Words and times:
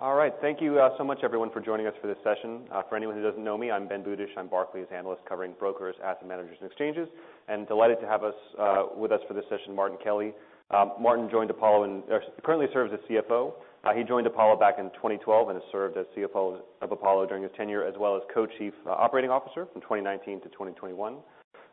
All 0.00 0.14
right. 0.14 0.32
Thank 0.40 0.60
you 0.60 0.78
uh, 0.78 0.90
so 0.96 1.02
much 1.02 1.18
everyone 1.24 1.50
for 1.50 1.60
joining 1.60 1.88
us 1.88 1.94
for 2.00 2.06
this 2.06 2.18
session. 2.22 2.60
Uh, 2.70 2.82
for 2.88 2.94
anyone 2.94 3.16
who 3.16 3.22
doesn't 3.22 3.42
know 3.42 3.58
me, 3.58 3.72
I'm 3.72 3.88
Ben 3.88 4.04
Budish. 4.04 4.28
I'm 4.36 4.46
Barclays 4.46 4.86
analyst 4.94 5.22
covering 5.28 5.54
brokers, 5.58 5.96
asset 6.04 6.28
managers, 6.28 6.56
and 6.60 6.70
exchanges, 6.70 7.08
and 7.48 7.66
delighted 7.66 7.98
to 8.02 8.06
have 8.06 8.22
us 8.22 8.34
uh, 8.60 8.84
with 8.96 9.10
us 9.10 9.18
for 9.26 9.34
this 9.34 9.42
session, 9.50 9.74
Martin 9.74 9.98
Kelly. 10.02 10.34
Martin 11.00 11.28
joined 11.28 11.50
Apollo 11.50 11.82
and 11.82 12.04
er, 12.12 12.22
currently 12.44 12.68
serves 12.72 12.92
as 12.92 13.00
CFO. 13.10 13.54
He 13.96 14.04
joined 14.04 14.28
Apollo 14.28 14.60
back 14.60 14.74
in 14.78 14.84
2012 14.90 15.48
and 15.48 15.60
has 15.60 15.68
served 15.72 15.96
as 15.96 16.06
CFO 16.16 16.60
of 16.80 16.92
Apollo 16.92 17.26
during 17.26 17.42
his 17.42 17.50
tenure, 17.56 17.82
as 17.84 17.94
well 17.98 18.14
as 18.14 18.22
Co-Chief 18.32 18.74
Operating 18.86 19.32
Officer 19.32 19.66
from 19.72 19.80
2019 19.80 20.42
to 20.42 20.48
2021. 20.50 21.16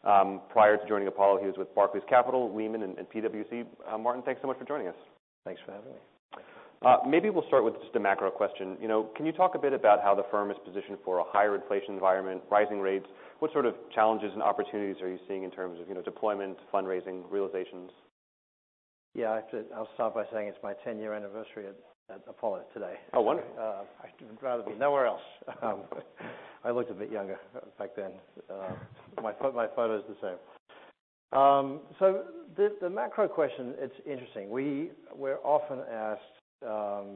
Um, 0.04 0.42
prior 0.50 0.78
to 0.78 0.88
joining 0.88 1.08
Apollo, 1.08 1.42
he 1.42 1.46
was 1.46 1.58
with 1.60 1.76
Barclays 1.76 2.04
Capital, 2.10 2.56
Lehman, 2.56 2.82
and 2.82 2.98
PwC. 3.08 3.68
Martin, 4.00 4.24
thanks 4.24 4.42
so 4.42 4.48
much 4.48 4.58
for 4.58 4.66
joining 4.66 4.88
us. 4.88 4.96
Thanks 5.46 5.62
for 5.64 5.74
having 5.74 5.92
me. 5.92 6.15
Uh, 6.86 6.98
maybe 7.08 7.32
we'll 7.32 7.48
start 7.48 7.66
with 7.66 7.74
just 7.82 7.96
a 7.96 8.00
macro 8.00 8.30
question. 8.30 8.78
You 8.80 8.88
know, 8.88 9.10
can 9.16 9.26
you 9.26 9.32
talk 9.32 9.56
a 9.56 9.58
bit 9.58 9.74
about 9.74 10.04
how 10.04 10.14
the 10.14 10.22
firm 10.30 10.52
is 10.52 10.58
positioned 10.64 11.00
for 11.04 11.18
a 11.18 11.24
higher 11.26 11.56
inflation 11.56 11.96
environment, 11.96 12.44
rising 12.52 12.80
rates? 12.80 13.08
What 13.40 13.52
sort 13.54 13.66
of 13.66 13.74
challenges 13.94 14.30
and 14.34 14.44
opportunities 14.44 15.02
are 15.02 15.10
you 15.10 15.18
seeing 15.28 15.44
in 15.44 15.50
terms 15.50 15.82
of, 15.82 15.90
you 15.90 15.96
know, 15.96 16.04
deployment, 16.04 16.58
fundraising, 16.72 17.24
realizations? 17.32 17.90
Yeah, 19.16 19.42
I'll 19.76 19.90
start 19.96 20.14
by 20.14 20.26
saying 20.32 20.48
it's 20.48 20.60
my 20.62 20.74
10-year 20.88 21.12
anniversary 21.12 21.66
at 22.12 22.22
Apollo 22.30 22.66
today. 22.72 22.94
Oh, 23.14 23.22
wonderful. 23.22 23.52
Uh, 23.60 23.82
I'd 24.04 24.44
rather 24.44 24.62
be 24.62 24.76
nowhere 24.78 25.08
else. 25.08 25.22
Um, 25.64 25.82
I 26.64 26.70
looked 26.70 26.92
a 26.92 26.94
bit 26.94 27.12
younger 27.12 27.40
back 27.80 27.96
then. 27.96 28.12
Uh, 28.48 28.74
my 29.24 29.34
photo's 29.34 30.04
the 30.08 30.16
same. 30.22 30.38
Um 31.32 31.82
so 31.98 32.24
the 32.56 32.76
the 32.82 32.90
macro 32.90 33.28
question, 33.28 33.74
it's 33.80 33.96
interesting. 34.06 34.50
We're 34.50 35.40
often 35.44 35.80
asked 35.92 36.22
Um, 36.68 37.08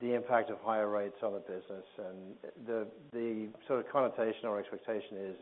the 0.00 0.14
impact 0.14 0.50
of 0.50 0.58
higher 0.60 0.88
rates 0.88 1.16
on 1.22 1.32
the 1.32 1.40
business, 1.40 1.84
and 1.98 2.34
the 2.66 3.48
sort 3.66 3.84
of 3.84 3.90
connotation 3.90 4.44
or 4.44 4.60
expectation 4.60 5.16
is 5.18 5.34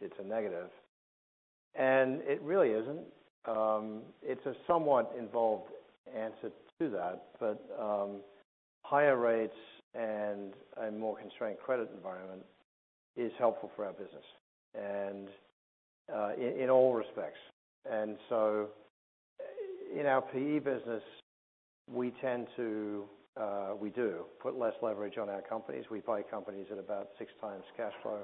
it's 0.00 0.14
a 0.20 0.24
negative. 0.24 0.68
It 1.76 2.40
really 2.42 2.70
isn't. 2.70 3.04
Um, 3.46 4.02
it's 4.22 4.44
a 4.46 4.54
somewhat 4.66 5.14
involved 5.18 5.70
answer 6.16 6.50
to 6.80 6.90
that, 6.90 7.26
but 7.38 7.64
um, 7.78 8.20
higher 8.82 9.16
rates 9.16 9.56
and 9.94 10.52
a 10.86 10.90
more 10.90 11.16
constrained 11.16 11.58
credit 11.64 11.90
environment 11.94 12.42
is 13.16 13.32
helpful 13.38 13.70
for 13.76 13.84
our 13.84 13.92
business 13.92 14.24
and 14.74 15.28
uh, 16.12 16.32
in 16.36 16.68
all 16.70 16.94
respects. 16.94 17.38
And 17.90 18.16
so 18.28 18.68
uh 19.40 20.00
in 20.00 20.06
our 20.06 20.22
PE 20.22 20.58
business, 20.58 21.02
we 21.92 22.12
tend 22.20 22.46
to, 22.56 23.04
uh, 23.36 23.74
we 23.78 23.90
do 23.90 24.24
put 24.40 24.58
less 24.58 24.74
leverage 24.82 25.18
on 25.18 25.28
our 25.28 25.42
companies. 25.42 25.84
We 25.90 26.00
buy 26.00 26.22
companies 26.22 26.66
at 26.70 26.78
about 26.78 27.08
6x 27.20 27.62
cash 27.76 27.92
flow. 28.02 28.20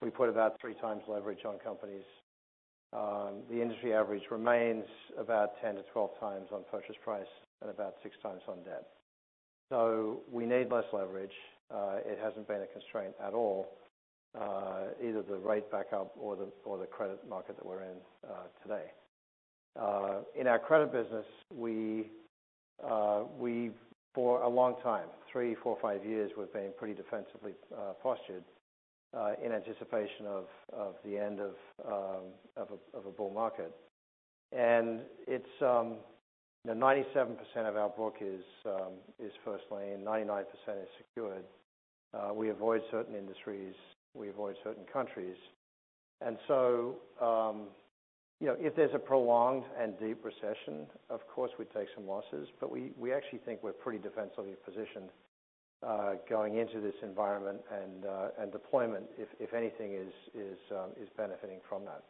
We 0.00 0.10
put 0.10 0.28
about 0.28 0.60
3x 0.60 1.08
leverage 1.08 1.44
on 1.46 1.58
companies. 1.58 2.04
Um, 2.92 3.42
the 3.50 3.62
industry 3.62 3.94
average 3.94 4.24
remains 4.30 4.84
about 5.18 5.52
10x-12x 5.64 6.52
on 6.52 6.64
purchase 6.70 6.96
price 7.02 7.26
and 7.62 7.70
about 7.70 7.94
6x 8.04 8.48
on 8.48 8.62
debt. 8.64 8.86
So 9.70 10.20
we 10.30 10.44
need 10.44 10.70
less 10.70 10.84
leverage. 10.92 11.32
Uh, 11.72 11.96
it 12.04 12.18
hasn't 12.22 12.46
been 12.46 12.60
a 12.60 12.66
constraint 12.66 13.14
at 13.24 13.32
all, 13.32 13.78
uh, 14.38 14.88
either 15.02 15.22
the 15.22 15.38
rate 15.38 15.70
backup 15.70 16.12
or 16.18 16.36
the 16.36 16.86
credit 16.86 17.26
market 17.26 17.56
that 17.56 17.64
we're 17.64 17.82
in 17.82 17.96
today. 18.62 18.84
In 20.38 20.46
our 20.46 20.58
credit 20.58 20.92
business, 20.92 21.24
we 21.50 22.10
Uh, 22.84 23.24
for 24.14 24.42
a 24.42 24.48
long 24.48 24.76
time, 24.82 25.08
three, 25.30 25.54
four, 25.62 25.78
five 25.80 26.04
years, 26.04 26.30
we've 26.36 26.52
been 26.52 26.72
pretty 26.76 26.94
defensively 26.94 27.52
uh, 27.74 27.92
postured 28.02 28.44
uh, 29.16 29.32
in 29.42 29.52
anticipation 29.52 30.26
of 30.26 30.94
the 31.04 31.18
end 31.18 31.40
um, 31.86 32.32
of 32.56 33.06
a 33.06 33.10
bull 33.10 33.30
market. 33.30 33.74
And 34.52 35.00
it's, 35.26 35.62
um, 35.62 35.96
you 36.64 36.74
know, 36.74 36.86
97% 36.86 37.36
of 37.68 37.76
our 37.76 37.88
book 37.88 38.16
is 38.20 38.42
um, 38.66 38.92
first 39.44 39.64
lien, 39.70 40.04
99% 40.04 40.42
is 40.42 40.88
secured. 40.98 41.44
We 42.34 42.50
avoid 42.50 42.82
certain 42.90 43.14
industries, 43.14 43.74
we 44.14 44.28
avoid 44.28 44.56
certain 44.62 44.84
countries. 44.92 45.36
You 48.42 48.48
know, 48.48 48.56
if 48.58 48.74
there's 48.74 48.90
a 48.92 48.98
prolonged 48.98 49.62
and 49.80 49.96
deep 50.00 50.24
recession, 50.24 50.88
of 51.10 51.20
course, 51.28 51.52
we'd 51.60 51.72
take 51.72 51.86
some 51.94 52.08
losses, 52.08 52.48
but 52.58 52.72
we 52.72 53.12
actually 53.12 53.38
think 53.38 53.62
we're 53.62 53.70
pretty 53.70 54.00
defensively 54.00 54.54
positioned 54.64 55.10
going 56.28 56.56
into 56.58 56.80
this 56.80 56.94
environment 57.04 57.60
and 57.70 58.04
uh 58.04 58.28
and 58.40 58.50
deployment, 58.50 59.04
if 59.16 59.28
if 59.38 59.54
anything, 59.54 59.92
is 59.92 60.12
is 60.34 60.58
um 60.72 60.90
is 61.00 61.08
benefiting 61.16 61.60
from 61.68 61.82
that. 61.84 62.02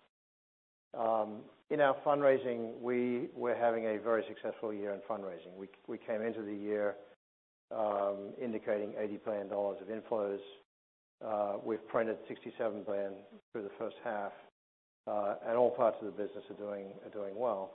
In 1.69 1.81
our 1.83 1.97
fundraising, 2.03 2.81
we're 2.81 3.55
having 3.55 3.85
a 3.85 3.99
very 3.99 4.25
successful 4.27 4.73
year 4.73 4.93
in 4.95 5.01
fundraising. 5.01 5.55
We 5.59 5.69
we 5.87 5.99
came 5.99 6.23
into 6.23 6.41
the 6.41 6.55
year 6.55 6.95
indicating 8.43 8.93
$80 8.93 9.23
billion 9.23 9.53
of 9.53 9.87
inflows. 9.87 10.41
We've 11.63 11.87
printed 11.89 12.17
67 12.27 12.85
billion 12.85 13.13
through 13.53 13.65
the 13.65 13.77
first 13.79 13.97
half, 14.03 14.33
Uh, 15.07 15.35
and 15.49 15.57
all 15.57 15.71
parts 15.71 15.97
of 16.01 16.07
the 16.07 16.13
business 16.13 16.45
are 16.49 16.57
doing 16.57 16.87
are 17.05 17.11
doing 17.11 17.35
well. 17.37 17.71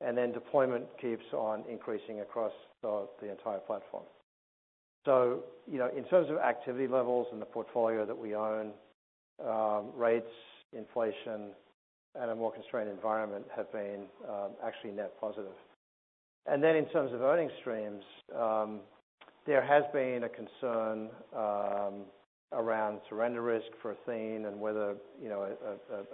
And 0.00 0.16
then 0.16 0.32
deployment 0.32 0.86
keeps 1.00 1.24
on 1.32 1.64
increasing 1.70 2.20
across 2.20 2.52
the 2.82 3.30
entire 3.30 3.58
platform. 3.58 4.04
So, 5.04 5.44
you 5.70 5.78
know, 5.78 5.90
in 5.96 6.04
terms 6.04 6.30
of 6.30 6.38
activity 6.38 6.86
levels 6.86 7.26
in 7.32 7.38
the 7.38 7.46
portfolio 7.46 8.06
that 8.06 8.16
we 8.16 8.34
own, 8.34 8.72
um, 9.44 9.90
rates, 9.94 10.30
inflation, 10.72 11.50
and 12.14 12.30
a 12.30 12.34
more 12.34 12.52
constrained 12.52 12.88
environment 12.88 13.44
have 13.54 13.70
been 13.72 14.04
um, 14.28 14.52
actually 14.64 14.92
net 14.92 15.12
positive. 15.20 15.52
And 16.46 16.62
then 16.62 16.76
in 16.76 16.86
terms 16.86 17.12
of 17.12 17.22
earning 17.22 17.50
streams, 17.60 18.02
um, 18.36 18.80
there 19.46 19.62
has 19.64 19.84
been 19.92 20.24
a 20.24 20.28
concern 20.28 21.10
around 22.54 23.00
surrender 23.08 23.42
risk 23.42 23.66
for 23.82 23.92
Athene 23.92 24.46
and 24.46 24.60
whether, 24.60 24.96
you 25.20 25.28
know, 25.28 25.46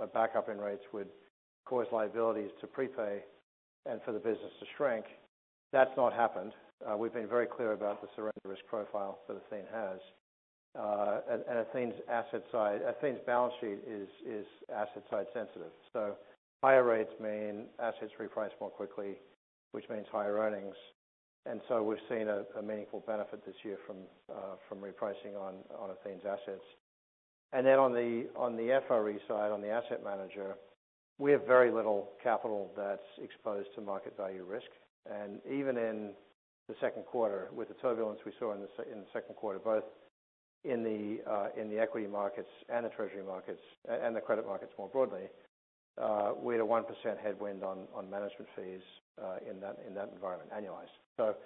a 0.00 0.06
backup 0.06 0.48
in 0.48 0.58
rates 0.58 0.82
would 0.92 1.08
cause 1.66 1.86
liabilities 1.92 2.50
to 2.60 2.66
prepay 2.66 3.20
and 3.86 4.00
for 4.04 4.12
the 4.12 4.18
business 4.18 4.52
to 4.60 4.66
shrink. 4.76 5.04
That's 5.72 5.90
not 5.96 6.12
happened. 6.12 6.52
Uh, 6.84 6.96
we've 6.96 7.12
been 7.12 7.28
very 7.28 7.46
clear 7.46 7.72
about 7.72 8.00
the 8.00 8.08
surrender 8.16 8.40
risk 8.44 8.62
profile 8.68 9.18
that 9.28 9.36
Athene 9.36 9.66
has. 9.72 9.98
Uh, 10.78 11.20
and 11.30 11.58
Athene's 11.58 13.20
balance 13.26 13.54
sheet 13.60 13.78
is 13.86 14.46
asset 14.74 15.02
side 15.10 15.26
sensitive. 15.34 15.72
So 15.92 16.14
higher 16.62 16.84
rates 16.84 17.12
mean 17.20 17.66
assets 17.78 18.12
reprice 18.20 18.50
more 18.60 18.70
quickly, 18.70 19.16
which 19.72 19.84
means 19.90 20.06
higher 20.10 20.38
earnings. 20.38 20.76
And 21.46 21.60
so 21.68 21.82
we've 21.82 21.98
seen 22.08 22.28
a 22.28 22.62
meaningful 22.62 23.02
benefit 23.06 23.44
this 23.46 23.54
year 23.64 23.78
from 23.86 23.96
uh 24.30 24.56
from 24.68 24.78
repricing 24.78 25.36
on 25.40 25.54
Athene's 25.90 26.24
assets. 26.26 26.64
And 27.52 27.66
then 27.66 27.78
on 27.78 27.92
the 27.92 28.26
on 28.36 28.56
the 28.56 28.80
FRE 28.86 29.16
side, 29.26 29.50
on 29.50 29.60
the 29.60 29.70
asset 29.70 30.04
manager, 30.04 30.54
we 31.18 31.32
have 31.32 31.46
very 31.46 31.70
little 31.70 32.10
capital 32.22 32.70
that's 32.76 33.08
exposed 33.22 33.68
to 33.74 33.80
market 33.80 34.16
value 34.16 34.44
risk. 34.44 34.68
And 35.10 35.40
even 35.50 35.76
in 35.76 36.12
the 36.68 36.74
second 36.80 37.04
quarter, 37.06 37.48
with 37.52 37.68
the 37.68 37.74
turbulence 37.74 38.20
we 38.24 38.32
saw 38.38 38.52
in 38.52 38.60
the 38.60 39.06
second 39.12 39.34
quarter, 39.36 39.58
both 39.58 39.84
in 40.64 40.82
the 40.82 41.20
uh 41.28 41.48
in 41.58 41.70
the 41.70 41.78
equity 41.78 42.06
markets 42.06 42.50
and 42.68 42.84
the 42.84 42.90
treasury 42.90 43.24
markets, 43.26 43.62
and 43.88 44.14
the 44.14 44.20
credit 44.20 44.46
markets 44.46 44.72
more 44.78 44.88
broadly, 44.88 45.28
Uh, 46.00 46.32
we 46.40 46.54
had 46.54 46.62
a 46.62 46.66
1% 46.66 46.84
headwind 47.22 47.62
on 47.62 48.10
management 48.10 48.48
fees 48.56 48.80
uh, 49.22 49.36
in 49.48 49.60
that 49.60 49.76
environment, 50.14 50.50
annualized. 50.50 50.94
So, 51.16 51.36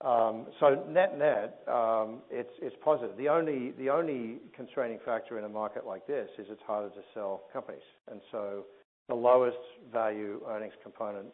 um, 0.00 0.46
Net-net, 0.92 1.62
um, 1.66 2.22
it's 2.30 2.76
positive. 2.84 3.16
The 3.16 3.28
only 3.28 4.38
constraining 4.54 4.98
factor 5.04 5.38
in 5.38 5.44
a 5.44 5.48
market 5.48 5.86
like 5.86 6.06
this 6.06 6.28
is 6.38 6.46
it's 6.50 6.62
harder 6.66 6.90
to 6.90 7.02
sell 7.14 7.42
companies. 7.52 7.82
And 8.10 8.20
so 8.30 8.66
the 9.08 9.14
lowest 9.14 9.58
value 9.92 10.40
earnings 10.48 10.74
component 10.82 11.28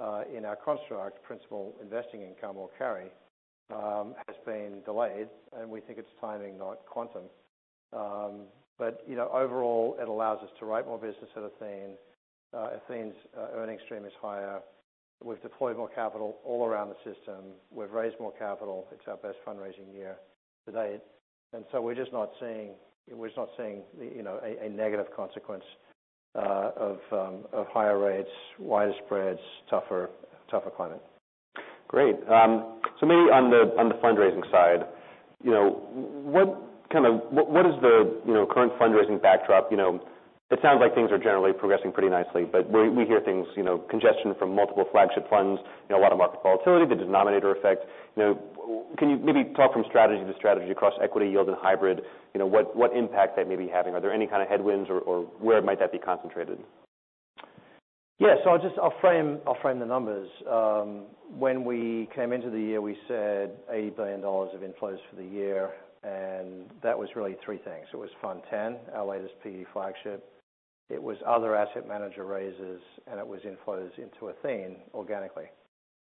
uh, 0.00 0.22
in 0.34 0.44
our 0.44 0.56
construct, 0.56 1.22
principal 1.24 1.74
investing 1.82 2.22
income 2.22 2.56
or 2.56 2.68
carry, 2.78 3.10
um, 3.74 4.14
has 4.28 4.36
been 4.44 4.82
delayed, 4.84 5.28
and 5.58 5.68
we 5.68 5.80
think 5.80 5.98
it's 5.98 6.08
timing, 6.20 6.58
not 6.58 6.86
quantum. 6.86 7.24
But 8.78 9.02
you 9.06 9.16
know, 9.16 9.28
overall, 9.32 9.96
it 10.00 10.08
allows 10.08 10.38
us 10.42 10.50
to 10.60 10.66
write 10.66 10.86
more 10.86 10.98
business 10.98 11.30
at 11.36 11.42
Athene. 11.42 11.96
Uh, 12.54 12.70
Athene's 12.76 13.14
uh, 13.36 13.48
earning 13.56 13.78
stream 13.84 14.04
is 14.04 14.12
higher. 14.20 14.60
We've 15.24 15.40
deployed 15.40 15.76
more 15.76 15.88
capital 15.88 16.36
all 16.44 16.66
around 16.66 16.90
the 16.90 16.96
system. 16.96 17.54
We've 17.70 17.90
raised 17.90 18.20
more 18.20 18.32
capital. 18.38 18.86
It's 18.92 19.02
our 19.08 19.16
best 19.16 19.36
fundraising 19.46 19.92
year 19.94 20.16
to 20.66 20.72
date. 20.72 21.00
We're 21.72 21.94
just 21.94 22.12
not 22.12 22.30
seeing, 22.38 22.72
we're 23.10 23.28
just 23.28 23.38
not 23.38 23.48
seeing 23.56 23.82
you 23.98 24.22
know, 24.22 24.40
a 24.42 24.68
negative 24.68 25.06
consequence 25.16 25.64
uh, 26.34 26.70
um, 27.12 27.44
of 27.52 27.66
higher 27.68 27.98
rates, 27.98 28.28
wider 28.58 28.92
spreads, 29.04 29.40
tougher 29.70 30.10
tougher 30.50 30.70
climate. 30.70 31.02
Great. 31.88 32.16
Um, 32.28 32.78
so 33.00 33.06
maybe 33.06 33.30
on 33.32 33.50
the 33.50 33.72
on 33.78 33.88
the 33.88 33.94
fundraising 33.96 34.48
side, 34.50 34.86
you 35.42 35.50
know, 35.50 35.70
what 35.92 36.75
is 36.90 37.80
the, 37.80 38.20
you 38.26 38.34
know, 38.34 38.46
current 38.46 38.72
fundraising 38.78 39.20
backdrop? 39.20 39.70
You 39.70 39.76
know, 39.76 40.00
it 40.50 40.60
sounds 40.62 40.78
like 40.80 40.94
things 40.94 41.10
are 41.10 41.18
generally 41.18 41.52
progressing 41.52 41.90
pretty 41.90 42.08
nicely, 42.08 42.44
but 42.44 42.70
we 42.70 43.04
hear 43.04 43.20
things, 43.20 43.46
you 43.56 43.64
know, 43.64 43.78
congestion 43.90 44.34
from 44.38 44.54
multiple 44.54 44.84
flagship 44.92 45.28
funds, 45.28 45.60
you 45.88 45.94
know, 45.94 46.00
a 46.00 46.02
lot 46.02 46.12
of 46.12 46.18
market 46.18 46.40
volatility, 46.42 46.86
the 46.86 46.94
denominator 46.94 47.50
effect. 47.50 47.84
You 48.14 48.22
know, 48.22 48.86
can 48.96 49.10
you 49.10 49.16
maybe 49.18 49.52
talk 49.56 49.72
from 49.72 49.84
strategy 49.88 50.24
to 50.24 50.34
strategy 50.38 50.70
across 50.70 50.94
equity 51.02 51.30
yield 51.30 51.48
and 51.48 51.56
hybrid, 51.60 52.02
you 52.32 52.38
know, 52.38 52.46
what 52.46 52.94
impact 52.94 53.36
that 53.36 53.48
may 53.48 53.56
be 53.56 53.66
having? 53.66 53.94
Are 53.94 54.00
there 54.00 54.12
any 54.12 54.28
kind 54.28 54.40
of 54.40 54.48
headwinds 54.48 54.88
or 54.88 55.22
where 55.40 55.60
might 55.62 55.80
that 55.80 55.90
be 55.90 55.98
concentrated? 55.98 56.58
Yeah. 58.18 58.36
So 58.44 58.50
I'll 58.50 58.62
just 58.62 58.78
I'll 58.78 58.94
frame 59.00 59.38
I'll 59.46 59.58
frame 59.60 59.78
the 59.78 59.86
numbers. 59.86 60.28
Um, 60.48 61.06
when 61.36 61.64
we 61.64 62.08
came 62.14 62.32
into 62.32 62.50
the 62.50 62.60
year, 62.60 62.80
we 62.80 62.96
said 63.08 63.50
$80 63.68 63.96
billion 63.96 64.24
of 64.24 64.60
inflows 64.60 64.98
for 65.10 65.16
the 65.16 65.24
year, 65.24 65.70
and 66.06 66.70
that 66.82 66.98
was 66.98 67.08
really 67.16 67.36
three 67.44 67.58
things. 67.58 67.86
It 67.92 67.96
was 67.96 68.10
Fund 68.22 68.42
X, 68.50 68.74
our 68.94 69.06
latest 69.06 69.34
PE 69.42 69.64
flagship. 69.72 70.24
It 70.88 71.02
was 71.02 71.16
other 71.26 71.56
asset 71.56 71.88
manager 71.88 72.24
raises, 72.24 72.80
and 73.10 73.18
it 73.18 73.26
was 73.26 73.40
inflows 73.40 73.90
into 73.98 74.28
Athene 74.28 74.76
organically. 74.94 75.46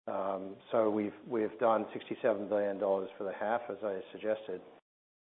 Um, 0.08 0.56
so 0.72 0.90
we've 0.90 1.14
we've 1.28 1.58
done 1.60 1.86
$67 1.96 2.50
billion 2.50 2.80
for 2.80 3.24
the 3.24 3.34
half, 3.40 3.62
as 3.70 3.78
I 3.84 4.00
suggested. 4.12 4.62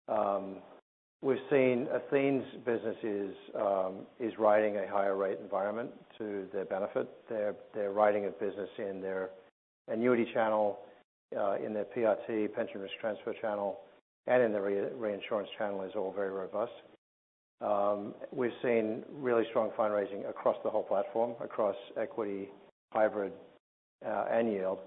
Um, 0.07 0.57
we've 1.23 1.37
seen 1.49 1.87
Athene's 1.91 2.45
business 2.65 2.97
is 3.03 3.35
um, 3.55 4.05
is 4.19 4.33
riding 4.37 4.77
a 4.77 4.87
higher 4.87 5.15
rate 5.15 5.39
environment 5.41 5.89
to 6.19 6.45
their 6.53 6.65
benefit. 6.65 7.07
They're 7.29 7.91
writing 7.91 8.25
a 8.25 8.29
business 8.29 8.69
in 8.77 9.01
their 9.01 9.31
annuity 9.87 10.27
channel, 10.33 10.79
uh, 11.35 11.55
in 11.55 11.73
their 11.73 11.85
PRT, 11.85 12.53
pension 12.53 12.81
risk 12.81 12.93
transfer 12.99 13.33
channel, 13.41 13.79
and 14.27 14.43
in 14.43 14.51
the 14.51 14.61
reinsurance 14.61 15.49
channel 15.57 15.81
is 15.83 15.91
all 15.95 16.11
very 16.11 16.31
robust. 16.31 16.71
We've 18.31 18.51
seen 18.61 19.03
really 19.11 19.43
strong 19.49 19.71
fundraising 19.77 20.29
across 20.29 20.57
the 20.63 20.69
whole 20.69 20.83
platform, 20.83 21.35
across 21.43 21.75
equity, 21.97 22.49
hybrid, 22.91 23.33
and 24.03 24.51
yield. 24.51 24.79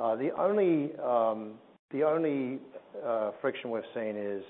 Uh 0.00 0.16
the 0.16 0.30
only 0.38 0.96
um 0.98 1.54
the 1.90 2.02
only 2.04 2.58
uh 3.04 3.32
friction 3.40 3.70
we've 3.70 3.82
seen 3.94 4.16
is 4.16 4.42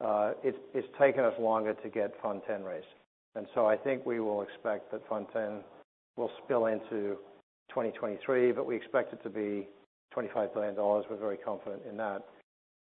uh 0.00 0.32
it's 0.42 0.58
it's 0.74 0.88
taken 0.98 1.24
us 1.24 1.34
longer 1.38 1.74
to 1.74 1.88
get 1.88 2.14
Fund 2.22 2.42
X 2.48 2.60
raised. 2.64 2.86
And 3.34 3.46
so 3.54 3.66
I 3.66 3.76
think 3.76 4.06
we 4.06 4.20
will 4.20 4.42
expect 4.42 4.90
that 4.92 5.06
Fund 5.08 5.26
X 5.34 5.64
will 6.16 6.30
spill 6.44 6.66
into 6.66 7.16
2023, 7.70 8.52
but 8.52 8.66
we 8.66 8.74
expect 8.74 9.12
it 9.12 9.22
to 9.22 9.30
be 9.30 9.68
$25 10.16 10.52
billion. 10.54 10.74
We're 10.74 11.16
very 11.16 11.36
confident 11.36 11.82
in 11.88 11.96
that. 11.98 12.24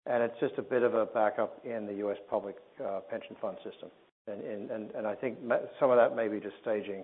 And 0.10 0.24
it's 0.24 0.40
just 0.40 0.54
a 0.58 0.62
bit 0.62 0.84
of 0.84 0.94
a 0.94 1.06
backup 1.06 1.60
in 1.66 1.86
the 1.86 1.94
U.S. 1.96 2.18
public 2.30 2.56
uh, 2.84 3.02
pension 3.10 3.36
fund 3.42 3.58
system. 3.64 3.90
And 4.28 5.08
I 5.08 5.16
think 5.16 5.38
some 5.80 5.90
of 5.92 5.98
that 5.98 6.16
may 6.16 6.28
be 6.28 6.40
just 6.40 6.56
staging 6.62 7.04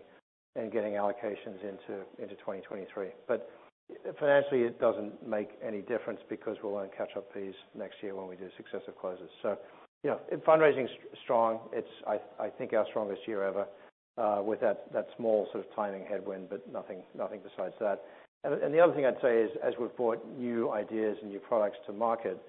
and 0.56 0.72
getting 0.72 0.94
allocations 0.94 1.64
into 1.64 2.36
2023. 2.36 3.08
Financially, 4.20 4.62
it 4.62 4.80
doesn't 4.80 5.26
make 5.28 5.50
any 5.66 5.82
difference 5.82 6.20
because 6.30 6.58
we'll 6.64 6.78
earn 6.78 6.90
catch-up 6.98 7.30
fees 7.34 7.54
next 7.76 7.96
year 8.02 8.16
when 8.16 8.28
we 8.28 8.36
do 8.36 8.48
successive 8.56 8.98
closes. 8.98 9.30
So, 9.42 9.58
you 10.04 10.12
know, 10.12 10.20
fundraising's 10.48 10.92
strong. 11.24 11.60
It's, 11.74 11.88
I 12.08 12.50
think, 12.58 12.74
our 12.74 12.86
strongest 12.90 13.28
year 13.28 13.44
ever, 13.44 13.68
uh, 14.18 14.42
with 14.44 14.62
that 14.62 14.88
small 15.18 15.48
sort 15.52 15.66
of 15.66 15.76
timing 15.76 16.06
headwind, 16.06 16.50
but 16.50 16.72
nothing 16.72 17.04
nothing 17.16 17.42
besides 17.44 17.76
that. 17.80 18.04
The 18.44 18.80
other 18.80 18.94
thing 18.94 19.06
I'd 19.06 19.22
say 19.22 19.42
is, 19.42 19.52
as 19.64 19.74
we've 19.80 19.96
brought 19.96 20.26
new 20.38 20.72
ideas 20.72 21.18
and 21.22 21.32
new 21.32 21.40
products 21.40 21.78
to 21.88 21.94
market, 21.94 22.42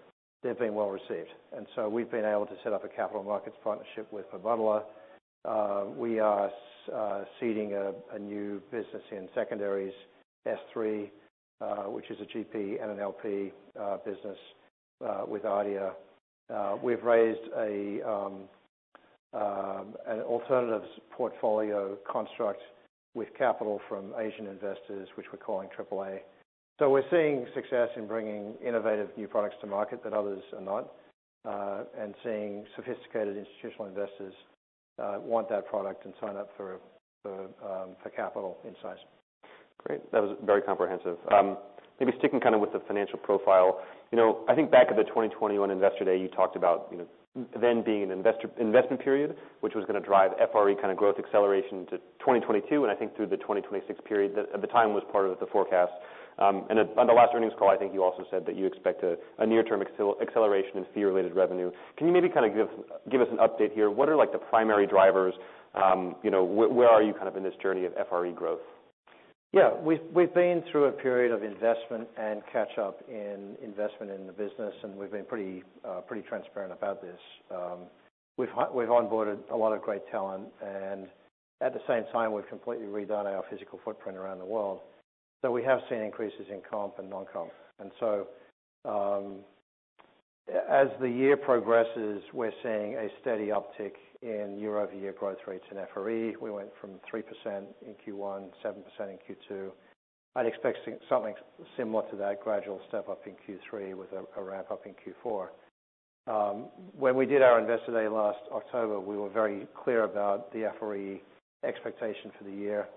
they've 0.44 0.58
been 0.58 0.74
well 0.74 0.90
received. 0.90 1.30
And 1.56 1.66
so 1.74 1.88
we've 1.88 2.10
been 2.10 2.24
able 2.24 2.46
to 2.46 2.54
set 2.62 2.72
up 2.72 2.84
a 2.84 2.88
capital 2.88 3.24
markets 3.24 3.56
partnership 3.64 4.12
with 4.12 4.30
Mubadala. 4.30 4.82
Uh, 5.44 5.84
we 5.96 6.20
are 6.20 6.50
uh, 6.94 7.24
seeding 7.40 7.72
a 7.74 8.18
new 8.18 8.62
business 8.70 9.02
in 9.10 9.28
secondaries, 9.34 9.92
S3, 10.46 11.10
uh, 11.60 11.74
which 11.84 12.10
is 12.10 12.18
a 12.20 12.24
GP 12.24 12.82
and 12.82 12.92
an 12.92 13.00
LP 13.00 13.52
business, 14.04 14.38
with 15.26 15.44
ADIA. 15.44 15.92
We've 16.82 17.02
raised 17.02 17.40
um, 18.06 18.48
um, 19.32 19.94
an 20.06 20.20
alternatives 20.20 20.88
portfolio 21.10 21.96
construct 22.10 22.60
with 23.14 23.28
capital 23.36 23.80
from 23.88 24.12
Asian 24.18 24.46
investors, 24.46 25.08
which 25.16 25.26
we're 25.32 25.38
calling 25.38 25.68
AAA. 25.76 26.20
So 26.78 26.90
we're 26.90 27.08
seeing 27.10 27.46
success 27.54 27.88
in 27.96 28.06
bringing 28.06 28.54
innovative 28.64 29.08
new 29.16 29.28
products 29.28 29.56
to 29.60 29.66
market 29.66 30.02
that 30.02 30.12
others 30.12 30.42
are 30.52 30.60
not, 30.60 30.92
uh, 31.44 31.84
and 31.98 32.14
seeing 32.24 32.64
sophisticated 32.74 33.36
institutional 33.36 33.86
investors 33.86 34.34
uh, 35.00 35.18
want 35.20 35.48
that 35.50 35.68
product 35.68 36.04
and 36.04 36.14
sign 36.20 36.36
up 36.36 36.50
for 36.56 36.78
for 37.22 37.44
um, 37.64 37.96
capital 38.14 38.58
in 38.64 38.74
size. 38.82 38.98
Great. 39.86 40.00
That 40.12 40.22
was 40.22 40.36
very 40.44 40.60
comprehensive. 40.60 41.16
Um, 41.32 41.56
maybe 41.98 42.12
sticking 42.18 42.38
kind 42.38 42.54
of 42.54 42.60
with 42.60 42.72
the 42.72 42.80
financial 42.86 43.18
profile. 43.18 43.80
You 44.12 44.18
know, 44.18 44.44
I 44.48 44.54
think 44.54 44.70
back 44.70 44.88
at 44.90 44.96
the 44.96 45.04
2021 45.04 45.70
Investor 45.70 46.04
Day, 46.04 46.18
you 46.20 46.28
talked 46.28 46.54
about, 46.54 46.88
you 46.90 46.98
know, 46.98 47.06
then 47.60 47.82
being 47.82 48.02
an 48.02 48.10
investment 48.12 49.02
period, 49.02 49.36
which 49.60 49.74
was 49.74 49.84
gonna 49.86 50.00
drive 50.00 50.32
FRE 50.52 50.74
kind 50.74 50.92
of 50.92 50.96
growth 50.96 51.16
acceleration 51.18 51.86
to 51.86 51.98
2022, 52.20 52.84
and 52.84 52.92
I 52.92 52.94
think 52.94 53.16
through 53.16 53.26
the 53.26 53.38
2026 53.38 54.00
period. 54.06 54.36
That 54.36 54.46
at 54.54 54.60
the 54.60 54.68
time 54.68 54.94
was 54.94 55.02
part 55.10 55.26
of 55.26 55.40
the 55.40 55.46
forecast. 55.46 55.92
Um, 56.38 56.66
on 56.70 57.06
the 57.06 57.12
last 57.12 57.32
earnings 57.34 57.52
call, 57.58 57.70
I 57.70 57.76
think 57.76 57.94
you 57.94 58.02
also 58.02 58.24
said 58.30 58.44
that 58.46 58.56
you 58.56 58.66
expect 58.66 59.02
a 59.04 59.46
near-term 59.46 59.82
acceleration 59.82 60.78
in 60.78 60.86
fee-related 60.94 61.34
revenue. 61.34 61.70
Can 61.96 62.06
you 62.06 62.12
maybe 62.12 62.28
kind 62.28 62.46
of 62.46 62.54
give 62.54 62.68
give 63.10 63.20
us 63.20 63.28
an 63.30 63.38
update 63.38 63.72
here? 63.72 63.90
What 63.90 64.08
are 64.08 64.16
like 64.16 64.32
the 64.32 64.38
primary 64.38 64.86
drivers? 64.86 65.34
Um, 65.74 66.16
you 66.22 66.30
know, 66.30 66.44
where 66.44 66.88
are 66.88 67.02
you 67.02 67.12
kind 67.14 67.28
of 67.28 67.36
in 67.36 67.42
this 67.42 67.54
journey 67.62 67.84
of 67.84 67.92
FRE 68.08 68.30
growth? 68.30 68.60
Yeah. 69.52 69.70
We've 69.80 70.00
we've 70.12 70.34
been 70.34 70.64
through 70.70 70.86
a 70.86 70.92
period 70.92 71.30
of 71.30 71.44
investment 71.44 72.08
and 72.18 72.42
catch 72.52 72.76
up 72.78 73.02
in 73.08 73.56
investment 73.62 74.10
in 74.10 74.26
the 74.26 74.32
business, 74.32 74.74
and 74.82 74.96
we've 74.96 75.12
been 75.12 75.24
pretty 75.24 75.62
uh, 75.84 76.00
pretty 76.00 76.26
transparent 76.26 76.72
about 76.72 77.00
this. 77.00 77.20
Um 77.50 77.86
we've 78.36 78.48
onboarded 78.48 79.38
a 79.52 79.56
lot 79.56 79.72
of 79.72 79.80
great 79.82 80.02
talent, 80.10 80.48
and 80.60 81.06
at 81.60 81.72
the 81.72 81.80
same 81.86 82.04
time, 82.12 82.32
we've 82.32 82.48
completely 82.48 82.86
redone 82.86 83.26
our 83.26 83.44
physical 83.48 83.78
footprint 83.84 84.18
around 84.18 84.38
the 84.38 84.44
world. 84.44 84.80
So 85.44 85.50
we 85.50 85.62
have 85.64 85.80
seen 85.90 85.98
increases 85.98 86.46
in 86.50 86.62
comp 86.70 86.98
and 86.98 87.10
non-comp. 87.10 87.50
And 87.78 87.90
so 88.00 88.28
um, 88.86 89.40
as 90.70 90.88
the 91.02 91.08
year 91.08 91.36
progresses, 91.36 92.22
we're 92.32 92.50
seeing 92.62 92.94
a 92.94 93.08
steady 93.20 93.48
uptick 93.48 93.92
in 94.22 94.58
year-over-year 94.58 95.12
growth 95.12 95.36
rates 95.46 95.66
in 95.70 95.76
FRE. 95.92 96.32
We 96.40 96.50
went 96.50 96.70
from 96.80 96.92
3% 97.12 97.22
in 97.46 97.94
Q1, 98.06 98.48
7% 98.64 98.74
in 99.00 99.18
Q2. 99.28 99.70
I'd 100.34 100.46
expect 100.46 100.78
something 101.10 101.34
similar 101.76 102.08
to 102.10 102.16
that 102.16 102.40
gradual 102.42 102.80
step 102.88 103.10
up 103.10 103.26
in 103.26 103.34
Q3 103.34 103.94
with 103.94 104.08
a 104.14 104.42
ramp 104.42 104.70
up 104.70 104.86
in 104.86 104.94
Q4. 104.94 105.48
Um, 106.26 106.68
when 106.96 107.16
we 107.16 107.26
did 107.26 107.42
our 107.42 107.60
Investor 107.60 107.92
Day 107.92 108.08
last 108.08 108.40
October, 108.50 108.98
we 108.98 109.18
were 109.18 109.28
very 109.28 109.66
clear 109.84 110.04
about 110.04 110.50
the 110.54 110.72
FRE 110.80 111.20
expectation 111.68 112.32
for 112.38 112.44
the 112.44 112.56
year, 112.56 112.88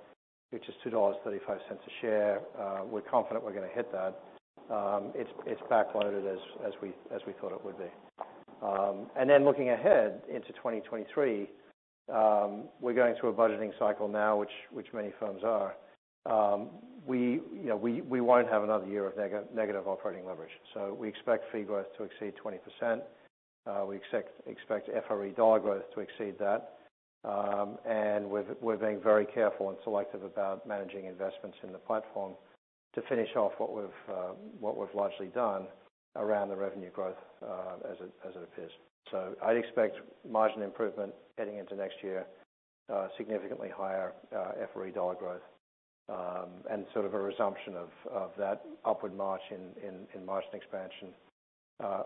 which 0.52 0.68
is 0.70 0.76
$2.35 0.86 1.40
a 1.50 1.78
share. 2.02 2.42
We're 2.90 3.02
confident 3.02 3.44
we're 3.44 3.54
gonna 3.54 3.68
hit 3.74 3.92
that. 3.92 4.20
Um 4.74 5.12
it's 5.16 5.30
it's 5.46 5.62
backloaded 5.72 6.32
as 6.32 6.40
as 6.66 6.74
we 6.82 6.90
as 7.14 7.22
we 7.28 7.34
thought 7.34 7.52
it 7.54 7.64
would 7.64 7.78
be. 7.78 7.92
Um 8.62 9.08
and 9.18 9.30
then 9.30 9.46
looking 9.46 9.70
ahead 9.70 10.22
into 10.30 10.50
2023, 10.54 11.50
we're 12.80 12.94
going 12.94 13.16
through 13.20 13.30
a 13.30 13.34
budgeting 13.34 13.72
cycle 13.80 14.08
now, 14.08 14.38
which 14.38 14.52
which 14.72 14.88
many 14.94 15.12
firms 15.20 15.42
are. 15.44 15.76
We, 17.06 17.20
you 17.54 17.68
know, 17.70 17.78
we 17.78 18.20
won't 18.20 18.50
have 18.50 18.64
another 18.64 18.86
year 18.86 19.08
of 19.08 19.16
negative 19.56 19.88
operating 19.88 20.26
leverage. 20.26 20.52
So 20.74 20.94
we 20.94 21.08
expect 21.08 21.46
fee 21.54 21.62
growth 21.62 21.86
to 21.98 22.04
exceed 22.04 22.34
20%. 22.44 23.02
We 23.88 23.96
expect 23.96 24.32
expect 24.48 24.90
FRE 25.08 25.30
dollar 25.30 25.60
growth 25.60 25.84
to 25.94 26.02
exceed 26.02 26.38
that. 26.40 26.77
Um, 27.24 27.78
and 27.86 28.30
we're 28.30 28.78
being 28.78 29.02
very 29.02 29.26
careful 29.26 29.70
and 29.70 29.78
selective 29.84 30.24
about 30.24 30.68
managing 30.68 31.06
investments 31.06 31.58
in 31.64 31.72
the 31.72 31.80
platform 31.80 32.34
to 32.96 33.02
finish 33.10 33.30
off 33.36 33.52
what 33.58 33.76
we've 33.76 34.16
uh 34.16 34.34
what 34.60 34.78
we've 34.78 34.94
largely 34.96 35.28
done 35.28 35.68
around 36.16 36.50
the 36.50 36.56
revenue 36.56 36.90
growth, 36.90 37.18
uh, 37.44 37.92
as 37.92 37.98
it 38.00 38.44
appears. 38.44 38.72
So 39.12 39.36
I'd 39.44 39.58
expect 39.58 39.98
margin 40.28 40.64
improvement 40.64 41.14
heading 41.38 41.58
into 41.58 41.76
next 41.76 41.96
year, 42.02 42.26
uh, 42.92 43.08
significantly 43.18 43.70
higher 43.76 44.14
uh, 44.36 44.66
FRE 44.74 44.90
dollar 44.90 45.16
growth, 45.16 45.46
um, 46.10 46.50
and 46.72 46.86
sort 46.94 47.06
of 47.06 47.14
a 47.14 47.20
resumption 47.20 47.76
of 47.76 48.32
that 48.38 48.64
upward 48.86 49.16
march 49.16 49.42
in 49.52 50.26
margin 50.26 50.50
expansion 50.54 51.10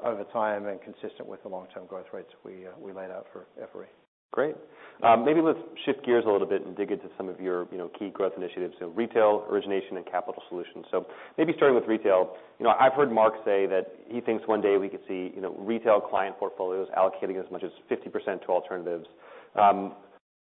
over 0.03 0.25
time 0.34 0.68
and 0.68 0.82
consistent 0.82 1.27
with 1.27 1.41
the 1.44 1.50
long-term 1.50 1.86
growth 1.86 2.08
rates 2.13 2.32
we 2.44 2.91
laid 2.91 3.12
out 3.12 3.27
for 3.32 3.46
FRE. 3.72 3.88
Great. 4.32 4.56
Um, 5.04 5.26
maybe 5.26 5.42
let's 5.42 5.60
shift 5.84 6.06
gears 6.06 6.26
a 6.28 6.32
little 6.32 6.48
bit 6.48 6.64
and 6.66 6.78
dig 6.78 6.92
into 6.92 7.08
some 7.18 7.28
of 7.28 7.40
your, 7.42 7.68
you 7.72 7.78
know, 7.78 7.90
key 7.98 8.10
growth 8.10 8.34
initiatives, 8.38 8.76
so 8.80 8.88
retail, 8.90 9.46
origination, 9.50 9.98
and 9.98 10.06
capital 10.06 10.42
solutions. 10.48 10.86
So 10.92 11.08
maybe 11.40 11.54
starting 11.56 11.76
with 11.76 11.88
retail. 11.88 12.36
You 12.60 12.66
know, 12.66 12.74
I've 12.80 12.94
heard 12.94 13.12
Mark 13.12 13.34
say 13.44 13.66
that 13.66 13.96
he 14.08 14.22
thinks 14.22 14.48
one 14.48 14.62
day 14.62 14.78
we 14.78 14.90
could 14.90 15.02
see, 15.08 15.32
you 15.34 15.42
know, 15.42 15.56
retail 15.58 16.00
client 16.00 16.38
portfolios 16.38 16.88
allocating 16.96 17.44
as 17.44 17.52
much 17.52 17.64
as 17.64 17.72
50% 17.90 18.46
to 18.46 18.48
alternatives. 18.50 19.08
Um, 19.56 19.94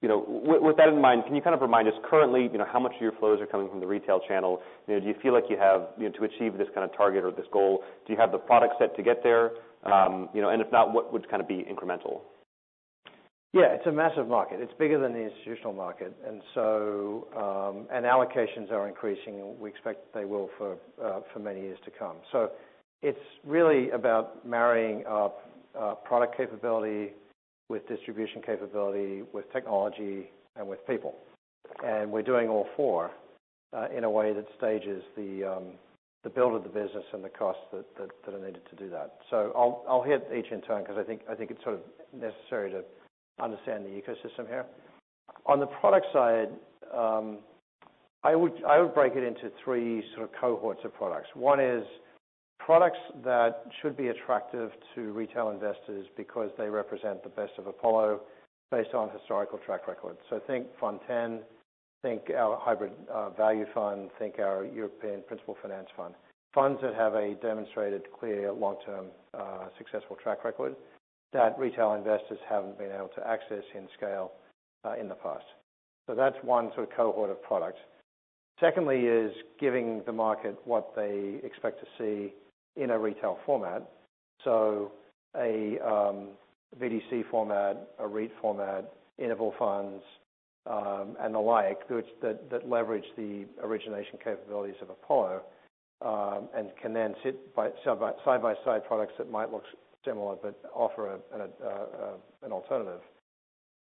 you 0.02 0.10
know, 0.10 0.26
with 0.28 0.76
that 0.76 0.90
in 0.90 1.00
mind, 1.00 1.24
can 1.26 1.34
you 1.34 1.42
kind 1.42 1.56
of 1.56 1.62
remind 1.62 1.88
us 1.88 1.94
currently, 2.04 2.50
you 2.52 2.58
know, 2.58 2.66
how 2.70 2.82
much 2.82 2.94
of 2.94 3.02
your 3.02 3.14
flows 3.14 3.40
are 3.40 3.48
coming 3.48 3.70
from 3.70 3.80
the 3.80 3.88
retail 3.88 4.20
channel? 4.28 4.62
You 4.86 4.96
know, 4.96 5.00
do 5.00 5.08
you 5.08 5.16
feel 5.24 5.32
like 5.32 5.46
you 5.50 5.58
have, 5.58 5.88
you 5.98 6.10
know, 6.10 6.12
to 6.18 6.26
achieve 6.26 6.58
this 6.58 6.68
kind 6.76 6.84
of 6.84 6.96
target 6.96 7.24
or 7.24 7.32
this 7.32 7.46
goal, 7.54 7.82
do 8.06 8.12
you 8.12 8.20
have 8.20 8.34
the 8.34 8.38
product 8.38 8.74
set 8.78 8.94
to 8.98 9.04
get 9.04 9.24
there? 9.24 9.52
Um, 9.84 10.28
you 10.34 10.42
know, 10.42 10.50
and 10.50 10.62
if 10.62 10.70
not, 10.74 10.94
what 10.94 11.14
would 11.14 11.30
kind 11.30 11.42
of 11.42 11.48
be 11.48 11.64
incremental? 11.64 12.20
Yeah, 13.54 13.68
it's 13.70 13.86
a 13.86 13.92
massive 13.92 14.28
market. 14.28 14.62
It's 14.62 14.74
bigger 14.80 15.00
than 15.00 15.14
the 15.14 15.20
institutional 15.20 15.74
market. 15.74 16.12
And 16.28 16.42
so, 16.56 17.28
um, 17.38 17.88
and 17.94 18.04
allocations 18.04 18.72
are 18.72 18.88
increasing, 18.88 19.60
we 19.60 19.70
expect 19.70 20.12
they 20.12 20.26
will 20.26 20.50
uh, 20.60 21.20
for 21.32 21.40
many 21.40 21.62
years 21.62 21.78
to 21.86 21.92
come. 21.92 22.18
So 22.32 22.50
it's 23.04 23.20
really 23.46 23.92
about 23.92 24.44
marrying 24.44 25.06
up 25.06 25.52
uh, 25.80 25.94
product 25.94 26.36
capability 26.36 27.12
with 27.70 27.88
distribution 27.88 28.42
capability, 28.44 29.22
with 29.34 29.52
technology, 29.54 30.32
and 30.56 30.68
with 30.68 30.86
people. 30.88 31.14
And 31.86 32.12
we're 32.12 32.24
doing 32.24 32.50
all 32.50 32.68
four 32.76 33.12
uh, 33.72 33.88
in 33.96 34.04
a 34.04 34.10
way 34.10 34.34
that 34.34 34.46
stages 34.58 35.04
um, 35.16 35.74
the 36.24 36.30
build 36.30 36.56
of 36.56 36.64
the 36.64 36.70
business 36.70 37.06
and 37.14 37.24
the 37.24 37.30
costs 37.30 37.62
that 37.72 38.34
are 38.34 38.40
needed 38.40 38.62
to 38.72 38.76
do 38.76 38.90
that. 38.90 39.20
So 39.30 39.52
I'll 39.88 40.02
hit 40.02 40.28
each 40.36 40.52
in 40.52 40.62
turn 40.62 40.82
because 40.82 40.98
I 40.98 41.04
think 41.04 41.52
it's 41.52 41.64
sort 41.64 41.76
of 41.76 41.82
necessary 42.20 42.72
to 42.72 42.84
understand 43.40 43.86
the 43.86 43.90
ecosystem 43.90 44.48
here. 44.48 44.66
On 45.46 45.60
the 45.60 45.68
product 45.68 46.08
side, 46.14 46.50
um 46.94 47.40
I 48.24 48.36
would 48.36 48.64
I 48.64 48.80
would 48.80 48.94
break 48.94 49.16
it 49.16 49.24
into 49.24 49.52
three 49.64 50.04
sort 50.16 50.30
of 50.30 50.36
cohorts 50.40 50.84
of 50.86 50.94
products. 50.94 51.28
One 51.34 51.60
is 51.60 51.84
products 52.60 53.00
that 53.26 53.66
should 53.82 53.98
be 53.98 54.08
attractive 54.08 54.72
to 54.96 55.12
retail 55.12 55.50
investors 55.50 56.08
because 56.16 56.50
they 56.58 56.70
represent 56.70 57.22
the 57.24 57.30
best 57.30 57.52
of 57.58 57.68
Apollo 57.68 58.22
based 58.72 58.94
on 58.94 59.10
historical 59.10 59.60
track 59.60 59.88
record. 59.88 60.16
So 60.30 60.40
think 60.48 60.68
Fund 60.80 61.00
X, 61.10 61.44
think 62.02 62.32
our 62.36 62.58
hybrid 62.58 62.94
value 63.38 63.66
fund, 63.74 64.10
think 64.18 64.40
our 64.40 64.66
European 64.66 65.22
Principal 65.28 65.58
Finance 65.62 65.90
fund. 65.98 66.16
Funds 66.54 66.80
that 66.82 66.94
have 66.94 67.16
a 67.16 67.36
demonstrated 67.36 68.04
clear 68.18 68.54
long-term 68.54 69.08
successful 69.78 70.16
track 70.24 70.46
record 70.46 70.76
that 71.34 71.58
retail 71.58 71.94
investors 71.94 72.40
haven't 72.50 72.78
been 72.78 72.92
able 72.92 73.10
to 73.16 73.28
access 73.28 73.64
in 73.76 73.88
scale 73.98 74.32
uh, 74.86 74.94
in 75.00 75.08
the 75.08 75.16
past. 75.16 75.46
So 76.08 76.16
that's 76.16 76.36
one 76.44 76.72
sort 76.76 76.90
of 76.90 76.96
cohort 76.96 77.30
of 77.30 77.42
products. 77.42 77.80
Secondly 78.60 79.02
is 79.02 79.34
giving 79.60 80.04
the 80.06 80.12
market 80.12 80.58
what 80.66 80.96
they 80.96 81.40
expect 81.44 81.80
to 81.80 81.88
see 81.98 82.34
in 82.82 82.92
a 82.92 83.00
retail 83.00 83.40
format. 83.46 83.90
So 84.44 84.92
a 85.36 85.80
um, 85.80 86.30
BDC 86.80 87.30
format, 87.30 87.90
a 88.00 88.08
REIT 88.08 88.32
format, 88.42 88.92
interval 89.18 89.54
funds, 89.58 90.04
um, 90.66 91.18
and 91.20 91.34
the 91.34 91.40
like, 91.40 91.88
that 91.90 92.70
leverage 92.70 93.06
the 93.18 93.46
origination 93.62 94.18
capabilities 94.24 94.76
of 94.82 94.90
Apollo, 94.90 95.42
um, 96.02 96.48
and 96.56 96.70
can 96.82 96.94
then 96.94 97.16
sit 97.24 97.38
side 97.56 98.00
by 98.00 98.54
side 98.66 98.86
products 98.86 99.14
that 99.18 99.30
might 99.30 99.52
look 99.52 99.64
similar 100.06 100.36
but 100.42 100.60
offer 100.74 101.20
an 101.34 102.52
alternative. 102.52 103.02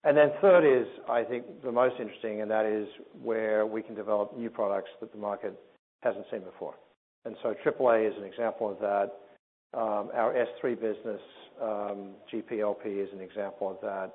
Then 0.05 0.33
Third 0.41 0.65
is, 0.65 0.87
I 1.09 1.25
think, 1.25 1.63
the 1.63 1.73
most 1.73 1.97
interesting, 2.01 2.41
and 2.41 2.51
that 2.51 2.67
is 2.67 2.89
where 3.23 3.67
we 3.67 3.83
can 3.83 3.95
develop 3.95 4.37
new 4.37 4.51
products 4.51 4.91
that 5.01 5.13
the 5.13 5.19
market 5.19 5.59
hasn't 6.03 6.25
seen 6.31 6.41
before. 6.41 6.75
And 7.25 7.37
so, 7.43 7.55
AAA 7.65 8.11
is 8.11 8.17
an 8.17 8.25
example 8.25 8.71
of 8.71 8.79
that. 8.81 9.13
Um, 9.73 10.11
our 10.15 10.35
S3 10.35 10.75
business, 10.81 11.21
um, 11.63 12.11
GPLP 12.33 12.87
is 12.87 13.09
an 13.13 13.21
example 13.21 13.71
of 13.71 13.77
that. 13.83 14.15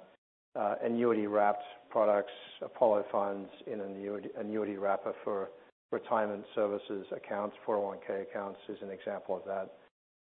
Uh, 0.60 0.76
annuity 0.84 1.28
wrapped 1.28 1.64
products, 1.90 2.32
Apollo 2.62 3.06
funds 3.12 3.50
in 3.68 3.80
an 3.80 4.22
annuity 4.40 4.78
wrapper 4.78 5.14
for 5.24 5.50
retirement 5.92 6.44
services 6.56 7.06
accounts, 7.16 7.56
401(k) 7.68 8.24
accounts 8.24 8.60
is 8.70 8.78
an 8.82 8.90
example 8.90 9.38
of 9.38 9.44
that. 9.46 9.74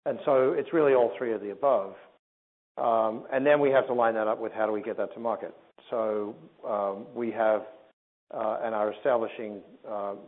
And 0.08 0.20
so 0.24 0.54
it's 0.58 0.72
really 0.72 0.94
all 0.94 1.12
three 1.18 1.34
of 1.34 1.42
the 1.42 1.52
above. 1.52 1.94
Um 2.78 3.26
and 3.34 3.46
then 3.46 3.60
we 3.60 3.70
have 3.72 3.88
to 3.88 3.94
line 3.94 4.14
that 4.14 4.28
up 4.28 4.40
with 4.40 4.54
how 4.54 4.66
do 4.66 4.72
we 4.72 4.82
get 4.82 4.98
that 4.98 5.14
to 5.14 5.20
market. 5.20 5.54
So 5.90 6.36
um 6.68 7.06
we 7.14 7.32
have 7.32 7.64
and 8.32 8.74
are 8.76 8.94
establishing 8.94 9.62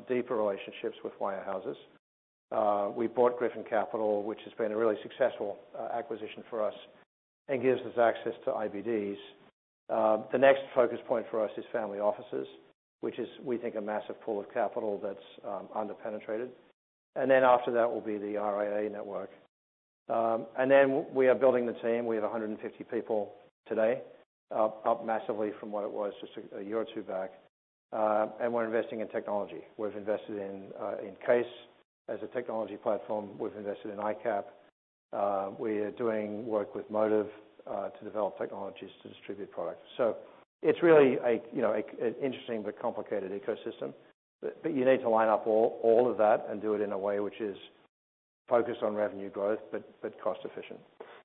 deeper 0.08 0.36
relationships 0.36 0.98
with 1.04 1.14
wirehouses. 1.20 1.76
We 2.96 3.08
bought 3.08 3.38
Griffin 3.38 3.64
Capital, 3.70 4.24
which 4.24 4.40
has 4.46 4.54
been 4.58 4.72
a 4.72 4.78
really 4.78 4.98
successful 5.04 5.58
acquisition 5.94 6.44
for 6.50 6.64
us 6.66 6.74
and 7.48 7.62
gives 7.62 7.82
us 7.82 7.98
access 7.98 8.34
to 8.46 8.52
IBDs. 8.52 9.18
The 10.32 10.38
next 10.38 10.62
focus 10.76 11.00
point 11.08 11.26
for 11.32 11.44
us 11.44 11.52
is 11.58 11.66
family 11.72 12.00
offices, 12.00 12.48
which 13.02 13.18
is, 13.20 13.28
we 13.44 13.58
think, 13.58 13.76
a 13.76 13.82
massive 13.82 14.20
pool 14.22 14.40
of 14.40 14.52
capital 14.54 15.00
that's 15.02 15.30
um 15.48 15.68
under-penetrated. 15.76 16.50
And 17.16 17.30
then 17.30 17.44
after 17.44 17.72
that 17.72 17.90
will 17.92 18.02
be 18.02 18.18
the 18.18 18.34
RIA 18.38 18.90
network. 18.90 19.30
Um, 20.10 20.48
we 21.14 21.28
are 21.28 21.36
building 21.36 21.66
the 21.66 21.74
team. 21.74 22.06
We 22.06 22.16
have 22.16 22.24
150 22.24 22.84
people 22.86 23.34
today, 23.68 24.02
up 24.52 25.06
massively 25.06 25.52
from 25.60 25.72
what 25.72 25.84
it 25.84 25.92
was 25.92 26.14
just 26.20 26.34
a 26.58 26.64
year 26.64 26.80
or 26.80 26.86
two 26.94 27.04
back. 27.04 27.32
Uh 27.92 28.28
and 28.40 28.54
we're 28.54 28.66
investing 28.66 29.00
in 29.00 29.08
technology. 29.08 29.62
We've 29.78 29.96
invested 29.96 30.38
in 30.38 30.68
uh, 30.80 30.96
CAIS 31.26 31.46
as 32.08 32.20
a 32.24 32.28
technology 32.28 32.78
platform. 32.78 33.30
We've 33.40 33.56
invested 33.56 33.92
in 33.92 33.98
ICAP. 33.98 34.44
Uh, 35.12 35.50
we 35.58 35.80
are 35.80 35.92
doing 35.92 36.46
work 36.46 36.76
with 36.76 36.90
Motive 36.92 37.28
uh, 37.66 37.90
to 37.90 38.04
develop 38.04 38.38
technologies 38.38 38.90
to 39.02 39.10
distribute 39.10 39.52
products. 39.52 39.82
So 39.98 40.18
it's 40.62 40.84
really 40.84 41.18
a, 41.26 41.42
you 41.52 41.62
know, 41.62 41.74
an 41.74 42.16
interesting 42.22 42.62
but 42.62 42.80
complicated 42.80 43.32
ecosystem. 43.32 43.94
You 44.64 44.86
need 44.86 45.02
to 45.02 45.10
line 45.10 45.30
up 45.30 45.48
all 45.48 46.08
of 46.10 46.18
that 46.18 46.46
and 46.50 46.62
do 46.62 46.76
it 46.76 46.82
in 46.82 46.92
a 46.92 46.98
way 46.98 47.20
which 47.20 47.42
is 47.42 47.58
focused 48.50 48.84
on 48.84 48.96
revenue 48.96 49.30
growth, 49.30 49.60
but 49.72 49.84
but 50.02 50.20
cost 50.22 50.40
efficient. 50.44 50.80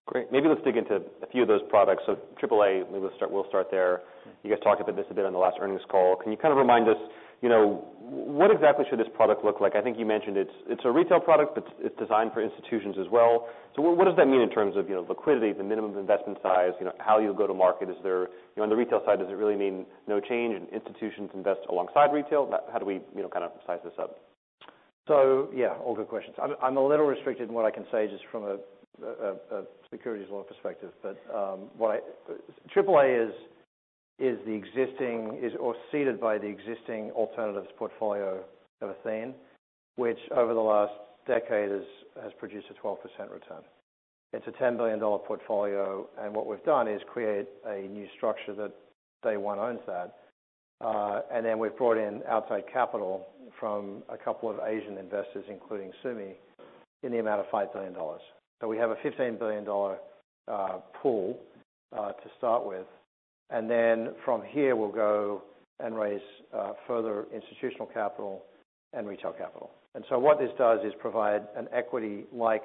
Great. 0.06 0.30
Maybe 0.30 0.48
let's 0.48 0.60
dig 0.62 0.76
into 0.76 0.96
a 0.96 1.26
few 1.32 1.42
of 1.42 1.48
those 1.48 1.62
products. 1.70 2.02
So, 2.04 2.18
AAA, 2.40 2.86
we'll 2.90 3.10
start 3.16 3.30
we'll 3.30 3.48
start 3.48 3.68
there. 3.70 4.02
You 4.42 4.50
guys 4.50 4.60
talked 4.62 4.80
about 4.82 4.96
this 4.96 5.06
a 5.10 5.14
bit 5.14 5.24
on 5.24 5.32
the 5.32 5.38
last 5.38 5.56
earnings 5.60 5.80
call. 5.88 6.16
Can 6.16 6.30
you 6.30 6.36
kind 6.36 6.52
of 6.52 6.58
remind 6.58 6.88
us, 6.88 6.98
you 7.40 7.48
know, 7.48 7.88
what 8.00 8.50
exactly 8.50 8.84
should 8.90 8.98
this 8.98 9.08
product 9.14 9.46
look 9.46 9.62
like? 9.62 9.74
I 9.76 9.80
think 9.80 9.98
you 9.98 10.04
mentioned 10.04 10.36
it's 10.36 10.52
it's 10.68 10.82
a 10.84 10.90
retail 10.90 11.20
product, 11.20 11.54
but 11.54 11.66
it's 11.80 11.96
designed 11.98 12.32
for 12.34 12.42
institutions 12.42 12.96
as 13.00 13.06
well. 13.10 13.48
So 13.74 13.80
what 13.80 13.96
what 13.96 14.04
does 14.04 14.16
that 14.16 14.28
mean 14.28 14.42
in 14.42 14.50
terms 14.50 14.76
of, 14.76 14.90
you 14.90 14.94
know, 14.94 15.06
liquidity, 15.08 15.54
the 15.54 15.64
minimum 15.64 15.96
investment 15.96 16.36
size, 16.42 16.72
you 16.78 16.84
know, 16.84 16.92
how 16.98 17.18
you 17.18 17.32
go 17.32 17.46
to 17.46 17.54
market? 17.54 17.88
Is 17.88 17.96
there, 18.02 18.28
you 18.28 18.58
know, 18.58 18.64
on 18.64 18.68
the 18.68 18.76
retail 18.76 19.00
side, 19.06 19.20
does 19.20 19.30
it 19.30 19.38
really 19.40 19.56
mean 19.56 19.86
no 20.06 20.20
change 20.20 20.54
and 20.54 20.68
institutions 20.68 21.30
invest 21.32 21.60
alongside 21.70 22.12
retail? 22.12 22.52
How 22.70 22.78
do 22.78 22.84
we, 22.84 23.00
you 23.16 23.22
know, 23.22 23.28
kind 23.28 23.44
of 23.44 23.52
size 23.66 23.80
this 23.82 23.94
up? 23.98 24.20
So 25.06 25.48
yeah, 25.54 25.74
all 25.84 25.94
good 25.94 26.08
questions. 26.08 26.36
I'm 26.62 26.76
a 26.76 26.86
little 26.86 27.06
restricted 27.06 27.48
in 27.48 27.54
what 27.54 27.64
I 27.64 27.70
can 27.70 27.84
say 27.92 28.08
just 28.08 28.24
from 28.30 28.44
a 28.44 28.58
securities 29.90 30.28
law 30.30 30.42
perspective. 30.42 30.90
But 31.02 31.18
um 31.34 31.70
what 31.76 31.90
I 31.90 32.00
AAA 32.74 33.28
is 33.28 33.34
is 34.18 34.38
the 34.46 34.52
existing 34.52 35.38
is 35.42 35.52
or 35.58 35.74
seeded 35.90 36.20
by 36.20 36.38
the 36.38 36.46
existing 36.46 37.10
alternatives 37.12 37.68
portfolio 37.76 38.44
of 38.80 38.90
Athene, 38.90 39.34
which 39.96 40.18
over 40.34 40.54
the 40.54 40.60
last 40.60 40.92
decade 41.26 41.70
has 41.70 42.32
produced 42.38 42.66
a 42.70 42.86
12% 42.86 42.96
return. 43.32 43.62
It's 44.32 44.46
a 44.46 44.52
$10 44.52 44.76
billion 44.76 45.00
portfolio, 45.00 46.08
and 46.20 46.34
what 46.34 46.46
we've 46.46 46.62
done 46.64 46.88
is 46.88 47.00
create 47.12 47.46
a 47.66 47.82
new 47.82 48.06
structure 48.16 48.54
that 48.54 48.72
day 49.22 49.36
one 49.36 49.58
owns 49.58 49.80
that. 49.86 50.16
Uh, 50.84 51.22
then 51.42 51.58
we've 51.58 51.76
brought 51.76 51.96
in 51.96 52.22
outside 52.28 52.64
capital 52.70 53.26
from 53.58 54.02
a 54.10 54.16
couple 54.18 54.50
of 54.50 54.58
Asian 54.66 54.98
investors, 54.98 55.44
including 55.48 55.90
Sumi, 56.02 56.36
in 57.02 57.12
the 57.12 57.18
amount 57.18 57.40
of 57.40 57.46
$5 57.46 57.72
billion. 57.72 57.94
So 58.60 58.68
we 58.68 58.76
have 58.76 58.90
a 58.90 58.96
$15 58.96 59.38
billion 59.38 59.66
uh, 60.46 60.78
pool 61.00 61.38
uh, 61.96 62.12
to 62.12 62.28
start 62.36 62.66
with. 62.66 62.86
And 63.50 63.70
then 63.70 64.10
from 64.24 64.42
here, 64.46 64.76
we'll 64.76 64.92
go 64.92 65.42
and 65.80 65.96
raise 65.96 66.20
further 66.86 67.26
institutional 67.34 67.86
capital 67.86 68.42
and 68.92 69.06
retail 69.06 69.32
capital. 69.32 69.70
And 69.94 70.04
so 70.08 70.18
what 70.18 70.38
this 70.38 70.50
does 70.58 70.80
is 70.84 70.92
provide 71.00 71.42
an 71.56 71.68
equity-like 71.72 72.62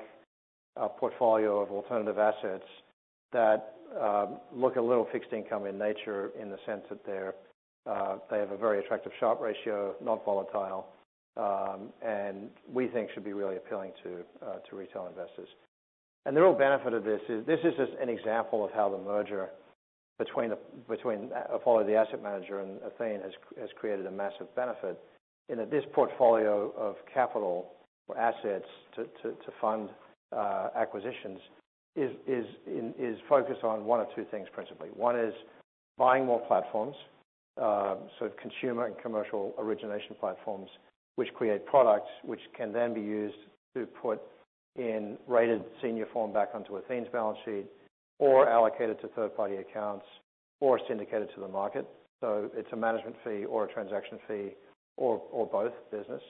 portfolio 0.99 1.59
of 1.59 1.71
alternative 1.71 2.17
assets 2.17 2.63
that 3.31 3.75
um, 3.99 4.38
look 4.53 4.75
a 4.75 4.81
little 4.81 5.07
fixed 5.11 5.33
income 5.33 5.65
in 5.65 5.77
nature 5.77 6.31
in 6.39 6.49
the 6.49 6.57
sense 6.65 6.81
that 6.89 7.03
Uh, 7.89 8.17
they 8.29 8.38
have 8.38 8.51
a 8.51 8.58
very 8.58 8.79
attractive 8.79 9.12
Sharpe 9.19 9.41
ratio, 9.41 9.96
not 10.03 10.24
volatile, 10.24 10.88
um, 11.38 11.89
and 12.05 12.50
we 12.72 12.88
think 12.88 13.10
should 13.13 13.24
be 13.24 13.34
really 13.34 13.55
appealing 13.55 13.91
to 14.03 14.19
uh 14.46 14.60
to 14.69 14.75
retail 14.75 15.08
investors. 15.08 15.48
And 16.25 16.36
the 16.36 16.41
real 16.41 16.53
benefit 16.53 16.93
of 16.93 17.03
this 17.03 17.22
is 17.29 17.46
this 17.46 17.60
is 17.63 17.74
just 17.77 17.93
an 18.00 18.10
example 18.10 18.63
of 18.63 18.72
how 18.72 18.89
the 18.89 18.98
merger 18.98 19.50
between 20.19 20.51
uh, 21.31 21.55
Apollo, 21.55 21.86
the 21.88 21.96
asset 21.96 22.22
manager, 22.22 22.60
and 22.60 22.79
Athene 22.84 23.22
has 23.22 23.31
has 23.60 23.69
created 23.79 24.05
a 24.05 24.12
massive 24.12 24.53
benefit 24.55 25.00
in 25.48 25.58
that 25.58 25.72
this 25.72 25.84
portfolio 25.93 26.72
of 26.77 26.96
capital 27.12 27.72
or 28.08 28.17
assets 28.17 28.65
to 28.96 29.51
fund 29.60 29.89
uh, 30.36 30.67
acquisitions 30.75 31.39
is 31.96 33.17
focused 33.27 33.63
on 33.63 33.86
one 33.86 34.00
of 34.00 34.08
two 34.15 34.25
things 34.29 34.48
principally. 34.53 34.89
One 34.89 35.17
is 35.17 35.34
buying 35.98 36.25
more 36.25 36.39
platforms, 36.48 36.96
Uh, 37.58 37.96
so 38.20 38.29
consumer 38.41 38.86
and 38.86 38.98
commercial 38.98 39.53
origination 39.58 40.15
platforms, 40.20 40.70
which 41.15 41.34
create 41.34 41.65
products 41.65 42.10
which 42.24 42.41
can 42.56 42.72
then 42.72 42.94
be 42.94 43.01
used 43.01 43.36
to 43.75 43.86
put 43.86 44.22
in 44.77 45.18
rated 45.27 45.63
senior 45.82 46.06
form 46.13 46.32
back 46.32 46.50
onto 46.53 46.77
Athene's 46.77 47.08
balance 47.12 47.38
sheet 47.44 47.65
or 48.20 48.50
allocated 48.50 49.00
to 49.01 49.08
third-party 49.10 49.58
accounts 49.58 50.06
or 50.62 50.79
syndicated 50.88 51.29
to 51.36 51.41
the 51.41 51.48
market. 51.48 51.88
So 52.22 52.50
it's 52.56 52.68
a 52.72 52.75
management 52.75 53.15
fee 53.24 53.46
or 53.46 53.65
a 53.65 53.74
transaction 53.74 54.20
fee 54.27 54.51
or 54.98 55.48
both 55.51 55.74
business. 55.91 56.22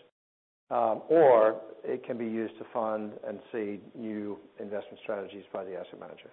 Um, 0.71 1.01
or 1.09 1.61
it 1.83 2.05
can 2.05 2.17
be 2.17 2.27
used 2.27 2.55
to 2.59 2.65
fund 2.71 3.13
and 3.27 3.39
seed 3.51 3.81
new 3.95 4.37
investment 4.59 4.99
strategies 5.01 5.43
by 5.51 5.63
the 5.63 5.73
asset 5.73 5.99
manager. 5.99 6.29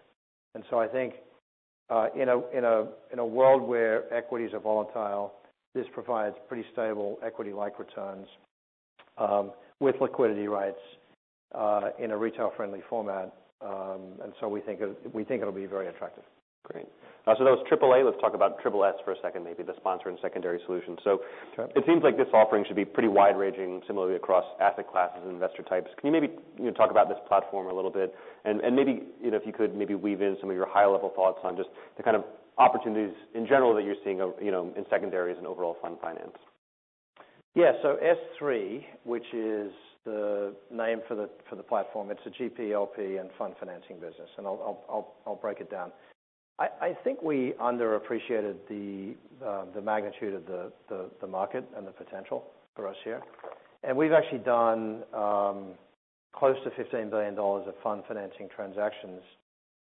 And 0.55 0.62
so 0.69 0.78
I 0.78 0.88
think 0.88 1.14
Uh, 1.88 2.09
in 2.14 2.28
a 3.19 3.26
world 3.26 3.62
where 3.62 4.12
equities 4.12 4.52
are 4.52 4.61
volatile, 4.61 5.33
this 5.75 5.87
provides 5.93 6.37
pretty 6.49 6.64
stable 6.73 7.19
equity-like 7.25 7.78
returns 7.78 8.26
um, 9.19 9.52
with 9.81 9.95
liquidity 10.00 10.49
rights 10.49 10.81
uh, 11.55 11.90
in 11.99 12.11
a 12.11 12.16
retail-friendly 12.16 12.83
format. 12.88 13.33
Um 13.62 14.21
and 14.23 14.35
so 14.38 14.49
we 14.49 14.61
think 14.61 14.83
it 14.83 15.14
we 15.14 15.25
think 15.25 15.40
it'll 15.40 15.50
be 15.50 15.64
very 15.64 15.88
attractive. 15.88 16.25
Great. 16.66 16.87
Uh, 17.26 17.35
so 17.38 17.42
that 17.42 17.50
was 17.50 17.62
AAA. 17.66 18.04
Let's 18.06 18.20
talk 18.20 18.35
about 18.35 18.58
SSS 18.58 19.02
for 19.04 19.11
a 19.11 19.20
second, 19.23 19.42
maybe 19.42 19.62
the 19.62 19.75
sponsor 19.78 20.08
and 20.08 20.18
secondary 20.23 20.61
solution. 20.66 20.96
Sure. 21.02 21.18
It 21.58 21.82
seems 21.87 22.02
like 22.02 22.16
this 22.16 22.30
offering 22.32 22.64
should 22.66 22.76
be 22.76 22.85
pretty 22.85 23.08
wide-ranging, 23.08 23.82
similarly 23.87 24.14
across 24.14 24.44
asset 24.61 24.87
classes 24.90 25.23
and 25.23 25.32
investor 25.32 25.62
types. 25.62 25.90
Can 25.99 26.06
you 26.06 26.12
maybe, 26.12 26.32
you 26.58 26.66
know, 26.66 26.73
talk 26.73 26.90
about 26.90 27.08
this 27.08 27.18
platform 27.26 27.66
a 27.66 27.75
little 27.75 27.90
bit? 27.90 28.14
And 28.44 28.62
maybe, 28.76 29.02
you 29.23 29.30
know, 29.30 29.37
if 29.37 29.46
you 29.46 29.52
could 29.52 29.75
maybe 29.75 29.94
weave 29.94 30.23
in 30.23 30.37
some 30.40 30.50
of 30.50 30.56
your 30.56 30.68
high-level 30.68 31.12
thoughts 31.14 31.38
on 31.42 31.56
just 31.56 31.68
the 31.96 32.02
kind 32.02 32.16
of 32.16 32.25
opportunities 32.58 33.14
in 33.35 33.46
general 33.46 33.75
that 33.75 33.85
you're 33.85 33.99
seeing, 34.04 34.20
uh, 34.20 34.28
you 34.40 34.50
know, 34.50 34.73
in 34.76 34.85
secondaries 34.88 35.37
and 35.38 35.46
overall 35.46 35.76
fund 35.82 35.99
finance. 36.00 36.38
Yeah. 37.54 37.73
So 37.82 37.96
S3, 38.40 38.85
which 39.04 39.26
is 39.32 39.73
the 40.04 40.54
name 40.70 41.00
for 41.08 41.16
the 41.16 41.28
for 41.50 41.56
the 41.56 41.62
platform, 41.62 42.11
it's 42.11 42.20
a 42.25 42.30
GP/LP 42.30 43.18
and 43.18 43.30
fund 43.37 43.54
financing 43.58 43.96
business. 43.96 44.30
And 44.38 44.46
I'll 44.46 44.61
I'll 44.62 44.85
I'll 44.88 45.14
I'll 45.26 45.37
break 45.37 45.61
it 45.61 45.70
down. 45.70 45.90
I 46.58 46.96
think 47.04 47.20
we 47.22 47.52
underappreciated 47.60 48.56
the 48.68 49.14
the 49.75 49.80
magnitude 49.80 50.34
of 50.34 50.46
the 51.20 51.26
market 51.26 51.64
and 51.76 51.86
the 51.86 51.92
potential 51.92 52.44
for 52.75 52.88
us 52.88 52.96
here. 53.04 53.20
And 53.82 53.96
we've 53.96 54.12
actually 54.12 54.38
done 54.38 55.02
um, 55.14 55.68
close 56.34 56.56
to 56.64 56.70
$15 56.70 57.10
billion 57.10 57.38
of 57.38 57.75
fund 57.82 58.02
financing 58.08 58.48
transactions 58.54 59.22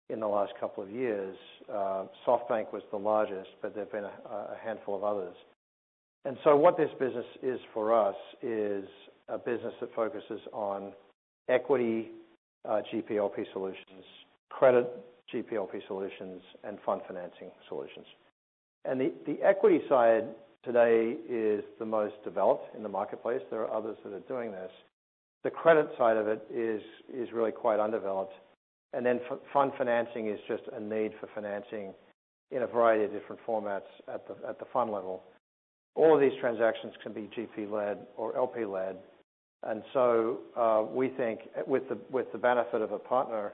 in 0.09 0.19
the 0.19 0.27
last 0.27 0.53
couple 0.59 0.83
of 0.83 0.89
years. 0.91 1.35
Uh, 1.71 2.05
SoftBank 2.25 2.71
was 2.71 2.83
the 2.91 2.97
largest, 2.97 3.49
but 3.61 3.73
there 3.73 3.85
have 3.85 3.91
been 3.91 4.05
a 4.05 4.55
handful 4.63 4.95
of 4.95 5.03
others. 5.03 5.35
And 6.25 6.37
so 6.43 6.55
what 6.55 6.77
this 6.77 6.89
business 6.99 7.25
is 7.43 7.59
for 7.73 7.93
us 7.93 8.15
is 8.41 8.85
a 9.27 9.37
business 9.37 9.73
that 9.79 9.93
focuses 9.95 10.41
on 10.53 10.91
equity 11.49 12.09
uh, 12.63 12.81
GP/LP 12.91 13.45
solutions, 13.53 14.03
credit 14.49 14.89
GP/LP 15.33 15.81
solutions, 15.87 16.41
and 16.63 16.77
fund 16.85 17.01
financing 17.07 17.51
solutions. 17.67 18.05
And 18.85 18.99
the 18.99 19.41
equity 19.41 19.81
side 19.89 20.25
today 20.63 21.17
is 21.29 21.63
the 21.79 21.85
most 21.85 22.15
developed 22.23 22.75
in 22.75 22.83
the 22.83 22.89
marketplace. 22.89 23.41
There 23.49 23.61
are 23.61 23.73
others 23.73 23.97
that 24.03 24.13
are 24.13 24.19
doing 24.21 24.51
this. 24.51 24.71
The 25.43 25.51
credit 25.51 25.89
side 25.97 26.17
of 26.17 26.27
it 26.27 26.45
is 26.53 26.81
really 27.31 27.51
quite 27.51 27.79
undeveloped. 27.79 28.33
And 28.93 29.05
then 29.05 29.19
fund 29.51 29.73
financing 29.77 30.29
is 30.29 30.39
just 30.47 30.63
a 30.73 30.79
need 30.79 31.13
for 31.19 31.27
financing 31.35 31.93
in 32.51 32.61
a 32.61 32.67
variety 32.67 33.03
of 33.03 33.11
different 33.11 33.41
formats 33.45 33.89
at 34.07 34.27
the 34.27 34.65
fund 34.71 34.91
level. 34.91 35.23
All 35.95 36.13
of 36.13 36.21
these 36.21 36.39
transactions 36.39 36.93
can 37.01 37.13
be 37.13 37.29
GP-led 37.35 37.97
or 38.17 38.35
LP-led. 38.35 38.97
And 39.63 39.83
so 39.93 40.39
uh 40.55 40.83
we 40.89 41.09
think 41.09 41.41
with 41.65 41.83
the 41.89 42.37
benefit 42.37 42.81
of 42.81 42.91
a 42.91 42.99
partner 42.99 43.53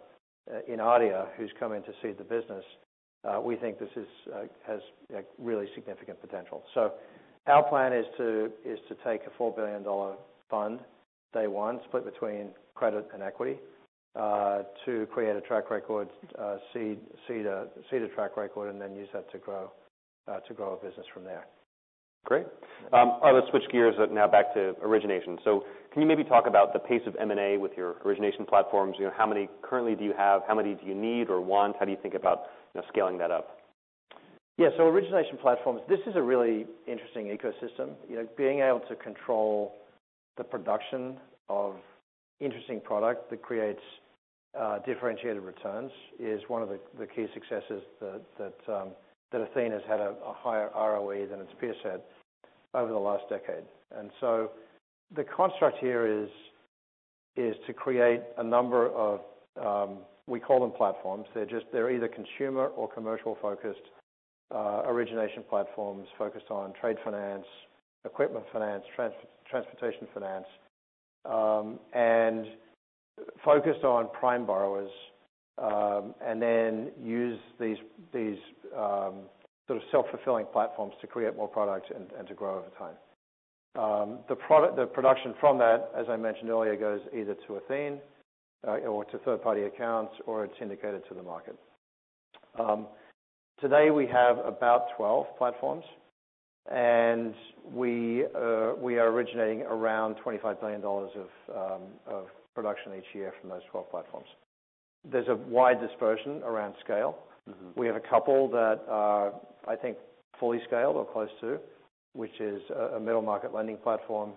Uh, 0.49 0.59
in 0.67 0.79
ADIA 0.79 1.27
who's 1.37 1.51
come 1.59 1.71
in 1.73 1.83
to 1.83 1.91
seed 2.01 2.17
the 2.17 2.23
business, 2.23 2.63
uh, 3.23 3.39
we 3.39 3.55
think 3.55 3.79
this 3.79 3.89
uh, 4.33 4.41
has 4.65 4.79
a 5.13 5.21
really 5.37 5.67
significant 5.75 6.19
potential. 6.19 6.63
So 6.73 6.93
our 7.45 7.63
plan 7.69 7.93
is 7.93 8.05
to 8.17 8.51
is 8.65 8.79
to 8.89 8.95
take 9.05 9.21
a 9.27 9.41
$4 9.41 9.55
billion 9.55 9.83
fund 10.49 10.79
day 11.33 11.47
one, 11.47 11.79
split 11.87 12.05
between 12.05 12.49
credit 12.73 13.07
and 13.13 13.21
equity, 13.21 13.57
to 14.15 15.07
create 15.13 15.35
a 15.35 15.41
track 15.41 15.69
record, 15.69 16.09
seed 16.73 16.99
a 17.29 17.67
track 18.15 18.35
record, 18.35 18.69
and 18.69 18.81
then 18.81 18.95
use 18.95 19.09
that 19.13 19.31
to 19.31 19.37
grow 19.37 19.71
uh 20.27 20.39
to 20.41 20.53
grow 20.53 20.73
a 20.73 20.85
business 20.85 21.05
from 21.13 21.23
there. 21.23 21.45
Great. 22.25 22.45
Um, 22.93 23.19
right, 23.23 23.33
let's 23.33 23.47
switch 23.49 23.63
gears 23.71 23.95
now 24.11 24.27
back 24.27 24.53
to 24.53 24.75
origination. 24.83 25.37
Can 25.91 26.01
you 26.01 26.07
maybe 26.07 26.23
talk 26.23 26.47
about 26.47 26.71
the 26.71 26.79
pace 26.79 27.01
of 27.05 27.17
M&A 27.19 27.57
with 27.57 27.73
your 27.75 27.97
origination 28.05 28.45
platforms? 28.45 28.95
You 28.97 29.05
know, 29.05 29.13
how 29.15 29.27
many 29.27 29.49
currently 29.61 29.93
do 29.93 30.05
you 30.05 30.13
have? 30.17 30.41
How 30.47 30.55
many 30.55 30.73
do 30.73 30.85
you 30.85 30.95
need 30.95 31.29
or 31.29 31.41
want? 31.41 31.75
How 31.77 31.85
do 31.85 31.91
you 31.91 31.97
think 32.01 32.13
about, 32.13 32.43
scaling 32.87 33.17
that 33.17 33.31
up? 33.31 33.57
Yeah. 34.57 34.69
So 34.77 34.83
origination 34.83 35.37
platforms, 35.41 35.81
this 35.89 35.99
is 36.07 36.15
a 36.15 36.21
really 36.21 36.65
interesting 36.87 37.25
ecosystem. 37.25 37.95
You 38.09 38.15
know, 38.17 38.27
being 38.37 38.59
able 38.59 38.79
to 38.87 38.95
control 38.95 39.75
the 40.37 40.43
production 40.45 41.17
of 41.49 41.75
interesting 42.39 42.79
product 42.79 43.29
that 43.29 43.41
creates 43.41 43.81
uh, 44.57 44.79
differentiated 44.85 45.43
returns 45.43 45.91
is 46.19 46.41
one 46.47 46.61
of 46.61 46.69
the 46.69 47.07
key 47.07 47.25
successes 47.33 47.83
um, 48.01 48.89
that 49.31 49.41
Athene 49.41 49.71
has 49.71 49.81
had 49.87 49.99
a 49.99 50.15
higher 50.23 50.69
ROE 50.73 51.27
than 51.27 51.41
its 51.41 51.51
peer 51.59 51.75
set 51.83 52.05
over 52.73 52.91
the 52.91 52.97
last 52.97 53.23
decade. 53.29 53.63
The 55.15 55.23
construct 55.23 55.77
here 55.79 56.05
is 56.05 56.29
is 57.37 57.55
to 57.65 57.73
create 57.73 58.21
a 58.37 58.43
number 58.43 58.89
of, 58.89 59.21
um 59.61 59.99
we 60.27 60.39
call 60.39 60.59
them 60.61 60.71
platforms. 60.71 61.25
They're 61.33 61.45
just 61.45 61.65
they're 61.73 61.91
either 61.91 62.07
consumer 62.07 62.67
or 62.67 62.87
commercial-focused 62.87 63.81
origination 64.53 65.43
platforms 65.49 66.07
focused 66.17 66.49
on 66.49 66.73
trade 66.79 66.97
finance, 67.03 67.45
equipment 68.05 68.45
finance, 68.51 68.83
transportation 69.49 70.07
finance, 70.13 70.45
and 71.93 72.45
focused 73.43 73.83
on 73.83 74.09
prime 74.17 74.45
borrowers, 74.45 74.91
and 75.57 76.41
then 76.41 76.91
use 77.01 77.39
these 77.59 77.77
these 78.13 78.37
um 78.77 79.23
sort 79.67 79.77
of 79.77 79.83
self-fulfilling 79.91 80.45
platforms 80.51 80.93
to 81.01 81.07
create 81.07 81.35
more 81.35 81.47
products 81.47 81.89
and 82.17 82.27
to 82.27 82.33
grow 82.33 82.57
over 82.59 82.69
time. 82.77 82.95
Um, 83.75 84.19
the 84.27 84.35
production 84.35 85.33
from 85.39 85.57
that, 85.59 85.91
as 85.97 86.07
I 86.09 86.17
mentioned 86.17 86.49
earlier, 86.49 86.75
goes 86.75 86.99
either 87.13 87.35
to 87.47 87.55
Athene 87.55 87.99
uh, 88.67 88.71
or 88.79 89.05
to 89.05 89.17
third-party 89.19 89.63
accounts, 89.63 90.13
or 90.25 90.43
it's 90.43 90.53
syndicated 90.59 91.03
to 91.07 91.13
the 91.13 91.23
market. 91.23 91.57
Um, 92.59 92.87
today 93.61 93.89
we 93.89 94.07
have 94.07 94.39
about 94.39 94.87
12 94.97 95.37
platforms, 95.37 95.85
and 96.69 97.33
we 97.73 98.25
uh, 98.35 98.75
are 98.75 99.07
originating 99.09 99.61
around 99.61 100.15
$25 100.25 100.59
billion 100.59 100.83
um, 100.83 101.81
of 102.07 102.25
production 102.53 102.91
each 102.97 103.15
year 103.15 103.31
from 103.39 103.49
those 103.49 103.61
12 103.71 103.89
platforms. 103.89 104.27
There's 105.09 105.29
a 105.29 105.35
wide 105.35 105.79
dispersion 105.79 106.41
around 106.43 106.75
scale. 106.83 107.17
Mm-hmm. 107.49 107.79
We 107.79 107.87
have 107.87 107.95
a 107.95 108.01
couple 108.01 108.49
that 108.49 108.81
are, 108.89 109.33
I 109.65 109.77
think, 109.77 109.97
fully 110.39 110.59
scaled 110.67 110.97
or 110.97 111.05
close 111.05 111.29
to, 111.39 111.57
which 112.13 112.39
is 112.39 112.61
a 112.95 112.99
middle 112.99 113.21
market 113.21 113.53
lending 113.53 113.77
platform 113.77 114.33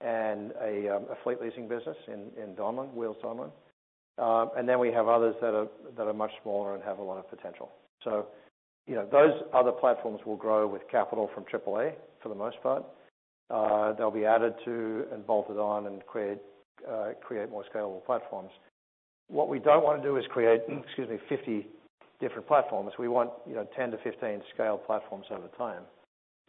and 0.00 0.52
a 0.62 0.96
um, 0.96 1.06
fleet 1.24 1.40
leasing 1.40 1.68
business 1.68 1.96
in 2.06 2.54
Donlen, 2.54 2.92
Wheels 2.94 3.16
Donlen. 3.22 3.50
Um, 4.18 4.50
then 4.66 4.78
we 4.78 4.92
have 4.92 5.08
others 5.08 5.34
that 5.40 5.54
are 5.54 5.68
that 5.96 6.06
are 6.06 6.12
much 6.12 6.32
smaller 6.42 6.74
and 6.74 6.82
have 6.82 6.98
a 6.98 7.02
lot 7.02 7.18
of 7.18 7.28
potential. 7.30 7.70
So, 8.02 8.26
you 8.86 8.94
know, 8.94 9.06
those 9.10 9.32
other 9.54 9.72
platforms 9.72 10.20
will 10.26 10.36
grow 10.36 10.66
with 10.66 10.82
capital 10.90 11.30
from 11.34 11.44
AAA 11.44 11.92
for 12.22 12.28
the 12.28 12.34
most 12.34 12.60
part. 12.62 12.84
Uh, 13.50 13.92
they'll 13.92 14.10
be 14.10 14.24
added 14.24 14.54
to 14.64 15.06
and 15.12 15.26
bolted 15.26 15.56
on 15.56 15.86
and 15.86 16.04
create 16.06 16.38
uh 16.88 17.10
create 17.20 17.50
more 17.50 17.64
scalable 17.72 18.04
platforms. 18.04 18.50
What 19.28 19.48
we 19.48 19.58
don't 19.58 19.84
wanna 19.84 20.02
do 20.02 20.16
is 20.16 20.24
create, 20.30 20.62
excuse 20.86 21.08
me, 21.08 21.18
50 21.28 21.66
different 22.20 22.46
platforms. 22.46 22.92
We 22.98 23.08
want, 23.08 23.30
you 23.46 23.54
know, 23.54 23.66
10 23.76 23.92
to 23.92 23.98
15 23.98 24.42
scale 24.54 24.78
platforms 24.78 25.26
over 25.30 25.48
time. 25.56 25.82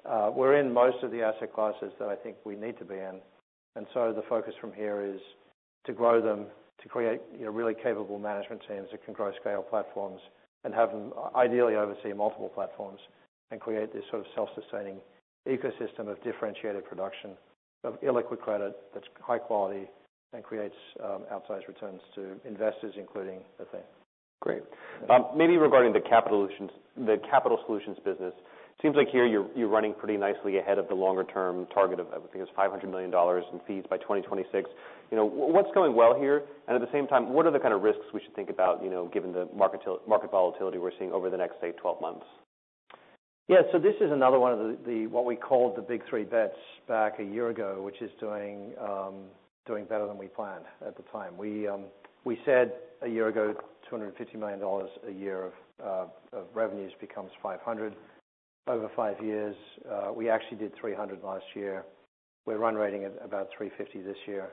Uh, 0.05 0.31
we're 0.33 0.57
in 0.57 0.73
most 0.73 1.03
of 1.03 1.11
the 1.11 1.21
asset 1.21 1.53
classes 1.53 1.91
that 1.99 2.07
I 2.07 2.15
think 2.15 2.37
we 2.45 2.55
need 2.55 2.77
to 2.79 2.85
be 2.85 2.95
in. 2.95 3.19
And 3.75 3.85
so 3.93 4.13
the 4.13 4.23
focus 4.27 4.53
from 4.59 4.73
here 4.73 5.01
is 5.01 5.19
to 5.85 5.93
grow 5.93 6.21
them, 6.21 6.45
to 6.81 6.89
create, 6.89 7.21
you 7.37 7.45
know, 7.45 7.51
really 7.51 7.73
capable 7.73 8.19
management 8.19 8.61
teams 8.67 8.87
that 8.91 9.03
can 9.05 9.13
grow 9.13 9.31
scale 9.39 9.61
platforms 9.61 10.21
and 10.63 10.73
have 10.73 10.91
them 10.91 11.13
ideally 11.35 11.75
oversee 11.75 12.13
multiple 12.13 12.49
platforms 12.49 12.99
and 13.51 13.59
create 13.59 13.93
this 13.93 14.03
sort 14.09 14.21
of 14.21 14.27
self-sustaining 14.35 14.97
ecosystem 15.47 16.07
of 16.09 16.21
differentiated 16.23 16.85
production 16.85 17.31
of 17.83 17.99
illiquid 18.01 18.39
credit 18.39 18.75
that's 18.93 19.07
high 19.21 19.37
quality 19.37 19.87
and 20.33 20.43
creates 20.43 20.75
um, 21.03 21.23
outsized 21.31 21.67
returns 21.67 22.01
to 22.13 22.35
investors, 22.45 22.93
including 22.97 23.39
Athene. 23.59 23.81
Great. 24.41 24.63
Um, 25.09 25.25
maybe 25.35 25.57
regarding 25.57 25.91
the 25.91 26.01
capital 26.01 26.47
solutions 27.65 27.97
business, 28.05 28.33
seems 28.81 28.95
like 28.95 29.09
here 29.09 29.25
you're 29.25 29.67
running 29.67 29.93
pretty 29.93 30.17
nicely 30.17 30.57
ahead 30.57 30.77
of 30.77 30.87
the 30.87 30.95
longer 30.95 31.23
term 31.23 31.67
target 31.73 31.99
of, 31.99 32.07
I 32.07 32.19
think 32.31 32.47
it's 32.47 32.51
$500 32.57 32.89
million 32.89 33.13
in 33.13 33.59
fees 33.67 33.83
by 33.89 33.97
2026. 33.97 34.69
You 35.11 35.17
know, 35.17 35.25
what's 35.25 35.69
going 35.73 35.95
well 35.95 36.17
here? 36.17 36.43
And 36.67 36.75
at 36.75 36.81
the 36.81 36.91
same 36.91 37.07
time, 37.07 37.33
what 37.33 37.45
are 37.45 37.51
the 37.51 37.59
kind 37.59 37.73
of 37.73 37.81
risks 37.81 38.03
we 38.13 38.21
should 38.21 38.35
think 38.35 38.49
about, 38.49 38.83
you 38.83 38.89
know, 38.89 39.07
given 39.07 39.33
the 39.33 39.49
market 39.55 39.81
market 40.07 40.31
volatility 40.31 40.77
we're 40.77 40.91
seeing 40.97 41.11
over 41.11 41.29
the 41.29 41.37
next, 41.37 41.55
say, 41.59 41.71
12 41.71 42.01
months? 42.01 42.25
Yeah. 43.47 43.63
So 43.71 43.79
this 43.79 43.95
is 43.99 44.11
another 44.11 44.39
one 44.39 44.53
of 44.53 44.85
the 44.85 45.07
what 45.07 45.25
we 45.25 45.35
called 45.35 45.75
the 45.75 45.81
big 45.81 46.03
three 46.07 46.23
bets 46.23 46.55
back 46.87 47.19
a 47.19 47.23
year 47.23 47.49
ago, 47.49 47.81
which 47.81 48.01
is 48.01 48.11
doing 48.19 48.73
um 48.79 49.25
doing 49.65 49.85
better 49.85 50.07
than 50.07 50.17
we 50.17 50.27
planned 50.27 50.65
at 50.85 50.95
the 50.95 51.03
time. 51.11 51.35
We 51.35 51.67
um 51.67 51.85
we 52.25 52.37
said 52.45 52.73
a 53.01 53.07
year 53.07 53.27
ago, 53.29 53.55
$250 53.91 54.35
million 54.35 54.61
a 54.61 55.11
year 55.11 55.51
of 55.79 56.09
revenues 56.53 56.91
becomes 56.99 57.31
$500 57.43 57.57
million 57.65 57.95
over 58.69 58.89
five 58.95 59.21
years. 59.21 59.55
We 60.15 60.29
actually 60.29 60.57
did 60.57 60.71
$300 60.75 60.97
million 60.97 61.19
last 61.23 61.45
year. 61.55 61.83
We're 62.45 62.57
run 62.57 62.75
rating 62.75 63.03
at 63.03 63.13
about 63.23 63.49
$350 63.59 63.95
million 63.95 64.07
this 64.07 64.17
year. 64.27 64.49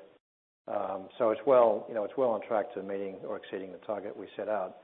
Um 0.69 1.09
so 1.19 1.31
it's 1.31 1.41
well, 1.47 1.87
you 1.89 1.95
know, 1.95 2.03
it's 2.03 2.17
well 2.17 2.31
on 2.31 2.41
track 2.41 2.75
to 2.75 2.83
meeting 2.83 3.17
or 3.29 3.37
exceeding 3.37 3.71
the 3.71 3.79
target 3.87 4.17
we 4.17 4.27
set 4.37 4.49
out. 4.49 4.79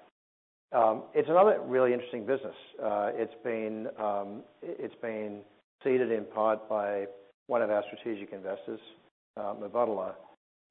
It's 1.15 1.29
another 1.29 1.61
really 1.65 1.93
interesting 1.93 2.25
business. 2.25 2.55
Uh 2.81 3.11
it's 3.17 3.35
been 3.43 5.41
seeded 5.83 6.13
in 6.13 6.25
part 6.27 6.69
by 6.69 7.07
one 7.49 7.63
of 7.63 7.71
our 7.71 7.83
strategic 7.89 8.33
investors, 8.33 8.81
Mubadala. 9.37 10.13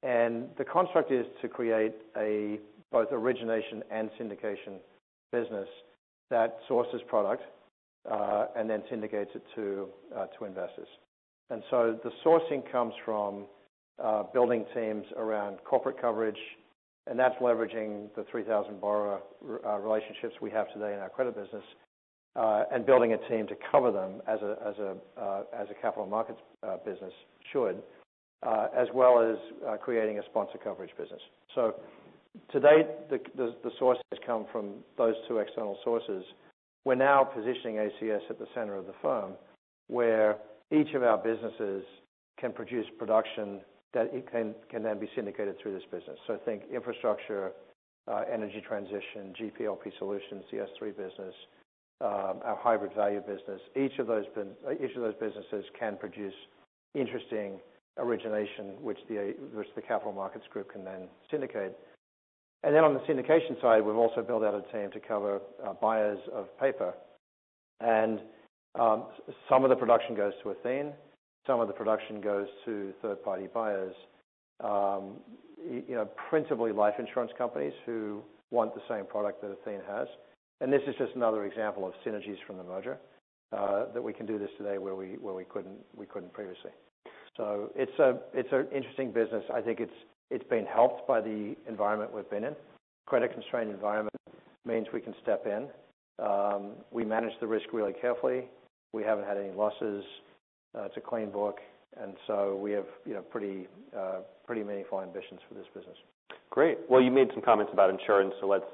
And 0.02 0.48
the 0.56 0.64
construct 0.64 1.12
is 1.12 1.26
to 1.42 1.48
create 1.48 1.94
a 2.16 2.58
both 2.90 3.08
origination 3.12 3.82
and 3.90 4.10
syndication 4.18 4.78
business 5.30 5.68
that 6.30 6.58
sources 6.68 7.00
product 7.08 7.42
Uh, 8.10 8.46
and 8.56 8.68
then 8.68 8.82
syndicates 8.90 9.30
it 9.32 9.44
to 9.54 9.86
uh, 10.16 10.26
to 10.36 10.44
investors. 10.44 10.88
And 11.50 11.62
so 11.70 11.96
the 12.02 12.10
sourcing 12.24 12.60
comes 12.72 12.92
from 13.04 13.44
uh, 14.02 14.24
building 14.24 14.64
teams 14.74 15.04
around 15.16 15.58
corporate 15.64 16.00
coverage, 16.00 16.38
and 17.06 17.16
that's 17.16 17.36
leveraging 17.40 18.12
the 18.16 18.24
3,000 18.28 18.80
borrower 18.80 19.20
relationships 19.80 20.34
we 20.40 20.50
have 20.50 20.66
today 20.72 20.94
in 20.94 20.98
our 20.98 21.10
credit 21.10 21.36
business, 21.36 21.62
and 22.34 22.84
building 22.84 23.12
a 23.12 23.18
team 23.28 23.46
to 23.46 23.54
cover 23.70 23.92
them 23.92 24.20
as 24.26 24.40
a 24.42 24.56
as 24.66 24.74
a 24.78 24.96
uh 25.16 25.42
as 25.56 25.68
a 25.70 25.74
capital 25.80 26.06
markets 26.06 26.40
business 26.84 27.12
should, 27.52 27.80
as 28.76 28.88
well 28.92 29.20
as 29.20 29.38
creating 29.80 30.18
a 30.18 30.24
sponsor 30.24 30.58
coverage 30.58 30.90
business. 30.98 31.22
To 31.54 32.58
date, 32.58 32.88
the 33.10 33.70
sources 33.78 34.02
come 34.26 34.46
from 34.50 34.74
those 34.98 35.14
two 35.28 35.38
external 35.38 35.78
sources. 35.84 36.24
We're 36.84 36.94
now 36.96 37.24
positioning 37.24 37.76
ACS 37.76 38.22
at 38.28 38.38
the 38.38 38.46
center 38.54 38.76
of 38.76 38.86
the 38.86 38.94
firm, 39.00 39.34
where 39.88 40.38
each 40.72 40.94
of 40.94 41.02
our 41.02 41.18
businesses 41.18 41.84
can 42.40 42.52
produce 42.52 42.86
production 42.98 43.60
that 43.94 44.10
it 44.12 44.26
can 44.30 44.82
then 44.82 44.98
be 44.98 45.08
syndicated 45.14 45.56
through 45.60 45.74
this 45.74 45.84
business. 45.90 46.18
So 46.26 46.38
think 46.44 46.62
infrastructure, 46.72 47.52
uh, 48.08 48.22
energy 48.32 48.62
transition, 48.66 49.34
GP/LP 49.38 49.92
solutions, 49.98 50.44
the 50.50 50.58
S3 50.58 50.96
business, 50.96 51.34
um, 52.00 52.40
our 52.42 52.58
hybrid 52.60 52.94
value 52.94 53.20
business. 53.20 53.60
Uh, 53.76 53.80
each 53.80 53.98
of 53.98 54.06
those 54.06 54.24
businesses 55.20 55.64
can 55.78 55.96
produce 55.96 56.34
interesting 56.94 57.60
origination, 57.98 58.80
which 58.80 58.98
the 59.08 59.82
capital 59.86 60.12
markets 60.12 60.46
group 60.50 60.72
can 60.72 60.84
then 60.84 61.08
syndicate. 61.30 61.78
Then 62.62 62.84
on 62.84 62.94
the 62.94 63.00
syndication 63.00 63.60
side, 63.60 63.84
we've 63.84 63.96
also 63.96 64.22
built 64.22 64.44
out 64.44 64.54
a 64.54 64.72
team 64.72 64.90
to 64.92 65.00
cover 65.00 65.40
uh, 65.66 65.72
buyers 65.74 66.18
of 66.32 66.46
paper. 66.58 66.94
And 67.80 68.20
um, 68.78 69.06
some 69.48 69.64
of 69.64 69.70
the 69.70 69.76
production 69.76 70.14
goes 70.14 70.32
to 70.42 70.50
Athene, 70.50 70.92
some 71.46 71.60
of 71.60 71.66
the 71.66 71.74
production 71.74 72.20
goes 72.20 72.46
to 72.64 72.92
third-party 73.02 73.48
buyers. 73.52 73.94
Um, 74.62 75.16
you 75.64 75.94
know, 75.94 76.08
principally 76.28 76.72
life 76.72 76.94
insurance 76.98 77.32
companies 77.36 77.72
who 77.86 78.22
want 78.50 78.74
the 78.74 78.82
same 78.88 79.06
product 79.06 79.42
that 79.42 79.50
Athene 79.50 79.80
has. 79.88 80.08
And 80.60 80.72
this 80.72 80.82
is 80.86 80.94
just 80.98 81.14
another 81.14 81.44
example 81.44 81.86
of 81.86 81.92
synergies 82.06 82.36
from 82.46 82.56
the 82.56 82.64
merger 82.64 82.98
uh, 83.52 83.86
that 83.92 84.02
we 84.02 84.12
can 84.12 84.26
do 84.26 84.38
this 84.38 84.50
today 84.58 84.78
where 84.78 84.94
we 84.94 85.16
where 85.20 85.34
we 85.34 85.44
couldn't 85.44 85.78
we 85.96 86.06
couldn't 86.06 86.32
previously. 86.32 86.70
So 87.36 87.70
it's 87.74 87.98
a 87.98 88.18
it's 88.32 88.48
an 88.52 88.68
interesting 88.74 89.12
business. 89.12 89.44
I 89.52 89.60
think 89.60 89.80
it's 89.80 89.92
been 90.48 90.66
helped 90.66 91.06
by 91.06 91.20
the 91.20 91.54
environment 91.68 92.12
we've 92.14 92.28
been 92.30 92.44
in. 92.44 92.54
Credit-constrained 93.06 93.70
environment 93.70 94.16
means 94.64 94.86
we 94.92 95.00
can 95.00 95.14
step 95.22 95.46
in. 95.46 95.68
Um, 96.24 96.72
we 96.90 97.04
manage 97.04 97.32
the 97.40 97.46
risk 97.46 97.66
really 97.72 97.92
carefully. 97.92 98.44
We 98.92 99.02
haven't 99.02 99.26
had 99.26 99.36
any 99.36 99.50
losses. 99.50 100.04
Uh, 100.76 100.84
it's 100.84 100.96
a 100.96 101.00
clean 101.00 101.30
book. 101.30 101.58
And 102.00 102.14
so 102.26 102.56
we 102.56 102.72
have, 102.72 102.86
you 103.04 103.14
know, 103.14 103.24
uh, 103.98 104.20
pretty 104.46 104.62
meaningful 104.64 105.00
ambitions 105.00 105.40
for 105.48 105.54
this 105.54 105.66
business. 105.74 105.96
Great. 106.50 106.78
Well, 106.88 107.02
you 107.02 107.10
made 107.10 107.28
some 107.34 107.42
comments 107.42 107.72
about 107.72 107.90
insurance, 107.90 108.34
so 108.40 108.46
let's 108.46 108.64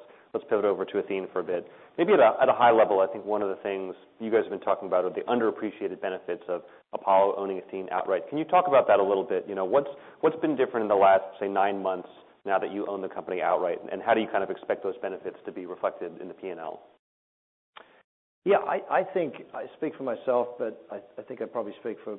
pivot 0.48 0.64
over 0.64 0.84
to 0.84 0.98
Athene 0.98 1.26
for 1.32 1.40
a 1.40 1.44
bit. 1.44 1.66
Maybe 1.96 2.12
at 2.12 2.48
a 2.48 2.52
high 2.52 2.70
level, 2.70 3.00
I 3.00 3.06
think 3.12 3.24
one 3.24 3.42
of 3.42 3.48
the 3.48 3.56
things 3.56 3.94
you 4.20 4.30
guys 4.30 4.42
have 4.42 4.50
been 4.50 4.60
talking 4.60 4.86
about 4.86 5.04
are 5.04 5.10
the 5.10 5.22
underappreciated 5.22 6.00
benefits 6.00 6.44
of 6.48 6.62
Apollo 6.92 7.34
owning 7.36 7.58
Athene 7.58 7.88
outright. 7.90 8.28
Can 8.28 8.38
you 8.38 8.44
talk 8.44 8.68
about 8.68 8.86
that 8.86 9.00
a 9.00 9.02
little 9.02 9.24
bit? 9.24 9.46
You 9.48 9.54
know, 9.54 9.64
what's 9.64 10.40
been 10.40 10.56
different 10.56 10.84
in 10.84 10.88
the 10.88 10.94
last, 10.94 11.24
say, 11.40 11.48
nine 11.48 11.82
months 11.82 12.08
now 12.46 12.58
that 12.58 12.72
you 12.72 12.86
own 12.86 13.02
the 13.02 13.08
company 13.08 13.42
outright, 13.42 13.78
and 13.90 14.00
how 14.00 14.14
do 14.14 14.20
you 14.20 14.28
kind 14.28 14.44
of 14.44 14.50
expect 14.50 14.82
those 14.84 14.96
benefits 15.02 15.36
to 15.44 15.52
be 15.52 15.66
reflected 15.66 16.12
in 16.20 16.28
the 16.28 16.34
P&L? 16.34 16.80
Yeah, 18.44 18.58
I 18.58 19.02
think 19.12 19.34
I 19.52 19.64
speak 19.76 19.94
for 19.96 20.04
myself, 20.04 20.48
but 20.58 20.86
I 20.90 21.22
think 21.22 21.42
I 21.42 21.46
probably 21.46 21.74
speak 21.80 21.98
for 22.04 22.16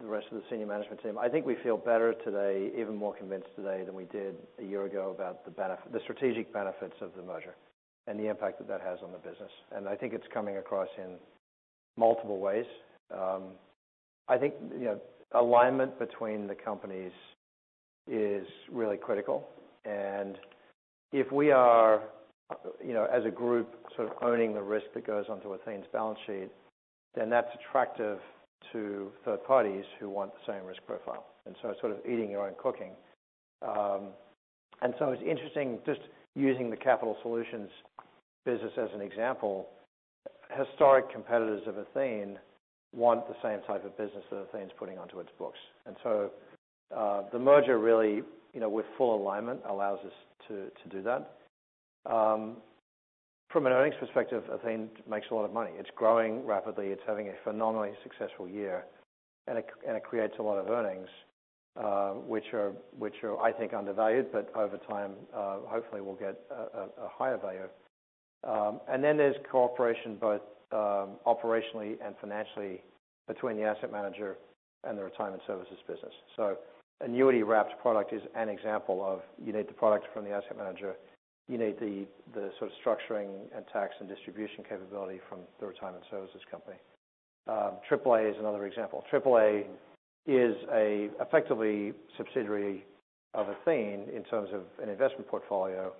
the 0.00 0.06
rest 0.06 0.26
of 0.30 0.38
the 0.38 0.42
senior 0.50 0.66
management 0.66 1.02
team. 1.02 1.18
I 1.18 1.28
think 1.28 1.46
we 1.46 1.56
feel 1.62 1.76
better 1.76 2.14
today, 2.24 2.70
even 2.78 2.96
more 2.96 3.14
convinced 3.14 3.48
today 3.56 3.82
than 3.84 3.94
we 3.94 4.04
did 4.04 4.36
a 4.58 4.64
year 4.64 4.84
ago 4.84 5.14
about 5.14 5.44
the 5.44 6.00
strategic 6.00 6.52
benefits 6.52 6.94
of 7.00 7.10
the 7.16 7.22
merger 7.22 7.54
and 8.06 8.18
the 8.18 8.28
impact 8.28 8.58
that 8.58 8.68
that 8.68 8.80
has 8.80 8.98
on 9.02 9.12
the 9.12 9.18
business. 9.18 9.50
And 9.74 9.88
I 9.88 9.96
think 9.96 10.12
it's 10.12 10.26
coming 10.32 10.58
across 10.58 10.88
in 10.98 11.16
multiple 11.96 12.38
ways. 12.38 12.66
Um, 13.12 13.44
I 14.28 14.36
think, 14.38 14.54
you 14.78 14.84
know, 14.84 15.00
alignment 15.32 15.98
between 15.98 16.46
the 16.46 16.54
companies 16.54 17.12
is 18.10 18.46
really 18.70 18.96
critical. 18.96 19.48
And 19.84 20.38
if 21.12 21.30
we 21.32 21.50
are, 21.50 22.02
you 22.84 22.92
know, 22.92 23.06
as 23.12 23.24
a 23.24 23.30
group, 23.30 23.68
sort 23.96 24.08
of 24.08 24.14
owning 24.22 24.54
the 24.54 24.62
risk 24.62 24.86
that 24.94 25.06
goes 25.06 25.26
onto 25.28 25.52
Athene's 25.54 25.86
balance 25.92 26.18
sheet, 26.26 26.50
then 27.14 27.30
that's 27.30 27.48
attractive 27.54 28.18
to 28.72 29.12
third 29.24 29.44
parties 29.44 29.84
who 29.98 30.08
want 30.08 30.32
the 30.34 30.52
same 30.52 30.64
risk 30.64 30.80
profile. 30.86 31.26
And 31.46 31.54
so 31.62 31.70
it's 31.70 31.80
sort 31.80 31.92
of 31.92 31.98
eating 32.04 32.30
your 32.30 32.46
own 32.46 32.54
cooking. 32.60 32.92
Um, 33.62 34.08
and 34.82 34.94
so 34.98 35.10
it's 35.10 35.22
interesting 35.22 35.78
just 35.86 36.00
using 36.34 36.70
the 36.70 36.76
capital 36.76 37.16
solutions 37.22 37.70
business 38.44 38.72
as 38.78 38.88
an 38.94 39.00
example. 39.00 39.68
Historic 40.56 41.10
competitors 41.10 41.62
of 41.66 41.76
Athene 41.78 42.38
want 42.94 43.26
the 43.26 43.34
same 43.42 43.60
type 43.66 43.84
of 43.84 43.96
business 43.96 44.24
that 44.30 44.46
Athene's 44.52 44.72
putting 44.78 44.98
onto 44.98 45.18
its 45.20 45.30
books. 45.38 45.58
And 45.86 45.96
so, 46.02 46.30
uh, 46.96 47.22
the 47.32 47.38
merger 47.38 47.78
really, 47.78 48.22
you 48.52 48.60
know, 48.60 48.68
with 48.68 48.86
full 48.96 49.20
alignment, 49.20 49.60
allows 49.68 49.98
us 50.00 50.12
to 50.48 50.70
do 50.88 51.02
that. 51.02 51.32
Um, 52.10 52.58
From 53.50 53.66
an 53.66 53.72
earnings 53.72 53.94
perspective, 54.00 54.42
Athene 54.52 54.90
makes 55.08 55.26
a 55.30 55.34
lot 55.34 55.44
of 55.44 55.52
money. 55.52 55.70
It's 55.78 55.90
growing 55.94 56.44
rapidly. 56.44 56.88
It's 56.88 57.02
having 57.06 57.28
a 57.28 57.32
phenomenally 57.44 57.92
successful 58.02 58.48
year, 58.48 58.84
and 59.46 59.56
it 59.58 59.66
creates 60.02 60.34
a 60.38 60.42
lot 60.42 60.58
of 60.58 60.68
earnings, 60.68 61.08
uh 61.80 62.10
which 62.32 62.52
are, 62.52 62.72
which 62.98 63.14
are 63.22 63.38
I 63.40 63.52
think, 63.52 63.72
undervalued, 63.72 64.32
but 64.32 64.50
over 64.56 64.78
time, 64.78 65.12
hopefully 65.32 66.00
will 66.00 66.16
get 66.16 66.40
a 66.50 67.08
higher 67.08 67.38
value. 67.38 67.68
Um 68.44 68.80
and 68.88 69.02
then 69.02 69.16
there's 69.16 69.36
cooperation 69.50 70.16
both 70.16 70.42
operationally 70.72 71.96
and 72.04 72.14
financially 72.20 72.82
between 73.28 73.56
the 73.56 73.62
asset 73.62 73.92
manager 73.92 74.36
and 74.84 74.98
the 74.98 75.04
retirement 75.04 75.42
services 75.46 75.78
business. 75.86 76.12
So 76.36 76.56
annuity 77.00 77.42
wrapped 77.42 77.80
product 77.80 78.12
is 78.12 78.22
an 78.34 78.48
example 78.48 79.04
of 79.04 79.20
you 79.44 79.52
need 79.52 79.68
the 79.68 79.74
product 79.74 80.06
from 80.12 80.24
the 80.24 80.30
asset 80.30 80.56
manager, 80.56 80.96
you 81.48 81.58
need 81.58 81.78
the 81.78 82.06
sort 82.58 82.70
of 82.70 82.76
structuring 82.84 83.28
and 83.54 83.64
tax 83.72 83.94
and 84.00 84.08
distribution 84.08 84.64
capability 84.68 85.20
from 85.28 85.40
the 85.60 85.66
retirement 85.66 86.04
services 86.10 86.40
company. 86.50 86.76
AAA 87.48 88.30
is 88.30 88.36
another 88.38 88.66
example. 88.66 89.04
AAA 89.12 89.64
is 90.26 90.56
a 90.72 91.08
effectively 91.20 91.92
subsidiary 92.16 92.84
of 93.34 93.48
Athene 93.48 94.06
in 94.14 94.24
terms 94.24 94.48
of 94.52 94.62
an 94.82 94.88
investment 94.88 95.28
portfolio, 95.28 95.92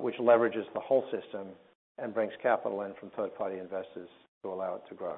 which 0.00 0.16
leverages 0.16 0.64
the 0.74 0.80
whole 0.80 1.04
system 1.10 1.48
and 1.98 2.14
brings 2.14 2.32
capital 2.40 2.82
in 2.82 2.94
from 3.00 3.10
third-party 3.16 3.58
investors 3.58 4.08
to 4.42 4.50
allow 4.50 4.76
it 4.76 4.82
to 4.88 4.94
grow. 4.94 5.16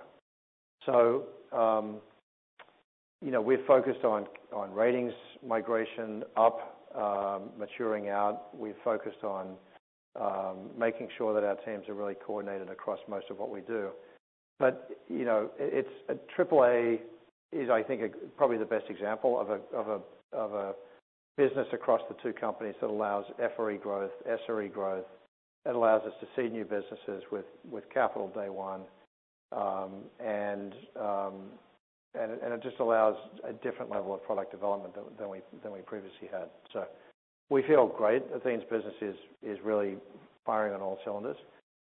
So 0.87 1.25
um 1.57 1.97
you 3.21 3.31
know, 3.31 3.41
we're 3.41 3.65
focused 3.67 4.05
on 4.05 4.27
on 4.53 4.73
ratings 4.73 5.12
migration 5.47 6.25
up, 6.37 6.72
Um, 6.94 7.50
maturing 7.59 8.11
out. 8.11 8.55
We've 8.55 8.76
focused 8.85 9.24
on 9.24 9.55
um, 10.20 10.68
making 10.78 11.09
sure 11.16 11.33
that 11.33 11.42
our 11.42 11.55
teams 11.64 11.88
are 11.88 11.94
really 11.94 12.16
coordinated 12.26 12.68
across 12.68 12.98
most 13.09 13.31
of 13.31 13.38
what 13.38 13.48
we 13.48 13.62
do. 13.62 13.88
But 14.59 14.90
you 15.09 15.24
know, 15.24 15.48
it's 15.59 15.88
AAA 16.38 17.00
is, 17.50 17.70
I 17.70 17.83
think, 17.83 18.12
probably 18.37 18.59
the 18.59 18.66
best 18.66 18.85
example 18.90 19.40
of 19.40 20.52
a 20.52 20.74
business 21.38 21.66
across 21.72 22.02
the 22.11 22.16
two 22.22 22.35
companies 22.35 22.74
that 22.83 22.90
allows 22.90 23.24
FRE 23.57 23.76
growth, 23.76 24.11
SRE 24.28 24.70
growth. 24.70 25.07
It 25.64 25.74
allows 25.74 26.02
us 26.02 26.12
to 26.20 26.26
seed 26.37 26.52
new 26.52 26.64
businesses 26.64 27.22
with 27.31 27.85
capital 27.92 28.28
day 28.28 28.50
one. 28.50 28.83
Um, 29.50 30.02
It 32.14 32.62
just 32.62 32.79
allows 32.81 33.16
a 33.48 33.53
different 33.53 33.90
level 33.90 34.14
of 34.14 34.22
product 34.22 34.51
development 34.53 34.94
than 35.18 35.29
we 35.72 35.81
previously 35.81 36.29
had. 36.31 36.48
So 36.72 36.85
we 37.51 37.62
feel 37.62 37.87
great. 37.87 38.22
Athene's 38.35 38.64
business 38.70 38.94
is 39.42 39.59
really 39.64 39.96
firing 40.44 40.75
on 40.75 40.81
all 40.81 40.98
cylinders. 41.05 41.37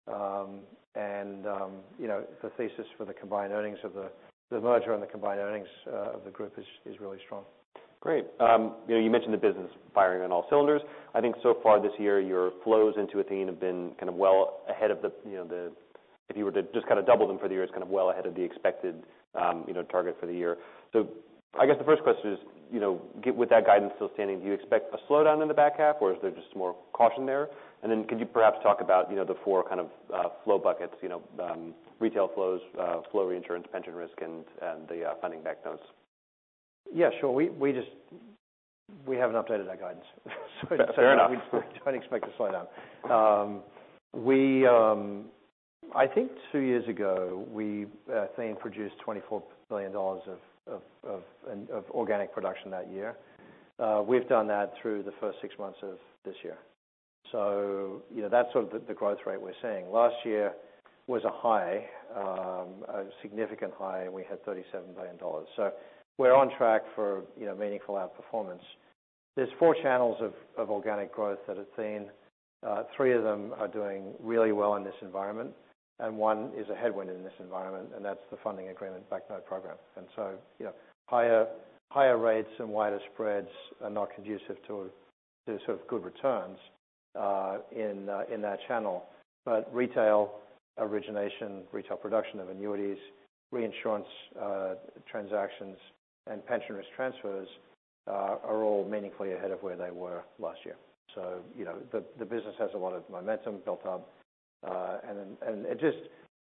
Um, 0.07 0.61
and 0.95 1.45
um, 1.45 1.71
you 1.99 2.07
know, 2.07 2.23
the 2.41 2.49
thesis 2.57 2.85
for 2.97 3.05
the 3.05 3.13
combined 3.13 3.53
earnings 3.53 3.77
of 3.83 3.93
the 3.93 4.09
the 4.51 4.59
merger 4.59 4.93
and 4.93 5.03
the 5.03 5.07
combined 5.07 5.39
earnings 5.39 5.67
uh, 5.87 6.15
of 6.15 6.25
the 6.25 6.31
group 6.31 6.53
is 6.57 6.65
is 6.85 6.99
really 6.99 7.19
strong. 7.25 7.43
Great. 8.01 8.25
Um, 8.39 8.75
you 8.87 8.95
know, 8.95 9.01
you 9.01 9.09
mentioned 9.09 9.33
the 9.33 9.37
business 9.37 9.69
firing 9.93 10.23
on 10.23 10.31
all 10.31 10.45
cylinders. 10.49 10.81
I 11.13 11.19
think 11.19 11.35
so 11.43 11.57
far 11.61 11.81
this 11.81 11.91
year, 11.99 12.21
your 12.21 12.51
flows 12.63 12.95
into 12.97 13.19
Athene 13.19 13.47
have 13.47 13.59
been 13.59 13.91
kind 13.99 14.07
of 14.07 14.15
well 14.15 14.61
ahead 14.69 14.89
of 14.89 15.01
the, 15.01 15.11
you 15.29 15.35
know, 15.35 15.43
the 15.43 15.71
if 16.29 16.37
you 16.37 16.45
were 16.45 16.51
to 16.51 16.63
just 16.73 16.87
kind 16.87 16.99
of 16.99 17.05
double 17.05 17.27
them 17.27 17.37
for 17.39 17.47
the 17.49 17.55
year, 17.55 17.63
it's 17.63 17.71
kind 17.71 17.83
of 17.83 17.89
well 17.89 18.11
ahead 18.11 18.25
of 18.25 18.35
the 18.35 18.41
expected, 18.41 19.03
Um, 19.35 19.63
you 19.67 19.73
know, 19.73 19.83
target 19.83 20.17
for 20.19 20.25
the 20.25 20.33
year. 20.33 20.57
So 20.91 21.07
I 21.59 21.65
guess 21.65 21.77
the 21.77 21.83
first 21.83 22.01
question 22.03 22.33
is, 22.33 22.39
you 22.71 22.79
know, 22.79 23.01
with 23.35 23.49
that 23.49 23.65
guidance 23.65 23.93
still 23.95 24.11
standing, 24.13 24.39
do 24.39 24.45
you 24.45 24.53
expect 24.53 24.93
a 24.93 24.97
slowdown 25.11 25.41
in 25.41 25.47
the 25.47 25.53
back 25.53 25.77
half, 25.77 25.97
or 26.01 26.11
is 26.13 26.17
there 26.21 26.31
just 26.31 26.55
more 26.55 26.75
caution 26.93 27.25
there? 27.25 27.47
And 27.81 27.91
then 27.91 28.05
could 28.05 28.19
you 28.19 28.25
perhaps 28.25 28.57
talk 28.61 28.81
about, 28.81 29.09
you 29.09 29.15
know, 29.15 29.25
the 29.25 29.37
four 29.43 29.67
kind 29.67 29.79
of 29.79 29.87
uh, 30.13 30.29
flow 30.43 30.59
buckets, 30.59 30.93
you 31.01 31.09
know, 31.09 31.21
um, 31.39 31.73
retail 31.99 32.29
flows, 32.33 32.61
uh, 32.79 33.01
flow 33.11 33.25
reinsurance, 33.25 33.65
pension 33.71 33.93
risk, 33.93 34.13
and 34.21 34.43
and 34.61 34.87
the 34.87 35.05
uh, 35.05 35.13
funding 35.21 35.41
back 35.41 35.63
notes? 35.65 35.83
Yeah, 36.93 37.09
sure. 37.19 37.31
We 37.31 37.49
we 37.49 37.71
just 37.71 37.89
we 39.05 39.15
haven't 39.15 39.35
updated 39.35 39.69
our 39.69 39.77
guidance. 39.77 40.05
Fair 40.95 41.13
enough. 41.13 41.31
We 41.31 41.59
don't 41.85 41.95
expect 41.95 42.25
a 42.25 42.41
slowdown. 42.41 42.67
Um, 43.09 43.61
I 45.95 46.07
think 46.07 46.31
two 46.51 46.59
years 46.59 46.87
ago, 46.87 47.45
we, 47.51 47.87
uh, 48.11 48.25
Athene 48.25 48.55
produced 48.55 48.95
$24 49.05 49.41
billion 49.69 49.95
of 49.95 51.83
organic 51.91 52.33
production 52.33 52.69
that 52.71 52.91
year. 52.91 53.15
Uh, 53.79 54.03
we've 54.05 54.27
done 54.27 54.47
that 54.47 54.73
through 54.81 55.03
the 55.03 55.13
first 55.19 55.37
six 55.41 55.55
months 55.57 55.79
of 55.81 55.97
this 56.25 56.35
year. 56.43 56.57
So, 57.31 58.01
you 58.13 58.21
know, 58.21 58.29
that's 58.29 58.51
sort 58.53 58.73
of 58.73 58.87
the 58.87 58.93
growth 58.93 59.19
rate 59.25 59.41
we're 59.41 59.53
seeing. 59.61 59.91
Last 59.91 60.15
year 60.25 60.53
was 61.07 61.23
a 61.23 61.31
high, 61.31 61.85
um, 62.15 62.83
a 62.87 63.05
significant 63.21 63.73
high, 63.77 64.03
and 64.03 64.13
we 64.13 64.23
had 64.29 64.43
$37 64.45 64.95
billion. 64.95 65.17
So 65.55 65.71
we're 66.17 66.35
on 66.35 66.55
track 66.57 66.81
for, 66.95 67.23
you 67.39 67.45
know, 67.45 67.55
meaningful 67.55 67.95
outperformance. 67.95 68.61
There's 69.35 69.49
four 69.57 69.75
channels 69.81 70.17
of 70.57 70.69
organic 70.69 71.13
growth 71.13 71.39
at 71.47 71.57
Athene. 71.57 72.07
Uh, 72.65 72.83
three 72.95 73.13
of 73.13 73.23
them 73.23 73.53
are 73.57 73.67
doing 73.67 74.13
really 74.21 74.51
well 74.51 74.75
in 74.75 74.83
this 74.83 74.95
environment, 75.01 75.51
and 75.99 76.17
one 76.17 76.51
is 76.57 76.67
a 76.69 76.75
headwind 76.75 77.09
in 77.09 77.23
this 77.23 77.33
environment, 77.39 77.89
and 77.95 78.03
that's 78.03 78.19
the 78.31 78.37
funding 78.43 78.69
agreement 78.69 79.09
backed 79.09 79.29
note 79.29 79.45
program. 79.45 79.75
And 79.97 80.05
so, 80.15 80.33
you 80.59 80.65
know, 80.65 80.73
higher 81.07 81.47
higher 81.91 82.17
rates 82.17 82.49
and 82.59 82.69
wider 82.69 82.99
spreads 83.13 83.49
are 83.83 83.89
not 83.89 84.13
conducive 84.13 84.57
to 84.67 84.91
sort 85.65 85.81
of 85.81 85.87
good 85.87 86.03
returns 86.03 86.57
uh, 87.15 87.19
uh 87.19 87.57
in 87.75 88.05
that 88.05 88.59
channel. 88.67 89.05
But 89.45 89.73
retail 89.73 90.35
origination, 90.77 91.63
retail 91.71 91.97
production 91.97 92.39
of 92.39 92.49
annuities, 92.49 92.97
reinsurance, 93.51 94.07
uh, 94.39 94.75
transactions, 95.09 95.77
and 96.27 96.45
pension 96.45 96.75
risk 96.75 96.89
transfers, 96.95 97.47
uh, 98.07 98.37
are 98.43 98.63
all 98.63 98.87
meaningfully 98.89 99.33
ahead 99.33 99.51
of 99.51 99.61
where 99.63 99.75
they 99.75 99.91
were 99.91 100.23
last 100.39 100.59
year. 100.65 100.75
So, 101.15 101.39
you 101.57 101.65
know, 101.65 101.75
the 101.91 102.25
business 102.25 102.55
has 102.59 102.69
a 102.75 102.77
lot 102.77 102.93
of 102.93 103.03
momentum 103.09 103.57
built 103.65 103.85
up. 103.85 104.07
Uh, 104.67 104.97
it 105.43 105.79
just 105.79 105.97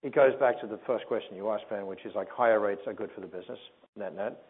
it 0.04 0.15
goes 0.15 0.34
back 0.39 0.60
to 0.62 0.67
the 0.67 0.80
first 0.88 1.06
question 1.08 1.36
you 1.36 1.50
asked, 1.50 1.69
Ben, 1.69 1.86
which 1.86 2.06
is 2.06 2.13
like, 2.15 2.30
higher 2.30 2.60
rates 2.60 2.82
are 2.88 2.93
good 2.93 3.10
for 3.13 3.22
the 3.22 3.28
business, 3.28 3.60
net-net, 3.98 4.41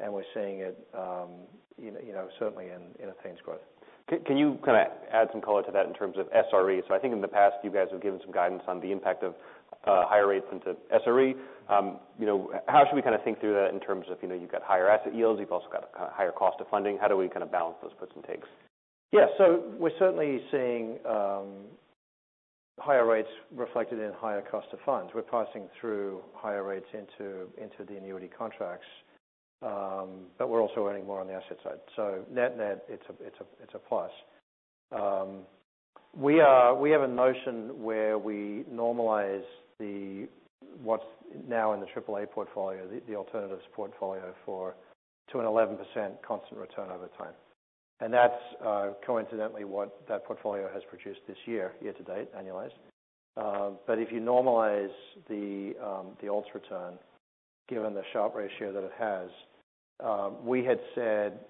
and 0.00 0.12
we're 0.12 0.22
seeing 0.34 0.60
it, 0.60 0.86
um 0.94 1.30
you 1.80 1.90
know, 1.90 2.28
certainly 2.38 2.66
in 2.66 3.08
Athene's 3.08 3.40
growth. 3.44 3.60
Can 4.08 4.38
you 4.38 4.58
kind 4.64 4.80
of 4.80 4.92
add 5.12 5.28
some 5.32 5.42
color 5.42 5.62
to 5.62 5.70
that 5.70 5.86
in 5.86 5.92
terms 5.92 6.16
of 6.16 6.26
SRE? 6.32 6.80
So 6.88 6.94
I 6.94 6.98
think 6.98 7.12
in 7.12 7.20
the 7.20 7.28
past, 7.28 7.56
you 7.62 7.70
guys 7.70 7.88
have 7.92 8.00
given 8.00 8.18
some 8.24 8.32
guidance 8.32 8.62
on 8.66 8.80
the 8.80 8.90
impact 8.90 9.22
of 9.22 9.34
uh, 9.86 10.06
higher 10.06 10.26
rates 10.26 10.46
into 10.50 10.74
SRE. 11.06 11.34
Um, 11.68 11.98
you 12.18 12.24
know, 12.24 12.50
how 12.68 12.84
should 12.86 12.96
we 12.96 13.02
kind 13.02 13.14
of 13.14 13.22
think 13.22 13.38
through 13.38 13.52
that 13.52 13.74
in 13.74 13.80
terms 13.80 14.06
of, 14.10 14.16
you 14.22 14.28
know, 14.28 14.34
you've 14.34 14.50
got 14.50 14.62
higher 14.62 14.88
asset 14.88 15.14
yields, 15.14 15.40
you've 15.40 15.52
also 15.52 15.68
got 15.70 15.90
a 15.94 16.10
higher 16.10 16.32
cost 16.32 16.56
of 16.58 16.68
funding. 16.68 16.96
How 16.98 17.08
do 17.08 17.18
we 17.18 17.28
kind 17.28 17.42
of 17.42 17.52
balance 17.52 17.76
those 17.82 17.92
puts 17.98 18.12
and 18.14 18.24
takes? 18.24 18.48
Yeah. 19.12 19.26
So 19.36 19.62
we're 19.78 19.96
certainly 19.98 20.40
seeing 20.50 20.98
um, 21.04 21.68
higher 22.78 23.06
rates 23.06 23.28
reflected 23.54 23.98
in 23.98 24.12
higher 24.14 24.42
cost 24.42 24.68
of 24.72 24.78
funds. 24.84 25.12
We're 25.14 25.22
passing 25.22 25.68
through 25.80 26.22
higher 26.34 26.64
rates 26.64 26.86
into 26.92 27.48
into 27.56 27.84
the 27.86 27.96
annuity 27.96 28.28
contracts, 28.28 28.86
but 29.60 30.48
we're 30.48 30.62
also 30.62 30.86
earning 30.86 31.06
more 31.06 31.20
on 31.20 31.26
the 31.26 31.34
asset 31.34 31.58
side. 31.62 31.80
So 31.96 32.24
Net-net, 32.30 32.84
it's 32.88 33.04
a 33.08 33.12
it's 33.24 33.36
a 33.40 33.62
it's 33.62 33.74
a 33.74 33.78
plus. 33.78 34.10
Um 34.92 35.44
we 36.16 36.36
have 36.36 37.02
a 37.02 37.08
notion 37.08 37.82
where 37.82 38.18
we 38.18 38.64
normalize 38.72 39.44
the 39.78 40.28
what's 40.82 41.04
now 41.46 41.72
in 41.74 41.80
the 41.80 41.86
AAA 41.86 42.30
portfolio, 42.30 42.88
the 43.06 43.14
alternatives 43.14 43.62
portfolio, 43.74 44.34
for 44.44 44.74
to 45.32 45.40
an 45.40 45.46
11% 45.46 45.76
constant 46.26 46.58
return 46.58 46.90
over 46.90 47.08
time. 47.18 47.34
And 48.00 48.12
that's 48.12 48.40
coincidentally 49.04 49.64
what 49.64 50.06
that 50.08 50.24
portfolio 50.24 50.68
has 50.72 50.82
produced 50.88 51.20
this 51.26 51.36
year 51.46 51.72
year 51.80 51.92
to 51.92 52.02
date, 52.02 52.28
annualized. 52.34 52.74
Um 53.36 53.78
but 53.86 53.98
if 53.98 54.12
you 54.12 54.20
normalize 54.20 54.94
the 55.28 55.74
um 55.82 56.16
the 56.20 56.28
alts 56.28 56.52
return, 56.54 56.94
given 57.68 57.94
the 57.94 58.02
Sharpe 58.12 58.34
ratio 58.34 58.72
that 58.72 58.84
it 58.84 58.92
has, 58.98 59.30
we 60.44 60.64
had 60.64 60.78
said 60.94 61.40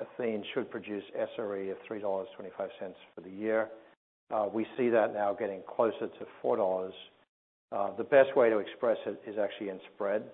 Athene 0.00 0.44
should 0.54 0.70
produce 0.70 1.04
SRE 1.38 1.70
of 1.72 1.78
$3.25 1.90 2.24
for 3.14 3.20
the 3.22 3.30
year. 3.30 3.68
We 4.52 4.66
see 4.76 4.88
that 4.90 5.14
now 5.14 5.32
getting 5.32 5.62
closer 5.76 6.08
to 6.08 6.26
$4. 6.42 6.92
The 7.96 8.04
best 8.04 8.36
way 8.36 8.50
to 8.50 8.58
express 8.58 8.98
it 9.06 9.20
is 9.26 9.36
actually 9.38 9.68
in 9.68 9.80
spread. 9.94 10.24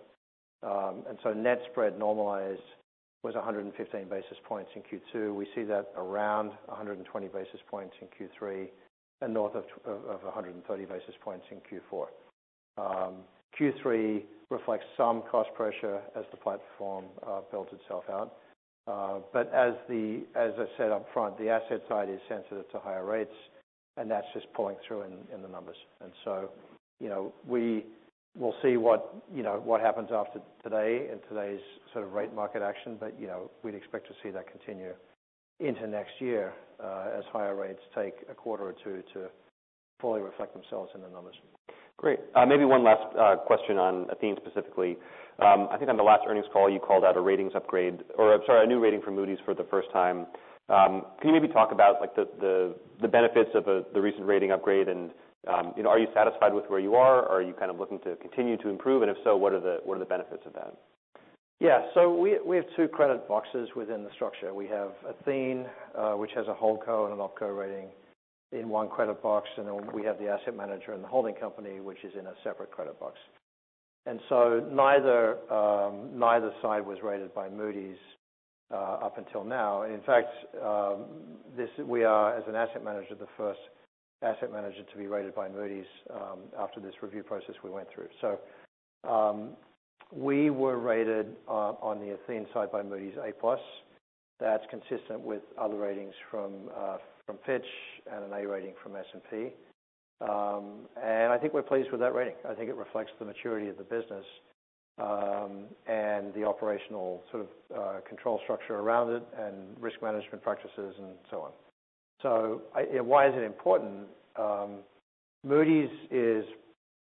Um 0.62 1.04
and 1.08 1.18
so 1.22 1.34
net 1.34 1.60
spread 1.70 1.98
normalized 1.98 2.62
was 3.22 3.34
115 3.34 4.08
basis 4.08 4.36
points 4.44 4.70
in 4.74 4.82
Q2. 4.82 5.34
We 5.34 5.46
see 5.54 5.62
that 5.64 5.92
around 5.96 6.48
120 6.66 7.28
basis 7.28 7.60
points 7.70 7.94
in 8.00 8.08
Q3, 8.08 8.68
and 9.20 9.32
north 9.32 9.54
of 9.54 9.64
130 10.24 10.84
basis 10.84 11.14
points 11.22 11.46
in 11.50 11.58
Q4. 11.58 12.06
Q3 13.58 14.22
reflects 14.50 14.84
some 14.96 15.22
cost 15.30 15.50
pressure 15.54 16.00
as 16.16 16.24
the 16.30 16.36
platform 16.36 17.04
builds 17.50 17.70
itself 17.72 18.04
out. 18.10 18.36
Uh 18.88 19.20
but 19.32 19.52
as 19.54 19.74
I 19.86 20.66
said 20.76 20.90
up 20.90 21.06
front, 21.12 21.38
the 21.38 21.48
asset 21.48 21.82
side 21.88 22.08
is 22.08 22.18
sensitive 22.28 22.68
to 22.72 22.80
higher 22.80 23.04
rates, 23.04 23.34
and 23.96 24.10
that's 24.10 24.26
just 24.34 24.52
pulling 24.54 24.76
through 24.86 25.02
in 25.02 25.42
the 25.42 25.48
numbers. 25.48 25.76
And 26.00 26.10
so, 26.24 26.50
you 26.98 27.08
know, 27.08 27.32
we'll 28.36 28.54
see 28.62 28.76
what, 28.76 29.14
you 29.34 29.42
know, 29.42 29.60
what 29.64 29.80
happens 29.80 30.10
after 30.12 30.40
today 30.62 31.08
and 31.10 31.20
today's 31.28 31.60
sort 31.92 32.04
of 32.04 32.12
rate 32.12 32.34
market 32.34 32.62
action. 32.62 32.96
But 32.98 33.18
you 33.20 33.26
know, 33.26 33.50
we'd 33.62 33.74
expect 33.74 34.08
to 34.08 34.14
see 34.22 34.30
that 34.30 34.50
continue 34.50 34.92
into 35.60 35.86
next 35.86 36.12
year, 36.18 36.52
uh, 36.82 37.10
as 37.16 37.24
higher 37.32 37.54
rates 37.54 37.80
take 37.94 38.14
a 38.30 38.34
quarter 38.34 38.64
or 38.64 38.74
two 38.84 39.02
to 39.14 39.28
fully 40.00 40.20
reflect 40.20 40.54
themselves 40.54 40.90
in 40.94 41.00
the 41.00 41.08
numbers. 41.08 41.36
Great. 41.98 42.18
Uh, 42.34 42.44
maybe 42.44 42.64
one 42.64 42.82
last 42.82 43.04
uh, 43.16 43.36
question 43.36 43.76
on 43.78 44.08
Athene 44.10 44.34
specifically. 44.44 44.96
Um, 45.38 45.68
I 45.70 45.76
think 45.76 45.88
on 45.88 45.96
the 45.96 46.02
last 46.02 46.24
earnings 46.28 46.46
call, 46.52 46.68
you 46.68 46.80
called 46.80 47.04
out 47.04 47.16
a 47.16 47.20
ratings 47.20 47.52
upgrade, 47.54 48.00
or 48.18 48.40
sorry, 48.44 48.64
a 48.64 48.66
new 48.66 48.80
rating 48.80 49.02
from 49.02 49.14
Moody's 49.14 49.38
for 49.44 49.54
the 49.54 49.64
first 49.70 49.88
time. 49.92 50.26
Um, 50.68 51.04
can 51.20 51.32
you 51.32 51.40
maybe 51.40 51.52
talk 51.52 51.70
about, 51.70 52.00
like, 52.00 52.16
the 52.16 52.74
benefits 53.08 53.50
of 53.54 53.64
the 53.64 54.00
recent 54.00 54.26
rating 54.26 54.50
upgrade? 54.50 54.88
Um, 55.48 55.74
you 55.76 55.82
know, 55.82 55.88
are 55.88 55.98
you 55.98 56.06
satisfied 56.14 56.54
with 56.54 56.66
where 56.68 56.78
you 56.78 56.94
are, 56.94 57.22
or 57.22 57.38
are 57.38 57.42
you 57.42 57.52
kind 57.52 57.70
of 57.70 57.78
looking 57.78 57.98
to 58.00 58.16
continue 58.16 58.56
to 58.58 58.68
improve? 58.68 59.02
And 59.02 59.10
if 59.10 59.16
so, 59.24 59.36
what 59.36 59.52
are 59.52 59.60
the 59.60 60.04
benefits 60.04 60.42
of 60.46 60.52
that? 60.54 60.76
Yeah. 61.58 61.82
So 61.94 62.12
we 62.12 62.56
have 62.56 62.64
two 62.76 62.88
credit 62.88 63.28
boxes 63.28 63.68
within 63.76 64.02
the 64.04 64.10
structure. 64.14 64.52
We 64.54 64.66
have 64.68 64.92
Athene, 65.08 65.66
uh, 65.96 66.12
which 66.12 66.30
has 66.34 66.46
a 66.48 66.54
HoldCo 66.54 67.04
and 67.04 67.14
an 67.14 67.20
OpCo 67.20 67.56
rating, 67.56 67.88
in 68.52 68.68
one 68.68 68.88
credit 68.88 69.22
box, 69.22 69.48
and 69.56 69.66
then 69.66 69.92
we 69.94 70.04
have 70.04 70.18
the 70.18 70.28
asset 70.28 70.56
manager 70.56 70.92
and 70.92 71.02
the 71.02 71.08
holding 71.08 71.34
company, 71.34 71.80
which 71.80 72.04
is 72.04 72.12
in 72.18 72.26
a 72.26 72.34
separate 72.44 72.70
credit 72.70 72.98
box. 73.00 73.16
And 74.06 74.20
so 74.28 74.66
neither 74.70 75.38
um, 75.52 76.10
side 76.60 76.84
was 76.84 76.98
rated 77.02 77.34
by 77.34 77.48
Moody's 77.48 77.96
uh, 78.70 78.98
up 79.04 79.18
until 79.18 79.44
now. 79.44 79.82
In 79.82 80.00
fact, 80.02 80.28
um, 80.62 81.04
we 81.86 82.04
are, 82.04 82.36
as 82.36 82.44
an 82.48 82.54
asset 82.54 82.84
manager, 82.84 83.14
the 83.14 83.28
first 83.36 83.60
asset 84.22 84.52
manager 84.52 84.82
to 84.90 84.98
be 84.98 85.06
rated 85.06 85.34
by 85.34 85.48
Moody's 85.48 85.86
after 86.58 86.80
this 86.80 86.94
review 87.02 87.22
process 87.22 87.54
we 87.62 87.70
went 87.70 87.88
through. 87.94 88.08
So 88.20 88.38
um 89.08 89.50
we 90.12 90.50
were 90.50 90.78
rated 90.78 91.36
on 91.48 91.98
the 92.00 92.12
Athene 92.14 92.46
side 92.52 92.70
by 92.70 92.82
Moody's 92.82 93.16
A+. 93.16 93.32
That's 94.40 94.64
consistent 94.70 95.20
with 95.20 95.42
other 95.58 95.76
ratings 95.76 96.14
from 96.30 96.52
uh 96.76 96.98
from 97.26 97.38
Fitch 97.46 97.66
and 98.12 98.24
an 98.24 98.32
A 98.32 98.46
rating 98.46 98.74
from 98.82 98.96
S&P. 98.96 99.52
Um 100.20 100.88
and 101.02 101.32
I 101.32 101.38
think 101.38 101.54
we're 101.54 101.62
pleased 101.62 101.90
with 101.90 102.00
that 102.00 102.14
rating. 102.14 102.34
I 102.48 102.54
think 102.54 102.68
it 102.68 102.76
reflects 102.76 103.12
the 103.18 103.24
maturity 103.24 103.68
of 103.68 103.76
the 103.76 103.84
business, 103.84 104.26
and 105.86 106.32
the 106.34 106.44
operational 106.44 107.22
sort 107.30 107.46
of 107.46 108.04
control 108.04 108.40
structure 108.44 108.76
around 108.76 109.10
it 109.10 109.22
and 109.38 109.54
risk 109.80 110.00
management 110.02 110.42
practices 110.42 110.94
and 110.98 111.14
so 111.30 111.40
on. 111.40 111.52
So, 112.22 112.62
why 112.72 113.28
is 113.28 113.34
it 113.36 113.42
important? 113.42 114.06
Moody's 115.44 115.90
is 116.10 116.44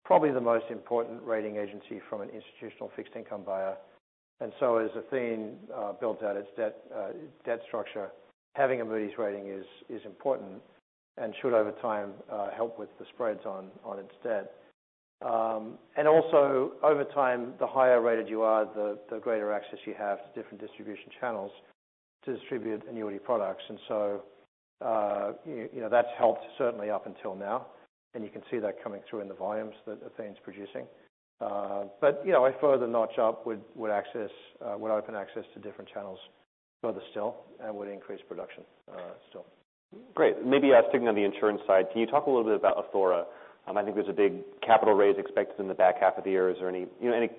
probably 0.04 0.30
the 0.30 0.40
most 0.40 0.64
important 0.70 1.22
rating 1.22 1.56
agency 1.56 2.00
from 2.08 2.22
an 2.22 2.30
institutional 2.30 2.90
fixed 2.96 3.14
income 3.16 3.42
buyer. 3.44 3.76
And 4.40 4.52
so 4.60 4.78
as 4.78 4.90
Athene 4.96 5.56
builds 6.00 6.22
out 6.22 6.36
its 6.36 6.48
debt 6.56 6.76
uh 6.94 7.08
debt 7.44 7.60
structure, 7.66 8.10
having 8.54 8.80
a 8.80 8.84
Moody's 8.84 9.18
rating 9.18 9.46
is 9.48 10.00
important 10.04 10.62
and 11.16 11.34
should, 11.42 11.52
over 11.52 11.72
time, 11.82 12.12
help 12.56 12.78
with 12.78 12.88
the 13.00 13.04
spreads 13.12 13.44
on 13.44 13.98
its 13.98 14.14
debt. 14.22 14.52
Um 15.20 15.78
and 15.96 16.06
also, 16.06 16.72
over 16.84 17.04
time, 17.04 17.54
the 17.58 17.66
higher 17.66 18.00
rated 18.00 18.28
you 18.28 18.42
are, 18.42 18.64
the 18.64 18.98
the 19.10 19.18
greater 19.18 19.52
access 19.52 19.80
you 19.84 19.94
have 19.98 20.18
to 20.18 20.40
different 20.40 20.60
distribution 20.60 21.10
channels 21.20 21.50
to 22.24 22.36
distribute 22.36 22.82
annuity 22.88 23.18
products. 23.18 23.64
Uh, 24.84 25.32
you 25.44 25.68
know, 25.80 25.88
that's 25.88 26.08
helped 26.16 26.44
certainly 26.56 26.90
up 26.90 27.06
until 27.06 27.34
now, 27.34 27.66
and 28.14 28.22
you 28.22 28.30
can 28.30 28.42
see 28.50 28.58
that 28.58 28.82
coming 28.82 29.00
through 29.08 29.20
in 29.20 29.28
the 29.28 29.34
volumes 29.34 29.74
that 29.86 29.98
Athene's 30.06 30.38
producing. 30.42 30.86
Uh 31.40 31.84
but 32.00 32.20
you 32.24 32.32
know, 32.32 32.46
a 32.46 32.52
further 32.60 32.86
notch 32.86 33.18
up 33.18 33.46
would 33.46 33.90
access, 33.90 34.30
uh, 34.64 34.76
would 34.76 34.90
open 34.90 35.14
access 35.14 35.44
to 35.54 35.60
different 35.60 35.88
channels 35.88 36.18
further 36.82 37.00
still 37.10 37.36
and 37.62 37.74
would 37.74 37.88
increase 37.88 38.20
production 38.28 38.64
uh, 38.92 39.12
still. 39.28 39.44
Great. 40.14 40.44
Maybe 40.44 40.70
sticking 40.88 41.08
on 41.08 41.14
the 41.14 41.24
insurance 41.24 41.60
side, 41.66 41.86
can 41.92 42.00
you 42.00 42.06
talk 42.06 42.26
a 42.26 42.30
little 42.30 42.44
bit 42.44 42.54
about 42.54 42.76
Athora? 42.76 43.24
Um, 43.68 43.76
I 43.76 43.82
think 43.82 43.96
there's 43.96 44.08
a 44.08 44.12
big 44.12 44.42
capital 44.62 44.94
raise 44.94 45.16
expected 45.18 45.60
in 45.60 45.68
the 45.68 45.74
back 45.74 46.00
half 46.00 46.16
of 46.16 46.24
the 46.24 46.30
year. 46.30 46.50
Is 46.50 46.56
there 46.60 46.68
any 46.68 46.86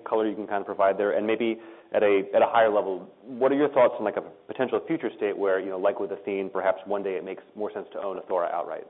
color 0.04 0.28
you 0.28 0.36
can 0.36 0.46
kind 0.46 0.60
of 0.60 0.66
provide 0.66 0.98
there? 0.98 1.12
And 1.12 1.26
maybe 1.26 1.58
at 1.92 2.02
a 2.02 2.22
higher 2.34 2.70
level, 2.70 3.10
what 3.24 3.50
are 3.50 3.56
your 3.56 3.68
thoughts 3.70 3.94
on 3.98 4.04
like 4.04 4.16
a 4.16 4.22
potential 4.46 4.80
future 4.86 5.10
state 5.16 5.36
where, 5.36 5.58
you 5.58 5.70
know, 5.70 5.78
like 5.78 5.98
with 5.98 6.12
Athene, 6.12 6.50
perhaps 6.52 6.80
one 6.86 7.02
day 7.02 7.14
it 7.16 7.24
makes 7.24 7.42
more 7.56 7.72
sense 7.72 7.86
to 7.92 8.02
own 8.02 8.18
Athora 8.18 8.48
outright? 8.52 8.86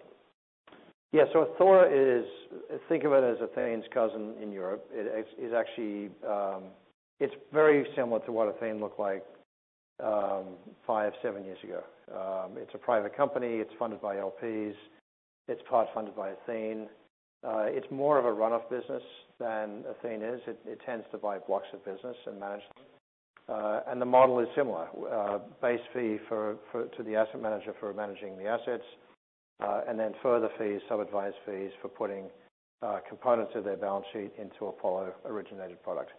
Yeah. 1.12 1.24
So 1.32 1.40
Athora 1.40 1.90
is, 1.90 2.26
think 2.88 3.04
of 3.04 3.12
it 3.12 3.24
as 3.24 3.38
Athene's 3.40 3.84
cousin 3.92 4.34
in 4.42 4.52
Europe. 4.52 4.88
Actually 5.56 6.10
um, 6.28 6.64
it's 7.20 7.34
very 7.52 7.86
similar 7.96 8.20
to 8.20 8.32
what 8.32 8.48
Athene 8.48 8.80
looked 8.80 9.00
like 9.00 9.24
um, 10.02 10.44
five, 10.86 11.12
seven 11.22 11.44
years 11.44 11.58
ago. 11.64 11.82
It's 12.56 12.74
a 12.74 12.78
private 12.78 13.16
company. 13.16 13.56
It's 13.56 13.72
funded 13.78 14.02
by 14.02 14.16
LPs. 14.16 14.74
It's 15.48 15.62
part 15.68 15.88
funded 15.94 16.14
by 16.14 16.30
Athene. 16.30 16.88
Uh, 17.42 17.64
it's 17.66 17.90
more 17.90 18.18
of 18.18 18.26
a 18.26 18.32
run-off 18.32 18.68
business 18.68 19.02
than 19.38 19.84
Athene 19.88 20.22
is. 20.22 20.40
It 20.46 20.80
tends 20.84 21.06
to 21.12 21.18
buy 21.18 21.38
blocks 21.38 21.68
of 21.72 21.84
business 21.84 22.16
and 22.26 22.38
manage 22.38 22.62
them. 22.76 22.84
Uh 23.48 23.80
and 23.88 24.00
the 24.00 24.06
model 24.06 24.38
is 24.40 24.48
similar. 24.54 24.86
Uh, 25.10 25.38
base 25.60 25.80
fee 25.92 26.18
to 26.30 27.02
the 27.02 27.16
asset 27.16 27.40
manager 27.40 27.74
for 27.80 27.92
managing 27.94 28.36
the 28.36 28.46
assets, 28.46 28.84
uh, 29.60 29.80
and 29.88 29.98
then 29.98 30.12
further 30.22 30.50
fees, 30.58 30.80
sub-advised 30.88 31.36
fees 31.46 31.70
for 31.82 31.88
putting 31.88 32.24
components 33.08 33.52
of 33.54 33.64
their 33.64 33.76
balance 33.76 34.06
sheet 34.12 34.32
into 34.38 34.66
Apollo-originated 34.66 35.82
product. 35.82 36.12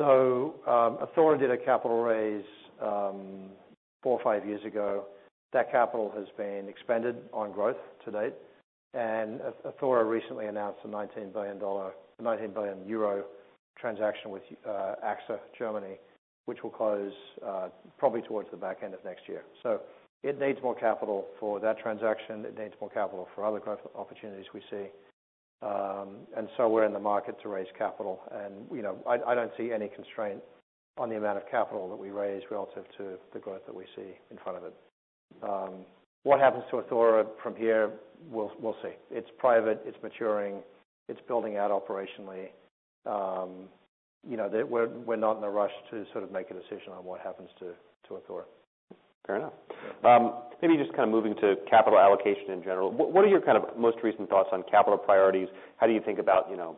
Um, 0.00 0.98
Athora 1.00 1.38
did 1.38 1.50
a 1.50 1.56
capital 1.56 2.02
raise 2.02 2.44
um, 2.82 3.50
four 4.02 4.18
or 4.18 4.24
five 4.24 4.46
years 4.46 4.64
ago. 4.64 5.04
That 5.52 5.70
capital 5.70 6.12
has 6.16 6.26
been 6.36 6.68
expended 6.68 7.16
on 7.32 7.52
growth 7.52 7.76
to 8.04 8.10
date. 8.10 8.34
Athora 8.94 10.04
recently 10.04 10.46
announced 10.46 10.80
a 10.84 10.88
19 10.88 11.30
billion 11.32 11.58
euro 12.86 13.24
transaction 13.78 14.30
with 14.30 14.42
uh, 14.66 14.94
AXA 15.04 15.38
Germany, 15.58 15.98
which 16.46 16.62
will 16.62 16.70
close 16.70 17.12
uh, 17.44 17.68
probably 17.98 18.22
towards 18.22 18.50
the 18.50 18.56
back 18.56 18.78
end 18.84 18.94
of 18.94 19.04
next 19.04 19.28
year. 19.28 19.42
So 19.62 19.80
it 20.22 20.40
needs 20.40 20.58
more 20.62 20.74
capital 20.74 21.26
for 21.40 21.60
that 21.60 21.78
transaction. 21.78 22.44
It 22.44 22.58
needs 22.58 22.74
more 22.80 22.90
capital 22.90 23.28
for 23.34 23.44
other 23.44 23.58
growth 23.58 23.80
opportunities 23.94 24.46
we 24.54 24.62
see. 24.70 24.86
Um 25.62 26.26
and 26.36 26.48
so 26.56 26.68
we're 26.68 26.84
in 26.84 26.92
the 26.92 27.00
market 27.00 27.40
to 27.42 27.48
raise 27.48 27.68
capital. 27.78 28.20
And 28.32 28.66
you 28.74 28.82
know, 28.82 28.96
I 29.06 29.34
don't 29.34 29.52
see 29.56 29.72
any 29.72 29.88
constraint 29.88 30.42
on 30.96 31.10
the 31.10 31.16
amount 31.16 31.38
of 31.38 31.48
capital 31.50 31.88
that 31.88 31.96
we 31.96 32.10
raise 32.10 32.42
relative 32.50 32.84
to 32.98 33.18
the 33.32 33.38
growth 33.38 33.62
that 33.66 33.74
we 33.74 33.84
see 33.96 34.16
in 34.30 34.38
front 34.42 34.58
of 34.58 34.64
it. 34.64 34.74
Um, 35.42 35.86
What 36.24 36.40
happens 36.40 36.64
to 36.70 36.78
Athora 36.78 37.26
from 37.42 37.54
here, 37.54 37.90
we'll 38.30 38.50
we'll 38.60 38.76
see. 38.82 38.92
It's 39.10 39.28
private, 39.38 39.80
it's 39.86 39.96
maturing, 40.02 40.62
it's 41.08 41.20
building 41.28 41.56
out 41.56 41.70
operationally. 41.70 42.48
Um, 43.06 43.68
you 44.28 44.36
know, 44.36 44.48
we're 44.68 45.16
not 45.16 45.38
in 45.38 45.44
a 45.44 45.50
rush 45.50 45.72
to 45.90 46.04
sort 46.12 46.24
of 46.24 46.32
make 46.32 46.50
a 46.50 46.54
decision 46.54 46.92
on 46.96 47.04
what 47.04 47.20
happens 47.20 47.50
to 47.60 48.14
Athora. 48.14 48.44
Fair 49.26 49.36
enough. 49.36 49.52
Um, 50.04 50.34
maybe 50.60 50.76
just 50.76 50.90
kind 50.94 51.08
of 51.08 51.10
moving 51.10 51.34
to 51.36 51.56
capital 51.68 51.98
allocation 51.98 52.50
in 52.50 52.62
general. 52.62 52.90
What 52.90 53.24
are 53.24 53.28
your 53.28 53.40
kind 53.40 53.56
of 53.56 53.76
most 53.76 53.98
recent 54.02 54.28
thoughts 54.28 54.50
on 54.52 54.64
capital 54.70 54.98
priorities? 54.98 55.48
How 55.78 55.86
do 55.86 55.94
you 55.94 56.00
think 56.04 56.18
about 56.18 56.48
you 56.50 56.56
know, 56.56 56.76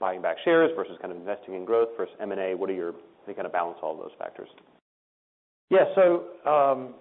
buying 0.00 0.20
back 0.20 0.36
shares 0.44 0.70
versus 0.74 0.96
kind 1.00 1.12
of 1.12 1.18
investing 1.18 1.54
in 1.54 1.64
growth 1.64 1.88
versus 1.96 2.14
M&A? 2.20 2.56
How 2.58 2.66
do 2.66 2.72
you 2.72 2.94
kind 3.26 3.46
of 3.46 3.52
balance 3.52 3.78
all 3.82 3.96
those 3.96 4.10
factors? 4.18 4.48
Yeah. 5.70 5.84
Um, 6.46 6.94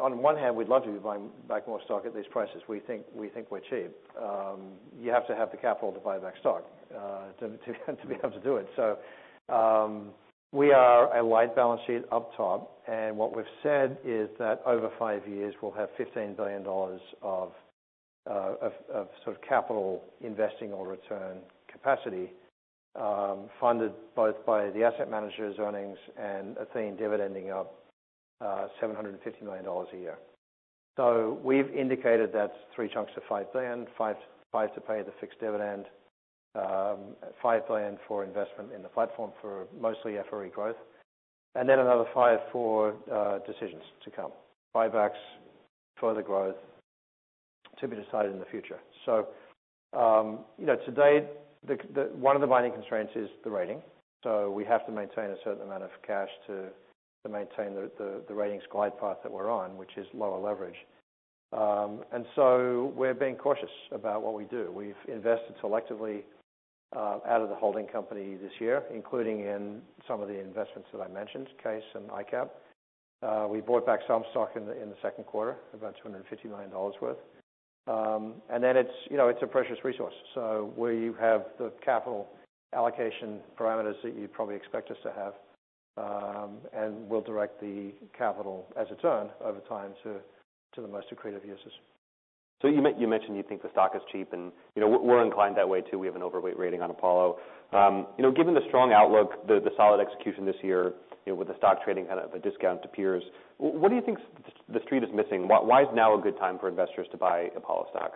On 0.00 0.18
one 0.18 0.36
hand, 0.36 0.56
we'd 0.56 0.68
love 0.68 0.82
to 0.84 0.90
be 0.90 0.98
buying 0.98 1.30
back 1.48 1.68
more 1.68 1.80
stock 1.84 2.04
at 2.04 2.14
these 2.14 2.24
prices. 2.30 2.62
We 2.68 2.80
think 2.80 3.04
we're 3.14 3.60
cheap. 3.60 3.92
You 5.00 5.10
have 5.10 5.26
to 5.28 5.36
have 5.36 5.50
the 5.50 5.56
capital 5.56 5.92
to 5.92 6.00
buy 6.00 6.18
back 6.18 6.34
stock 6.40 6.64
uh 6.94 7.32
to 7.40 7.48
to 7.96 8.06
be 8.06 8.14
able 8.14 8.30
to 8.30 8.40
do 8.40 8.56
it. 8.56 8.68
So 8.76 8.98
um 9.52 10.10
we 10.52 10.72
are 10.72 11.16
a 11.16 11.22
light 11.22 11.56
balance 11.56 11.80
sheet 11.86 12.02
up 12.12 12.36
top, 12.36 12.80
and 12.86 13.16
what 13.16 13.34
we've 13.34 13.44
said 13.62 13.98
is 14.04 14.28
that 14.38 14.62
over 14.64 14.88
five 15.00 15.26
years, 15.26 15.52
we'll 15.60 15.72
have 15.72 15.88
$15 15.98 16.36
billion 16.36 16.64
of 17.22 17.52
uh 18.30 18.54
of 18.92 19.08
sort 19.24 19.36
of 19.36 19.42
capital 19.42 20.04
investing 20.20 20.72
or 20.72 20.86
return 20.86 21.38
capacity, 21.70 22.32
funded 23.60 23.92
both 24.14 24.44
by 24.46 24.70
the 24.70 24.84
asset 24.84 25.10
manager's 25.10 25.56
earnings 25.58 25.98
and 26.16 26.56
Athene 26.56 26.96
dividending 26.96 27.50
up 27.50 27.83
Uh, 28.40 28.66
$750 28.82 29.42
million 29.42 29.64
a 29.64 29.96
year. 29.96 30.18
So 30.96 31.38
we've 31.44 31.70
indicated 31.70 32.30
that's 32.34 32.52
three 32.74 32.90
chunks 32.92 33.12
of 33.16 33.22
$5 33.30 33.52
billion, 33.52 33.86
$5 33.98 34.16
billion 34.52 34.74
to 34.74 34.80
pay 34.80 35.02
the 35.02 35.12
fixed 35.20 35.38
dividend, 35.40 35.86
um, 36.56 37.14
5 37.40 37.66
billion 37.68 37.96
for 38.08 38.24
investment 38.24 38.72
in 38.74 38.82
the 38.82 38.88
platform 38.88 39.30
for 39.40 39.66
mostly 39.80 40.16
FRE 40.28 40.48
growth, 40.48 40.76
and 41.54 41.68
then 41.68 41.78
another 41.78 42.06
5 42.12 42.14
billion 42.14 42.40
for 42.52 42.94
uh, 43.10 43.38
decisions 43.46 43.82
to 44.04 44.10
come, 44.10 44.32
buybacks, 44.74 45.10
further 46.00 46.22
growth 46.22 46.56
to 47.80 47.88
be 47.88 47.96
decided 47.96 48.32
in 48.32 48.40
the 48.40 48.46
future. 48.46 48.80
So, 49.06 49.28
um, 49.96 50.40
you 50.58 50.66
know, 50.66 50.76
to 50.76 50.90
date, 50.90 51.24
one 52.16 52.34
of 52.34 52.42
the 52.42 52.48
binding 52.48 52.72
constraints 52.72 53.12
is 53.14 53.28
the 53.44 53.50
rating. 53.50 53.80
So 54.24 54.50
we 54.50 54.64
have 54.64 54.84
to 54.86 54.92
maintain 54.92 55.30
a 55.30 55.36
certain 55.44 55.62
amount 55.62 55.84
of 55.84 55.90
cash 56.04 56.30
to 56.48 56.66
maintain 57.28 57.74
the 57.74 58.34
ratings 58.34 58.62
glide 58.70 58.98
path 58.98 59.18
that 59.22 59.32
we're 59.32 59.50
on, 59.50 59.76
which 59.76 59.96
is 59.96 60.06
lower 60.14 60.38
leverage. 60.38 60.86
Um 61.52 62.04
and 62.12 62.26
so 62.34 62.92
we're 62.96 63.14
being 63.14 63.36
cautious 63.36 63.70
about 63.92 64.22
what 64.22 64.34
we 64.34 64.44
do. 64.44 64.70
We've 64.72 65.02
invested 65.08 65.54
selectively 65.62 66.22
out 66.94 67.40
of 67.40 67.48
the 67.48 67.54
holding 67.56 67.86
company 67.86 68.36
this 68.36 68.52
year, 68.60 68.84
including 68.92 69.40
in 69.40 69.80
some 70.06 70.20
of 70.20 70.28
the 70.28 70.38
investments 70.40 70.88
that 70.92 71.00
I 71.00 71.08
mentioned, 71.08 71.48
CAIS 71.62 71.82
and 71.94 72.08
ICAP. 72.08 72.48
We 73.50 73.60
bought 73.60 73.84
back 73.86 74.00
some 74.06 74.24
stock 74.30 74.52
in 74.56 74.62
in 74.62 74.90
the 74.90 74.96
second 75.02 75.24
quarter, 75.24 75.56
about 75.72 75.94
$250 76.04 76.44
million 76.50 76.70
worth. 76.70 77.18
Um 77.86 78.34
and 78.50 78.62
then 78.62 78.76
it's 78.76 78.96
you 79.10 79.16
know 79.16 79.28
it's 79.28 79.42
a 79.42 79.46
precious 79.46 79.78
resource. 79.84 80.14
You 80.36 81.16
have 81.20 81.46
the 81.58 81.72
capital 81.84 82.28
allocation 82.74 83.40
parameters 83.58 83.94
that 84.02 84.14
you'd 84.16 84.32
probably 84.32 84.56
expect 84.56 84.90
us 84.90 84.96
to 85.04 85.12
have, 85.12 85.34
Um, 85.96 86.58
and 86.76 87.08
we'll 87.08 87.20
direct 87.20 87.60
the 87.60 87.92
capital 88.16 88.66
as 88.76 88.88
it's 88.90 89.04
earned 89.04 89.30
over 89.42 89.60
time 89.60 89.92
to 90.02 90.16
to 90.74 90.80
the 90.80 90.88
most 90.88 91.06
accretive 91.14 91.46
uses. 91.46 91.72
So, 92.62 92.68
you 92.68 92.80
mentioned 93.06 93.36
you 93.36 93.42
think 93.42 93.62
the 93.62 93.70
stock 93.72 93.92
is 93.94 94.00
cheap, 94.10 94.32
and, 94.32 94.50
you 94.74 94.80
know, 94.80 94.88
we're 94.88 95.22
inclined 95.22 95.56
that 95.58 95.68
way, 95.68 95.82
too. 95.82 95.98
We 95.98 96.06
have 96.06 96.16
an 96.16 96.22
overweight 96.22 96.58
rating 96.58 96.80
on 96.80 96.90
Apollo. 96.90 97.38
Um, 97.72 98.06
you 98.16 98.22
know, 98.22 98.32
given 98.32 98.54
the 98.54 98.62
strong 98.68 98.92
outlook, 98.92 99.46
the 99.46 99.60
solid 99.76 100.00
execution 100.00 100.46
this 100.46 100.56
year, 100.62 100.94
you 101.26 101.32
know, 101.32 101.34
with 101.34 101.48
the 101.48 101.56
stock 101.58 101.84
trading 101.84 102.06
kind 102.06 102.20
of 102.20 102.32
a 102.32 102.38
discount 102.38 102.80
to 102.82 102.88
peers, 102.88 103.22
what 103.58 103.88
do 103.90 103.94
you 103.94 104.02
think 104.02 104.18
the 104.72 104.80
Street 104.80 105.02
is 105.02 105.10
missing? 105.14 105.46
Why 105.46 105.82
is 105.82 105.88
now 105.94 106.18
a 106.18 106.20
good 106.20 106.38
time 106.38 106.58
for 106.58 106.68
investors 106.68 107.06
to 107.10 107.16
buy 107.16 107.50
Apollo 107.56 107.88
stock? 107.90 108.12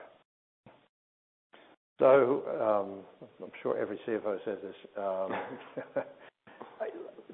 So 1.98 2.42
um 2.60 3.26
I'm 3.42 3.50
sure 3.62 3.76
every 3.76 3.98
CFO 4.06 4.38
says 4.44 4.58
this. 4.62 4.74
Um, 4.96 6.04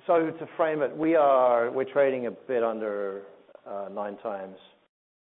So 0.07 0.31
to 0.31 0.49
frame 0.57 0.83
it, 0.83 0.95
we're 0.95 1.71
we're 1.71 1.91
trading 1.91 2.27
a 2.27 2.31
bit 2.31 2.63
under 2.63 3.23
uh, 3.67 3.89
9x 3.91 4.55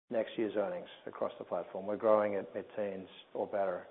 next 0.09 0.31
year's 0.35 0.53
earnings 0.57 0.87
across 1.05 1.31
the 1.37 1.43
platform. 1.43 1.85
We're 1.85 1.95
growing 1.95 2.35
at 2.35 2.53
mid-teens 2.55 3.07
or 3.33 3.45
better. 3.45 3.87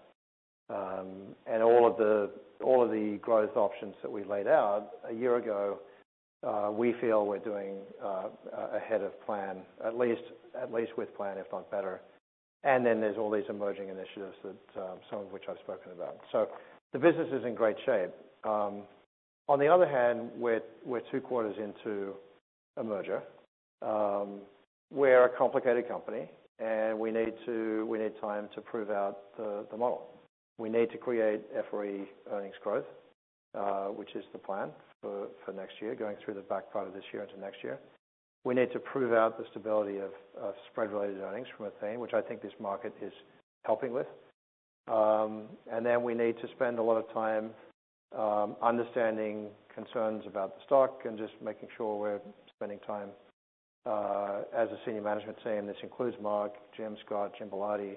Um 0.71 1.35
and 1.47 1.63
all 1.63 1.87
of 1.87 1.97
the 1.99 2.31
all 2.65 2.83
of 2.83 2.91
the 2.91 3.19
growth 3.23 3.57
options 3.57 3.95
that 4.03 4.11
we 4.11 4.25
laid 4.25 4.47
out 4.47 4.91
a 5.09 5.13
year 5.13 5.37
ago, 5.37 5.79
uh, 6.47 6.71
we 6.73 6.95
feel 7.01 7.27
we're 7.27 7.39
doing 7.39 7.77
uh, 8.03 8.29
ahead 8.75 9.03
of 9.03 9.13
plan, 9.25 9.59
at 9.85 9.97
least 9.97 10.23
at 10.61 10.73
least 10.73 10.93
with 10.97 11.15
plan, 11.17 11.39
if 11.39 11.47
not 11.53 11.71
better. 11.71 12.01
And 12.65 12.85
then 12.87 13.01
there's 13.01 13.19
all 13.19 13.31
these 13.31 13.49
emerging 13.49 13.89
initiatives 13.89 14.37
that 14.45 14.57
some 15.11 15.21
of 15.21 15.33
which 15.33 15.45
I've 15.49 15.59
spoken 15.59 15.93
about. 15.93 16.19
So 16.31 16.49
the 16.93 16.99
business 16.99 17.29
is 17.33 17.45
in 17.45 17.55
great 17.55 17.77
shape. 17.85 18.11
Um, 18.45 18.83
On 19.53 19.59
the 19.59 19.69
other 19.69 19.87
hand, 19.87 20.31
we're 20.39 20.63
two 21.11 21.21
quarters 21.21 21.57
into 21.59 22.15
a 22.79 22.83
merger. 22.83 23.23
We're 24.91 25.25
a 25.27 25.37
complicated 25.37 25.87
company, 25.87 26.31
and 26.59 26.99
we 26.99 27.11
need 27.11 27.35
to 27.45 27.85
we 27.85 27.99
need 27.99 28.13
time 28.19 28.49
to 28.55 28.63
prove 28.63 28.91
out 28.91 29.19
the 29.37 29.77
model. 29.77 30.09
We 30.57 30.71
need 30.71 30.91
to 30.93 30.97
create 30.97 31.43
FRE 31.71 32.07
earnings 32.33 32.55
growth, 32.65 32.87
which 33.95 34.15
is 34.15 34.25
the 34.33 34.39
plan 34.39 34.71
for 35.03 35.53
next 35.55 35.75
year, 35.83 35.95
going 35.95 36.17
through 36.25 36.33
the 36.33 36.49
back 36.53 36.73
part 36.73 36.89
of 36.89 36.95
this 36.95 37.05
year 37.13 37.23
into 37.23 37.39
next 37.39 37.63
year. 37.63 37.79
We 38.45 38.55
need 38.55 38.73
to 38.73 38.79
prove 38.79 39.13
out 39.13 39.37
the 39.37 39.45
stability 39.51 39.99
of 39.99 40.55
spread-related 40.71 41.21
earnings 41.21 41.49
from 41.55 41.67
Athene, 41.67 42.01
which 42.01 42.15
I 42.15 42.23
think 42.23 42.41
this 42.41 42.59
market 42.59 42.95
is 43.03 43.13
helping 43.67 43.93
with. 43.93 44.07
Um 44.89 45.43
and 45.71 45.85
then 45.85 46.03
we 46.03 46.15
need 46.15 46.39
to 46.39 46.49
spend 46.57 46.79
a 46.79 46.83
lot 46.83 46.97
of 46.97 47.13
time 47.13 47.51
Um, 48.17 48.57
understanding 48.63 49.49
concerns 49.75 50.25
about 50.27 50.57
the 50.57 50.63
stock 50.67 51.03
and 51.07 51.17
just 51.17 51.33
making 51.43 51.69
sure 51.77 51.99
we're 51.99 52.21
spending 52.55 52.79
time 52.87 53.09
uh, 53.87 54.43
as 54.55 54.69
a 54.69 54.79
senior 54.85 55.01
management 55.01 55.39
team. 55.43 55.67
This 55.67 55.77
includes 55.83 56.17
Mark, 56.21 56.53
Jim, 56.77 56.97
Scott, 57.07 57.33
Jim 57.39 57.49
Belardi, 57.49 57.97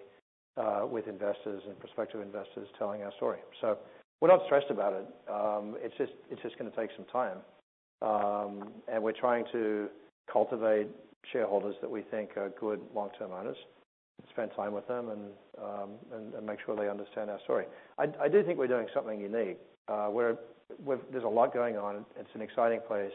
uh, 0.57 0.86
with 0.88 1.07
investors 1.07 1.61
and 1.68 1.78
prospective 1.80 2.22
investors 2.22 2.68
telling 2.80 3.03
our 3.03 3.11
story. 3.18 3.39
So 3.59 3.78
we're 4.22 4.30
not 4.30 4.41
stressed 4.45 4.70
about 4.70 4.93
it. 4.93 5.05
Um, 5.30 5.76
it's 5.82 5.95
just 5.97 6.57
gonna 6.57 6.72
take 6.72 6.91
some 6.95 7.05
time. 7.11 7.39
Um 8.01 8.72
and 8.91 9.01
we're 9.01 9.13
trying 9.13 9.45
to 9.51 9.89
cultivate 10.32 10.88
shareholders 11.32 11.76
that 11.82 11.89
we 11.89 12.01
think 12.03 12.38
are 12.38 12.49
good 12.59 12.80
long-term 12.93 13.32
owners, 13.32 13.57
spend 14.30 14.51
time 14.55 14.74
with 14.74 14.88
them 14.88 15.09
and 15.09 15.22
um, 15.61 16.45
make 16.45 16.59
sure 16.66 16.76
they 16.76 16.89
understand 16.89 17.30
our 17.30 17.39
story. 17.43 17.66
I 17.97 18.28
do 18.28 18.43
think 18.43 18.57
we're 18.57 18.68
doing 18.68 18.88
something 18.93 19.20
unique. 19.20 19.57
Uh, 19.88 20.08
where 20.08 20.38
there's 21.12 21.24
a 21.24 21.28
lot 21.28 21.54
going 21.54 21.78
on. 21.78 22.06
It's 22.20 22.30
an 22.34 22.42
exciting 22.42 22.80
place. 22.88 23.12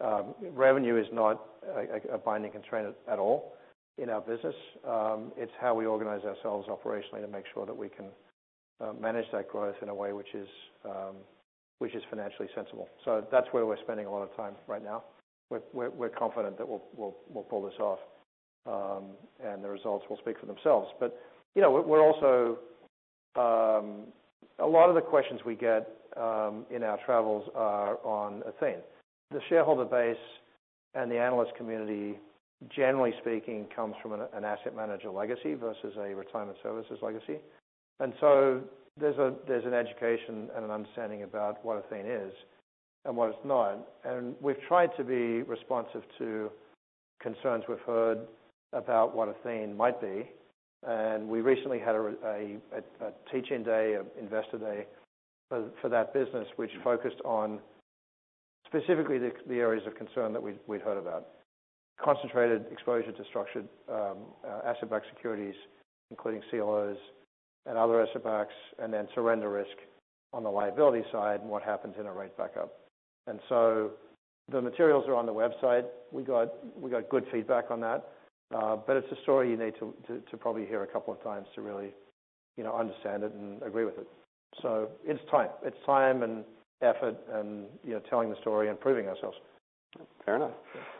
Um, 0.00 0.34
revenue 0.52 0.96
is 1.00 1.06
not 1.12 1.40
a 2.12 2.18
binding 2.18 2.50
constraint 2.50 2.88
at 3.08 3.20
all 3.20 3.54
in 3.98 4.10
our 4.10 4.20
business. 4.20 4.54
Um, 4.88 5.30
it's 5.36 5.52
how 5.60 5.74
we 5.74 5.86
organize 5.86 6.24
ourselves 6.24 6.66
operationally 6.68 7.20
to 7.20 7.28
make 7.28 7.44
sure 7.54 7.66
that 7.66 7.76
we 7.76 7.88
can 7.88 8.06
uh, 8.80 8.94
manage 9.00 9.26
that 9.32 9.48
growth 9.48 9.76
in 9.80 9.90
a 9.90 9.94
way 9.94 10.10
um, 10.10 11.14
which 11.78 11.94
is 11.94 12.02
financially 12.10 12.48
sensible. 12.52 12.88
So 13.04 13.24
that's 13.30 13.46
where 13.52 13.64
we're 13.64 13.80
spending 13.82 14.06
a 14.06 14.10
lot 14.10 14.22
of 14.22 14.34
time 14.36 14.54
right 14.66 14.82
now. 14.82 15.04
We're 15.50 16.08
confident 16.08 16.58
that 16.58 16.66
we'll 16.66 17.46
pull 17.48 17.62
this 17.62 17.78
off, 17.78 18.00
and 19.44 19.62
the 19.62 19.68
results 19.68 20.04
will 20.10 20.16
speak 20.16 20.40
for 20.40 20.46
themselves. 20.46 20.88
But 20.98 21.20
you 21.54 21.62
know, 21.62 21.70
we're 21.70 22.02
also. 22.02 22.58
A 24.62 24.66
lot 24.66 24.88
of 24.88 24.94
the 24.94 25.00
questions 25.00 25.40
we 25.44 25.56
get 25.56 25.88
um, 26.16 26.64
in 26.70 26.84
our 26.84 26.98
travels 27.04 27.50
are 27.54 27.98
on 28.06 28.42
Athene. 28.46 28.80
The 29.32 29.40
shareholder 29.48 29.84
base 29.84 30.16
and 30.94 31.10
the 31.10 31.18
analyst 31.18 31.56
community, 31.56 32.18
generally 32.68 33.12
speaking, 33.20 33.66
comes 33.74 33.96
from 34.00 34.12
an 34.12 34.44
asset 34.44 34.76
manager 34.76 35.10
legacy 35.10 35.54
versus 35.54 35.94
a 35.98 36.14
retirement 36.14 36.58
services 36.62 36.98
legacy. 37.02 37.38
And 37.98 38.12
so 38.20 38.60
there's 39.00 39.16
an 39.18 39.74
education 39.74 40.48
and 40.54 40.64
an 40.64 40.70
understanding 40.70 41.24
about 41.24 41.64
what 41.64 41.84
Athene 41.84 42.06
is 42.06 42.32
and 43.04 43.16
what 43.16 43.30
it's 43.30 43.44
not. 43.44 43.78
And 44.04 44.36
we've 44.40 44.60
tried 44.68 44.90
to 44.96 45.02
be 45.02 45.42
responsive 45.42 46.02
to 46.18 46.50
concerns 47.20 47.64
we've 47.68 47.80
heard 47.80 48.18
about 48.72 49.16
what 49.16 49.28
Athene 49.28 49.76
might 49.76 50.00
be. 50.00 50.30
And 50.86 51.28
we 51.28 51.40
recently 51.40 51.78
had 51.78 51.94
a 51.94 52.58
teach-in 53.30 53.62
day, 53.62 53.94
an 53.94 54.06
investor 54.20 54.58
day 54.58 54.86
for 55.48 55.88
that 55.88 56.12
business, 56.12 56.48
which 56.56 56.70
focused 56.82 57.20
on 57.24 57.60
specifically 58.66 59.18
the 59.18 59.56
areas 59.56 59.86
of 59.86 59.94
concern 59.94 60.32
that 60.32 60.42
we'd 60.42 60.80
heard 60.82 60.98
about. 60.98 61.28
Concentrated 62.02 62.64
exposure 62.72 63.12
to 63.12 63.24
structured 63.28 63.68
um, 63.88 64.16
uh, 64.44 64.68
asset-backed 64.68 65.06
securities, 65.14 65.54
including 66.10 66.42
CLOs 66.50 66.96
and 67.66 67.78
other 67.78 68.02
asset 68.02 68.24
backs, 68.24 68.54
and 68.80 68.92
then 68.92 69.06
surrender 69.14 69.48
risk 69.48 69.76
on 70.32 70.42
the 70.42 70.50
liability 70.50 71.04
side 71.12 71.40
and 71.40 71.50
what 71.50 71.62
happens 71.62 71.94
in 72.00 72.06
a 72.06 72.12
rate 72.12 72.36
backup. 72.36 72.72
And 73.26 73.38
so 73.48 73.92
the 74.50 74.60
materials 74.60 75.04
are 75.06 75.14
on 75.14 75.26
the 75.26 75.32
website. 75.32 75.84
We 76.10 76.22
got 76.22 76.48
we 76.76 76.90
got 76.90 77.08
good 77.08 77.24
feedback 77.30 77.70
on 77.70 77.80
that. 77.80 78.08
Uh, 78.54 78.76
but 78.76 78.96
it's 78.96 79.10
a 79.12 79.22
story 79.22 79.50
you 79.50 79.56
need 79.56 79.74
to 79.78 80.36
probably 80.38 80.66
hear 80.66 80.82
a 80.82 80.86
couple 80.86 81.12
of 81.12 81.22
times 81.22 81.46
to 81.54 81.62
really, 81.62 81.94
you 82.56 82.64
know, 82.64 82.74
understand 82.76 83.22
it 83.22 83.32
and 83.32 83.62
agree 83.62 83.84
with 83.84 83.98
it. 83.98 84.06
So 84.60 84.88
it's 85.04 85.20
time. 85.30 85.48
It's 85.64 85.76
time 85.86 86.22
and 86.22 86.44
effort 86.82 87.16
and, 87.32 87.66
you 87.84 87.94
know, 87.94 88.00
telling 88.10 88.28
the 88.28 88.36
story 88.40 88.68
and 88.68 88.78
proving 88.78 89.08
ourselves. 89.08 89.36
Fair 90.24 90.36
enough. 90.36 90.52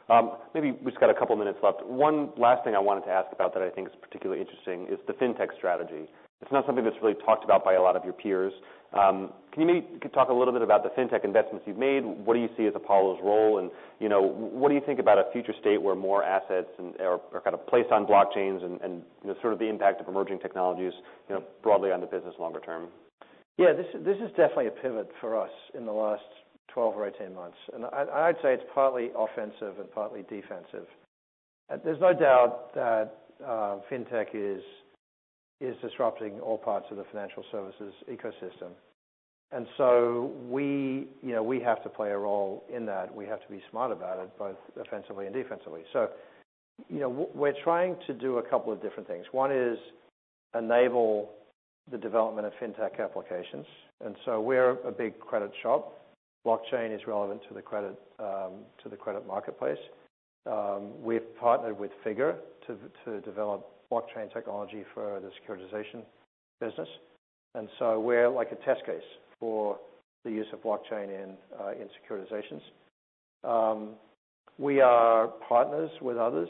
Um, 0.08 0.32
maybe 0.54 0.72
we've 0.72 0.92
just 0.92 1.00
got 1.00 1.10
a 1.10 1.14
couple 1.14 1.36
minutes 1.36 1.58
left. 1.62 1.84
One 1.84 2.30
last 2.36 2.64
thing 2.64 2.74
I 2.74 2.78
wanted 2.78 3.04
to 3.06 3.10
ask 3.10 3.32
about 3.32 3.54
that 3.54 3.62
I 3.62 3.70
think 3.70 3.88
is 3.88 3.94
particularly 4.00 4.40
interesting 4.40 4.86
is 4.90 4.98
the 5.06 5.14
fintech 5.14 5.48
strategy. 5.56 6.08
It's 6.42 6.52
not 6.52 6.66
something 6.66 6.84
that's 6.84 6.96
really 7.00 7.16
talked 7.24 7.44
about 7.44 7.64
by 7.64 7.74
a 7.74 7.82
lot 7.82 7.96
of 7.96 8.04
your 8.04 8.12
peers. 8.12 8.52
Um, 8.92 9.32
can 9.52 9.62
you 9.62 9.66
maybe 9.66 9.86
talk 10.12 10.28
a 10.28 10.32
little 10.32 10.52
bit 10.52 10.60
about 10.60 10.82
the 10.82 10.90
fintech 10.90 11.24
investments 11.24 11.64
you've 11.66 11.78
made? 11.78 12.04
What 12.04 12.34
do 12.34 12.40
you 12.40 12.48
see 12.56 12.66
as 12.66 12.74
Apollo's 12.74 13.18
role? 13.22 13.58
And 13.58 13.70
you 14.00 14.08
know, 14.08 14.20
what 14.20 14.68
do 14.68 14.74
you 14.74 14.82
think 14.84 14.98
about 14.98 15.18
a 15.18 15.24
future 15.32 15.54
state 15.60 15.80
where 15.80 15.94
more 15.94 16.22
assets 16.24 16.68
are 17.00 17.20
are 17.32 17.40
kind 17.40 17.54
of 17.54 17.66
placed 17.66 17.90
on 17.90 18.04
blockchains 18.04 18.62
and, 18.64 19.02
you 19.22 19.28
know, 19.28 19.36
sort 19.40 19.52
of 19.52 19.58
the 19.58 19.68
impact 19.68 20.00
of 20.00 20.08
emerging 20.08 20.40
technologies, 20.40 20.92
you 21.28 21.36
know, 21.36 21.42
broadly 21.62 21.92
on 21.92 22.00
the 22.00 22.06
business 22.06 22.34
longer 22.38 22.60
term? 22.60 22.88
Yeah, 23.56 23.72
this 23.72 24.16
is 24.16 24.30
definitely 24.30 24.66
a 24.66 24.70
pivot 24.70 25.10
for 25.20 25.40
us 25.40 25.50
in 25.74 25.86
the 25.86 25.92
last 25.92 26.22
12 26.72 26.96
or 26.96 27.06
18 27.08 27.34
months. 27.34 27.56
And 27.74 27.84
I'd 27.84 28.36
say 28.42 28.54
it's 28.54 28.64
partly 28.74 29.10
offensive 29.16 29.78
and 29.78 29.90
partly 29.92 30.22
defensive. 30.22 30.86
There's 31.84 32.00
no 32.00 32.12
doubt 32.12 32.74
that 32.74 33.18
uh, 33.46 33.78
fintech 33.90 34.28
is 34.34 34.62
disrupting 35.80 36.40
all 36.40 36.58
parts 36.58 36.86
of 36.90 36.96
the 36.96 37.04
financial 37.12 37.44
services 37.50 37.92
ecosystem. 38.10 38.70
And 39.52 39.66
so 39.76 40.32
we, 40.48 41.08
you 41.22 41.32
know, 41.32 41.42
we 41.42 41.60
have 41.60 41.82
to 41.82 41.90
play 41.90 42.10
a 42.10 42.16
role 42.16 42.64
in 42.74 42.86
that. 42.86 43.14
We 43.14 43.26
have 43.26 43.42
to 43.42 43.48
be 43.48 43.62
smart 43.70 43.92
about 43.92 44.18
it, 44.18 44.30
both 44.38 44.56
offensively 44.80 45.26
and 45.26 45.34
defensively. 45.34 45.82
So, 45.92 46.08
you 46.88 47.00
know, 47.00 47.28
we're 47.34 47.54
trying 47.62 47.96
to 48.06 48.14
do 48.14 48.38
a 48.38 48.42
couple 48.42 48.72
of 48.72 48.80
different 48.80 49.06
things. 49.06 49.26
One 49.30 49.52
is 49.52 49.78
enable 50.58 51.30
the 51.90 51.98
development 51.98 52.46
of 52.46 52.52
fintech 52.54 52.98
applications. 52.98 53.66
And 54.04 54.16
so 54.24 54.40
we're 54.40 54.80
a 54.86 54.92
big 54.92 55.20
credit 55.20 55.52
shop. 55.62 55.98
Blockchain 56.46 56.94
is 56.94 57.02
relevant 57.06 57.42
to 57.48 57.54
the 57.54 57.62
credit 57.62 58.00
um, 58.18 58.64
to 58.82 58.88
the 58.88 58.96
credit 58.96 59.26
marketplace. 59.26 59.78
Um, 60.46 60.90
we've 61.00 61.36
partnered 61.38 61.78
with 61.78 61.90
Figure 62.02 62.36
to 62.66 63.20
develop 63.20 63.71
blockchain 63.92 64.32
technology 64.32 64.82
for 64.94 65.20
the 65.24 65.30
securitization 65.38 66.00
business. 66.60 66.88
And 67.54 67.68
so 67.78 67.86
we're 68.00 68.30
like 68.40 68.50
a 68.52 68.60
test 68.68 68.82
case 68.86 69.08
for 69.38 69.78
the 70.24 70.30
use 70.30 70.46
of 70.54 70.62
blockchain 70.62 71.08
in 71.22 71.28
uh, 71.60 71.72
in 71.80 71.88
securitizations. 71.98 72.62
Um, 73.44 73.80
we 74.58 74.80
are 74.80 75.28
partners 75.48 75.90
with 76.00 76.16
others 76.16 76.48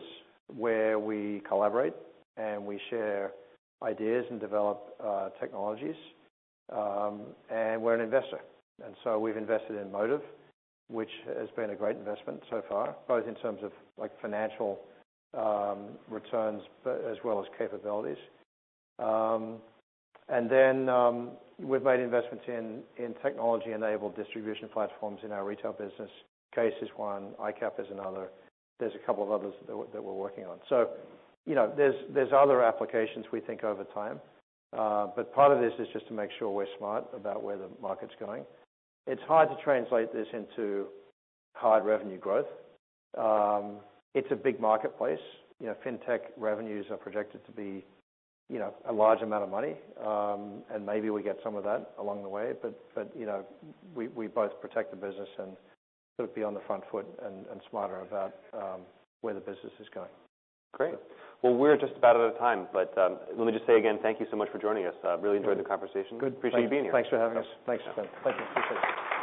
where 0.65 0.99
we 0.99 1.43
collaborate, 1.49 1.95
and 2.37 2.59
we 2.71 2.77
share 2.91 3.33
ideas 3.83 4.25
and 4.31 4.39
develop 4.49 4.79
uh, 5.09 5.29
technologies. 5.41 6.01
Um 6.73 7.17
and 7.51 7.83
we're 7.83 7.95
an 7.95 8.01
investor. 8.01 8.41
And 8.85 8.95
so 9.05 9.19
we've 9.19 9.37
invested 9.37 9.77
in 9.83 9.93
Motive, 9.93 10.23
which 10.89 11.11
has 11.39 11.49
been 11.59 11.71
a 11.71 11.75
great 11.83 11.97
investment 11.97 12.39
so 12.53 12.63
far, 12.69 12.97
both 13.09 13.27
in 13.27 13.35
terms 13.37 13.61
of 13.63 13.73
like 13.99 14.13
financial 14.21 14.79
returns, 16.09 16.63
but 16.85 17.05
as 17.11 17.17
well 17.25 17.41
as 17.41 17.47
capabilities. 17.59 18.19
Um 18.99 19.59
and 20.29 20.49
then, 20.49 20.89
we've 21.59 21.83
made 21.83 22.01
investments 22.01 22.45
in 22.49 22.83
in 22.97 23.15
technology-enabled 23.23 24.17
distribution 24.17 24.69
platforms 24.69 25.21
in 25.25 25.33
our 25.33 25.45
retail 25.45 25.73
business. 25.73 26.11
CAIS 26.55 26.73
is 26.83 26.89
one, 26.97 27.35
ICAP 27.41 27.81
is 27.81 27.87
another. 27.91 28.29
There's 28.79 28.95
a 28.95 29.07
couple 29.07 29.23
of 29.25 29.31
others 29.31 29.55
that 29.67 30.03
we're 30.03 30.13
working 30.13 30.45
on. 30.45 30.59
So, 30.69 30.91
you 31.47 31.55
know, 31.55 31.73
there's 31.77 31.95
there's 32.15 32.33
other 32.33 32.63
applications 32.63 33.27
we 33.33 33.41
think 33.41 33.65
over 33.65 33.85
time. 33.85 34.21
Uh 34.77 35.07
but 35.17 35.35
part 35.35 35.53
of 35.53 35.61
this 35.61 35.73
is 35.79 35.89
just 35.93 36.07
to 36.09 36.15
make 36.15 36.31
sure 36.39 36.51
we're 36.51 36.75
smart 36.79 37.05
about 37.15 37.43
where 37.43 37.57
the 37.57 37.69
market's 37.81 38.15
going. 38.19 38.45
It's 39.07 39.23
hard 39.23 39.49
to 39.51 39.57
translate 39.65 40.13
this 40.13 40.29
into 40.33 40.87
hard 41.55 41.85
revenue 41.85 42.19
growth. 42.19 42.47
It's 44.15 44.29
a 44.31 44.37
big 44.37 44.61
marketplace. 44.61 45.21
You 45.61 45.69
know, 45.69 45.77
fintech 45.85 46.21
revenues 46.37 46.87
are 46.91 46.97
projected 46.97 47.45
to 47.47 47.53
be, 47.53 47.85
you 48.51 48.59
know, 48.59 48.75
a 48.89 48.93
large 48.93 49.23
amount 49.23 49.45
of 49.45 49.51
money. 49.51 49.75
Um 50.05 50.63
and 50.73 50.85
maybe 50.85 51.11
we 51.11 51.23
get 51.23 51.39
some 51.43 51.55
of 51.57 51.65
that 51.65 51.93
along 51.99 52.23
the 52.23 52.29
way. 52.29 52.53
But, 52.61 52.79
but 52.95 53.11
you 53.19 53.27
know, 53.27 53.45
we 53.95 54.27
both 54.27 54.61
protect 54.61 54.91
the 54.91 54.97
business 54.97 55.29
and 55.39 55.57
sort 56.17 56.29
of 56.29 56.35
be 56.35 56.43
on 56.43 56.55
the 56.55 56.61
front 56.67 56.85
foot 56.91 57.07
and 57.25 57.61
smarter 57.71 58.01
about 58.01 58.35
um, 58.53 58.81
where 59.23 59.35
the 59.35 59.41
business 59.41 59.73
is 59.81 59.87
going. 59.95 60.11
Great. 60.75 60.95
Well, 61.43 61.55
we're 61.55 61.77
just 61.77 61.93
about 61.97 62.17
out 62.17 62.33
of 62.33 62.39
time, 62.39 62.67
but, 62.73 62.97
um, 62.97 63.19
let 63.37 63.47
me 63.47 63.53
just 63.53 63.67
say 63.67 63.77
again, 63.79 63.99
thank 64.01 64.21
you 64.21 64.27
so 64.31 64.37
much 64.37 64.49
for 64.51 64.59
joining 64.59 64.87
us. 64.87 64.95
Uh, 65.05 65.19
really 65.19 65.37
enjoyed 65.37 65.59
the 65.59 65.65
conversation. 65.65 66.19
Good. 66.19 66.35
Appreciate 66.35 66.63
you 66.63 66.69
being 66.69 66.85
here. 66.85 66.93
Thanks 66.93 67.09
for 67.11 67.19
having 67.19 67.37
us. 67.37 67.47
Thanks, 67.67 67.85
Ben. 67.97 68.07
Thank 68.25 68.37
you. 68.37 68.45
Appreciate 68.45 68.77
it. 68.77 69.22